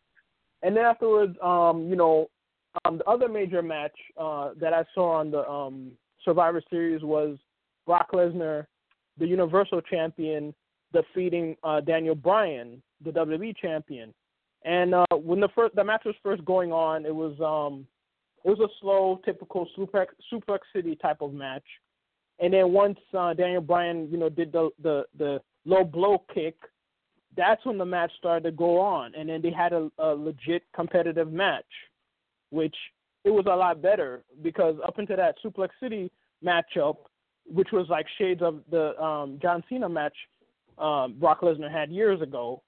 And 0.62 0.76
then 0.76 0.84
afterwards, 0.84 1.36
um, 1.42 1.88
you 1.88 1.96
know, 1.96 2.28
um, 2.84 2.98
the 2.98 3.04
other 3.04 3.28
major 3.28 3.62
match 3.62 3.96
uh, 4.16 4.50
that 4.60 4.72
I 4.72 4.84
saw 4.94 5.18
on 5.18 5.30
the 5.30 5.48
um, 5.48 5.92
Survivor 6.24 6.62
Series 6.70 7.02
was 7.02 7.38
Brock 7.86 8.10
Lesnar, 8.12 8.66
the 9.18 9.26
Universal 9.26 9.82
Champion, 9.82 10.54
defeating 10.92 11.56
uh, 11.62 11.80
Daniel 11.80 12.14
Bryan, 12.14 12.82
the 13.04 13.10
WWE 13.10 13.56
Champion. 13.56 14.14
And 14.64 14.94
uh, 14.94 15.04
when 15.12 15.40
the 15.40 15.48
first 15.54 15.74
the 15.74 15.84
match 15.84 16.02
was 16.04 16.14
first 16.22 16.44
going 16.44 16.72
on, 16.72 17.06
it 17.06 17.14
was 17.14 17.38
um, 17.40 17.86
it 18.44 18.48
was 18.48 18.60
a 18.60 18.72
slow, 18.80 19.20
typical 19.24 19.68
suplex 19.76 20.06
suplex 20.32 20.58
city 20.74 20.96
type 20.96 21.20
of 21.20 21.32
match. 21.32 21.64
And 22.40 22.52
then 22.52 22.72
once 22.72 22.98
uh, 23.16 23.34
Daniel 23.34 23.60
Bryan, 23.60 24.08
you 24.10 24.18
know, 24.18 24.28
did 24.28 24.52
the 24.52 24.70
the 24.82 25.04
the 25.16 25.40
low 25.64 25.84
blow 25.84 26.24
kick, 26.34 26.56
that's 27.36 27.64
when 27.64 27.78
the 27.78 27.84
match 27.84 28.10
started 28.18 28.44
to 28.44 28.50
go 28.50 28.80
on, 28.80 29.14
and 29.14 29.28
then 29.28 29.40
they 29.42 29.50
had 29.50 29.72
a, 29.72 29.90
a 29.98 30.08
legit 30.14 30.64
competitive 30.74 31.32
match, 31.32 31.64
which 32.50 32.74
it 33.24 33.30
was 33.30 33.44
a 33.46 33.54
lot 33.54 33.82
better 33.82 34.24
because 34.42 34.76
up 34.86 34.98
into 34.98 35.16
that 35.16 35.36
Suplex 35.44 35.70
City 35.80 36.10
matchup, 36.44 36.96
which 37.46 37.68
was 37.72 37.86
like 37.88 38.06
shades 38.18 38.42
of 38.42 38.60
the 38.70 39.00
um, 39.02 39.38
John 39.40 39.62
Cena 39.68 39.88
match 39.88 40.14
um, 40.78 41.16
Brock 41.18 41.40
Lesnar 41.40 41.70
had 41.70 41.90
years 41.90 42.20
ago. 42.20 42.62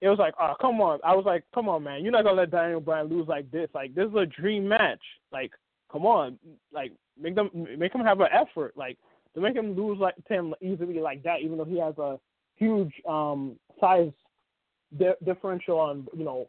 It 0.00 0.08
was 0.08 0.18
like, 0.18 0.34
oh 0.40 0.54
come 0.60 0.80
on! 0.80 0.98
I 1.04 1.14
was 1.14 1.24
like, 1.24 1.44
come 1.54 1.68
on, 1.68 1.84
man! 1.84 2.02
You're 2.02 2.12
not 2.12 2.24
gonna 2.24 2.40
let 2.40 2.50
Daniel 2.50 2.80
Bryan 2.80 3.08
lose 3.08 3.28
like 3.28 3.50
this. 3.50 3.68
Like 3.74 3.94
this 3.94 4.08
is 4.08 4.14
a 4.14 4.26
dream 4.26 4.66
match. 4.66 5.02
Like, 5.32 5.52
come 5.90 6.06
on! 6.06 6.38
Like 6.72 6.92
make 7.20 7.34
them 7.36 7.50
make 7.78 7.94
him 7.94 8.00
have 8.00 8.20
an 8.20 8.28
effort. 8.32 8.76
Like 8.76 8.98
to 9.34 9.40
make 9.40 9.54
him 9.54 9.76
lose 9.76 9.98
like 9.98 10.16
to 10.16 10.34
him 10.34 10.54
easily 10.60 10.98
like 10.98 11.22
that, 11.22 11.40
even 11.42 11.56
though 11.56 11.64
he 11.64 11.78
has 11.78 11.96
a 11.98 12.18
huge 12.56 12.92
um 13.08 13.56
size 13.80 14.10
di- 14.98 15.14
differential 15.24 15.78
on 15.78 16.06
you 16.16 16.24
know 16.24 16.48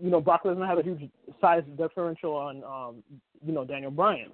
you 0.00 0.10
know 0.10 0.20
Brock 0.20 0.44
Lesnar 0.44 0.68
has 0.68 0.78
a 0.78 0.82
huge 0.82 1.10
size 1.40 1.62
differential 1.76 2.34
on 2.34 2.62
um 2.64 3.02
you 3.44 3.52
know 3.52 3.64
Daniel 3.64 3.90
Bryan. 3.90 4.30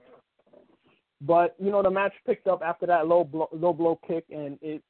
But 1.21 1.55
you 1.59 1.71
know 1.71 1.83
the 1.83 1.91
match 1.91 2.13
picked 2.27 2.47
up 2.47 2.61
after 2.65 2.87
that 2.87 3.07
low 3.07 3.25
blow, 3.25 3.49
low 3.53 3.73
blow 3.73 3.99
kick, 4.07 4.25
and 4.31 4.59
it 4.61 4.83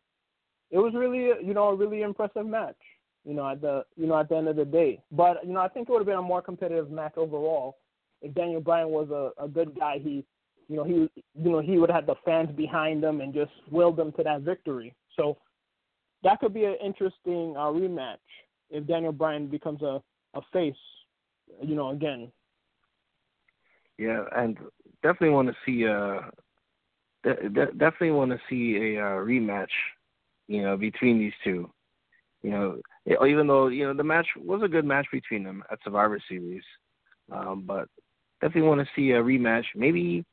it 0.70 0.79
was 0.79 0.93
really 0.95 1.31
you 1.45 1.55
know 1.55 1.68
a 1.68 1.75
really 1.75 2.03
impressive 2.03 2.47
match. 2.47 2.77
You 3.25 3.35
know 3.35 3.49
at 3.49 3.61
the 3.61 3.85
you 3.97 4.07
know 4.07 4.18
at 4.18 4.29
the 4.29 4.37
end 4.37 4.49
of 4.49 4.57
the 4.57 4.64
day, 4.64 5.01
but 5.12 5.45
you 5.47 5.53
know 5.53 5.61
I 5.61 5.68
think 5.68 5.89
it 5.89 5.93
would 5.93 6.01
have 6.01 6.07
been 6.07 6.18
a 6.18 6.22
more 6.22 6.43
competitive 6.43 6.91
match 6.91 7.14
overall 7.16 7.77
if 8.20 8.35
Daniel 8.35 8.61
Bryan 8.61 8.89
was 8.89 9.09
a, 9.11 9.43
a 9.43 9.49
good 9.49 9.79
guy. 9.79 9.99
He 10.03 10.25
you 10.68 10.77
know 10.77 10.85
he 10.85 10.93
you 10.93 11.51
know 11.51 11.61
he 11.61 11.79
would 11.79 11.91
have 11.91 12.07
the 12.07 12.16
fans 12.25 12.51
behind 12.57 13.05
him 13.05 13.20
and 13.20 13.33
just 13.33 13.53
willed 13.70 13.97
them 13.97 14.12
to 14.12 14.22
that 14.25 14.41
victory. 14.41 14.95
So 15.16 15.37
that 16.25 16.41
could 16.41 16.55
be 16.55 16.64
an 16.64 16.77
interesting 16.85 17.55
uh, 17.57 17.70
rematch 17.70 18.16
if 18.70 18.87
Daniel 18.87 19.12
Bryan 19.12 19.47
becomes 19.47 19.83
a 19.83 20.03
a 20.35 20.41
face. 20.53 20.74
You 21.62 21.74
know 21.74 21.91
again. 21.91 22.30
Yeah, 23.99 24.24
and 24.37 24.57
definitely 25.03 25.30
want 25.30 25.49
to 25.49 25.55
see 25.64 25.87
uh 25.87 26.30
de- 27.24 27.49
de- 27.49 27.72
definitely 27.72 28.12
want 28.12 28.30
to 28.30 28.41
see 28.49 28.76
a 28.76 29.01
uh, 29.01 29.16
rematch, 29.16 29.66
you 30.47 30.62
know, 30.62 30.76
between 30.76 31.18
these 31.18 31.32
two. 31.43 31.70
You 32.43 32.51
know, 32.51 32.80
even 33.26 33.47
though 33.47 33.68
you 33.68 33.87
know 33.87 33.95
the 33.95 34.05
match 34.05 34.26
was 34.37 34.62
a 34.62 34.68
good 34.68 34.85
match 34.85 35.07
between 35.11 35.45
them 35.45 35.64
at 35.70 35.78
Survivor 35.82 36.18
Series, 36.28 36.62
um, 37.32 37.64
but 37.66 37.89
definitely 38.41 38.68
want 38.68 38.80
to 38.80 38.89
see 38.95 39.12
a 39.12 39.22
rematch. 39.22 39.64
Maybe 39.74 40.24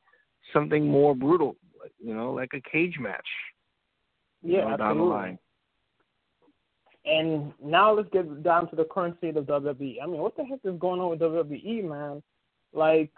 something 0.53 0.85
more 0.85 1.15
brutal, 1.15 1.55
you 2.03 2.13
know, 2.13 2.33
like 2.33 2.51
a 2.53 2.69
cage 2.69 2.97
match. 2.99 3.27
you 4.43 4.57
Yeah, 4.57 4.71
know, 4.71 4.77
down 4.77 4.97
the 4.97 5.03
absolutely. 5.03 5.09
line. 5.09 5.39
And 7.05 7.51
now 7.63 7.93
let's 7.93 8.09
get 8.11 8.43
down 8.43 8.69
to 8.69 8.75
the 8.75 8.83
current 8.85 9.17
state 9.17 9.35
of 9.35 9.45
WWE. 9.45 9.95
I 10.01 10.05
mean, 10.05 10.21
what 10.21 10.37
the 10.37 10.43
heck 10.43 10.59
is 10.63 10.79
going 10.79 10.99
on 10.99 11.09
with 11.09 11.19
WWE, 11.19 11.83
man? 11.83 12.21
Like, 12.73 13.11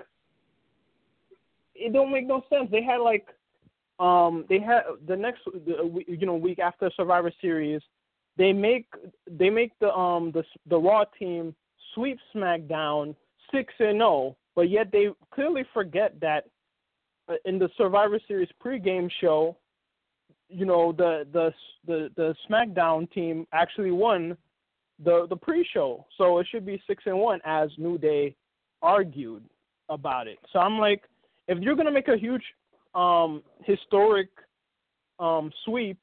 it 1.76 1.92
don't 1.92 2.12
make 2.12 2.26
no 2.26 2.44
sense. 2.50 2.70
They 2.72 2.84
had 2.84 2.98
like, 2.98 3.28
um, 4.00 4.46
they 4.48 4.60
had 4.60 4.84
the 5.06 5.16
next, 5.16 5.42
you 5.66 6.26
know, 6.26 6.36
week 6.36 6.60
after 6.60 6.90
Survivor 6.96 7.32
Series, 7.42 7.82
they 8.38 8.52
make 8.52 8.88
they 9.30 9.50
make 9.50 9.78
the 9.80 9.94
um 9.94 10.32
the 10.32 10.44
the 10.68 10.78
Raw 10.78 11.04
team 11.20 11.54
sweep 11.94 12.18
SmackDown 12.34 13.16
six 13.52 13.74
and 13.80 14.00
zero, 14.00 14.36
but 14.56 14.70
yet 14.70 14.92
they 14.92 15.10
clearly 15.32 15.64
forget 15.74 16.20
that 16.22 16.46
uh, 17.30 17.36
in 17.46 17.60
the 17.60 17.70
Survivor 17.78 18.20
Series 18.28 18.50
pregame 18.64 19.10
show, 19.22 19.56
you 20.50 20.66
know 20.66 20.92
the 20.92 21.26
the 21.32 21.54
the 21.88 22.10
the 22.16 22.36
SmackDown 22.50 23.12
team 23.12 23.48
actually 23.54 23.92
won 23.92 24.38
the 25.04 25.26
the 25.30 25.36
pre-show, 25.36 26.06
so 26.18 26.40
it 26.40 26.48
should 26.50 26.66
be 26.66 26.82
six 26.88 27.04
and 27.06 27.18
one 27.18 27.40
as 27.46 27.70
New 27.78 27.98
Day 27.98 28.36
argued 28.82 29.44
about 29.90 30.28
it. 30.28 30.38
So 30.52 30.60
I'm 30.60 30.78
like, 30.78 31.04
if 31.48 31.60
you're 31.60 31.76
gonna 31.76 31.92
make 31.92 32.08
a 32.08 32.18
huge 32.18 32.44
um 32.96 33.42
historic 33.64 34.30
um 35.20 35.52
sweep 35.66 35.98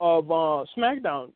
of 0.00 0.30
uh 0.30 0.64
SmackDown, 0.76 1.32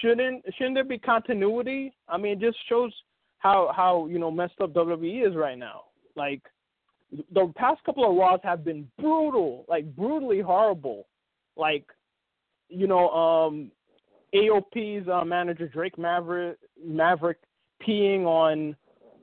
shouldn't 0.00 0.44
shouldn't 0.56 0.74
there 0.74 0.84
be 0.84 0.98
continuity? 0.98 1.92
I 2.08 2.16
mean, 2.16 2.32
it 2.32 2.40
just 2.40 2.58
shows 2.68 2.92
how 3.38 3.72
how 3.76 4.06
you 4.06 4.18
know 4.18 4.30
messed 4.30 4.60
up 4.60 4.72
WWE 4.72 5.28
is 5.28 5.36
right 5.36 5.58
now. 5.58 5.82
Like 6.16 6.42
the 7.32 7.52
past 7.56 7.82
couple 7.84 8.08
of 8.08 8.16
Raws 8.16 8.40
have 8.42 8.64
been 8.64 8.88
brutal, 8.98 9.64
like 9.68 9.94
brutally 9.94 10.40
horrible. 10.40 11.06
Like, 11.56 11.84
you 12.68 12.86
know, 12.86 13.08
um, 13.10 13.70
AOP's 14.34 15.08
uh, 15.08 15.24
manager 15.24 15.68
Drake 15.68 15.96
Maverick 15.98 16.58
Maverick 16.84 17.38
peeing 17.86 18.24
on 18.24 18.76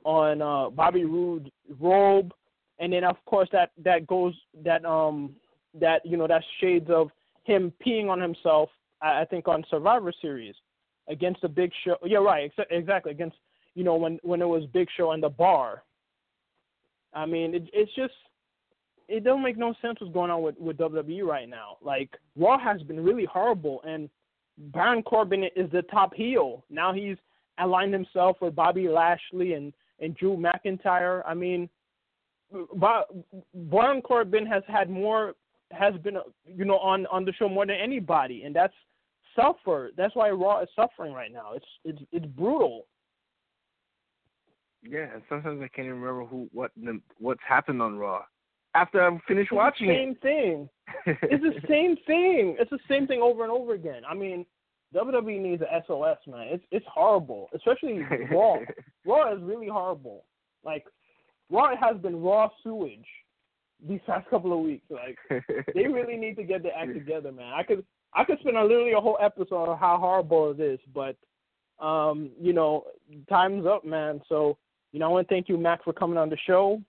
on 0.04 0.42
uh, 0.42 0.70
Bobby 0.70 1.04
Roode 1.04 1.50
robe, 1.78 2.32
and 2.78 2.92
then 2.92 3.04
of 3.04 3.16
course 3.26 3.48
that 3.52 3.70
that 3.84 4.06
goes 4.06 4.34
that 4.64 4.84
um 4.84 5.34
that 5.78 6.04
you 6.04 6.16
know 6.16 6.26
that 6.26 6.42
shades 6.60 6.88
of 6.90 7.10
him 7.44 7.72
peeing 7.84 8.08
on 8.08 8.20
himself. 8.20 8.70
I, 9.02 9.22
I 9.22 9.24
think 9.26 9.48
on 9.48 9.64
Survivor 9.70 10.12
Series 10.20 10.54
against 11.08 11.42
the 11.42 11.48
Big 11.48 11.70
Show. 11.84 11.96
Yeah, 12.04 12.18
right, 12.18 12.50
ex- 12.56 12.68
exactly 12.70 13.12
against 13.12 13.36
you 13.74 13.84
know 13.84 13.96
when 13.96 14.18
when 14.22 14.40
it 14.40 14.48
was 14.48 14.64
Big 14.72 14.88
Show 14.96 15.12
and 15.12 15.22
the 15.22 15.28
bar. 15.28 15.82
I 17.14 17.26
mean, 17.26 17.54
it, 17.54 17.68
it's 17.74 17.94
just 17.94 18.14
it 19.08 19.24
don't 19.24 19.42
make 19.42 19.58
no 19.58 19.74
sense 19.82 20.00
what's 20.00 20.12
going 20.12 20.30
on 20.30 20.42
with 20.42 20.58
with 20.58 20.76
WWE 20.78 21.24
right 21.24 21.48
now. 21.48 21.76
Like 21.82 22.10
Raw 22.36 22.58
has 22.58 22.82
been 22.82 23.02
really 23.02 23.24
horrible, 23.24 23.80
and 23.84 24.08
Baron 24.58 25.02
Corbin 25.02 25.44
is 25.56 25.70
the 25.70 25.82
top 25.82 26.14
heel. 26.14 26.64
Now 26.70 26.92
he's 26.92 27.16
aligned 27.58 27.92
himself 27.92 28.38
with 28.40 28.54
Bobby 28.54 28.88
Lashley 28.88 29.54
and 29.54 29.72
and 30.00 30.16
Drew 30.16 30.36
McIntyre. 30.36 31.22
I 31.26 31.34
mean, 31.34 31.68
Baron 33.54 34.02
Corbin 34.02 34.46
has 34.46 34.62
had 34.66 34.90
more 34.90 35.34
has 35.70 35.94
been 36.02 36.16
you 36.46 36.64
know 36.64 36.78
on 36.78 37.06
on 37.06 37.24
the 37.24 37.32
show 37.32 37.48
more 37.48 37.66
than 37.66 37.76
anybody, 37.76 38.42
and 38.44 38.54
that's 38.54 38.74
suffer. 39.34 39.90
That's 39.96 40.14
why 40.14 40.30
Raw 40.30 40.60
is 40.62 40.68
suffering 40.76 41.12
right 41.12 41.32
now. 41.32 41.52
It's 41.54 41.66
it's 41.84 42.02
it's 42.12 42.26
brutal. 42.26 42.86
Yeah, 44.82 45.06
and 45.14 45.22
sometimes 45.28 45.60
I 45.62 45.68
can't 45.68 45.86
even 45.86 46.00
remember 46.00 46.26
who 46.26 46.48
what 46.52 46.72
what's 47.18 47.40
happened 47.46 47.80
on 47.80 47.96
Raw 47.96 48.22
after 48.74 49.00
I'm 49.00 49.20
finished 49.26 49.52
it's 49.52 49.56
watching 49.56 49.88
the 49.88 49.94
same 49.94 50.10
it. 50.10 50.20
thing. 50.22 50.68
it's 51.22 51.42
the 51.42 51.68
same 51.68 51.96
thing. 52.06 52.56
It's 52.58 52.70
the 52.70 52.78
same 52.88 53.06
thing 53.06 53.20
over 53.20 53.42
and 53.42 53.52
over 53.52 53.74
again. 53.74 54.02
I 54.08 54.14
mean, 54.14 54.46
WWE 54.94 55.40
needs 55.40 55.62
a 55.62 55.82
SOS, 55.86 56.18
man. 56.26 56.48
It's 56.50 56.64
it's 56.70 56.86
horrible, 56.92 57.48
especially 57.54 58.00
Raw. 58.30 58.56
Raw 59.06 59.34
is 59.34 59.42
really 59.42 59.68
horrible. 59.68 60.24
Like 60.64 60.84
Raw 61.50 61.74
has 61.76 62.00
been 62.00 62.22
raw 62.22 62.48
sewage 62.62 63.06
these 63.86 64.00
past 64.06 64.28
couple 64.30 64.52
of 64.52 64.60
weeks. 64.60 64.86
Like 64.90 65.18
they 65.74 65.86
really 65.88 66.16
need 66.16 66.36
to 66.36 66.44
get 66.44 66.62
their 66.62 66.76
act 66.76 66.94
together, 66.94 67.32
man. 67.32 67.52
I 67.54 67.62
could 67.62 67.84
I 68.14 68.24
could 68.24 68.38
spend 68.40 68.56
a, 68.56 68.62
literally 68.62 68.92
a 68.92 69.00
whole 69.00 69.18
episode 69.20 69.68
on 69.68 69.78
how 69.78 69.98
horrible 69.98 70.50
it 70.50 70.60
is, 70.60 70.78
but 70.94 71.16
um, 71.84 72.30
you 72.40 72.52
know, 72.52 72.84
time's 73.28 73.66
up, 73.66 73.84
man. 73.84 74.20
So 74.28 74.58
you 74.92 75.00
know, 75.00 75.06
I 75.06 75.08
want 75.08 75.28
to 75.28 75.34
thank 75.34 75.48
you, 75.48 75.56
Mac, 75.56 75.82
for 75.84 75.92
coming 75.92 76.18
on 76.18 76.28
the 76.28 76.36
show. 76.46 76.80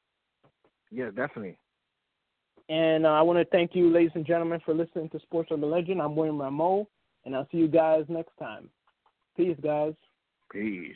Yeah, 0.91 1.07
definitely. 1.07 1.57
And 2.69 3.05
uh, 3.05 3.09
I 3.09 3.21
want 3.21 3.39
to 3.39 3.45
thank 3.45 3.75
you, 3.75 3.89
ladies 3.91 4.11
and 4.15 4.25
gentlemen, 4.25 4.61
for 4.65 4.73
listening 4.73 5.09
to 5.09 5.19
Sports 5.19 5.49
Urban 5.51 5.69
Legend. 5.69 6.01
I'm 6.01 6.15
William 6.15 6.37
Rameau, 6.37 6.87
and 7.25 7.35
I'll 7.35 7.47
see 7.51 7.57
you 7.57 7.67
guys 7.67 8.05
next 8.07 8.37
time. 8.39 8.69
Peace, 9.35 9.57
guys. 9.61 9.93
Peace. 10.51 10.95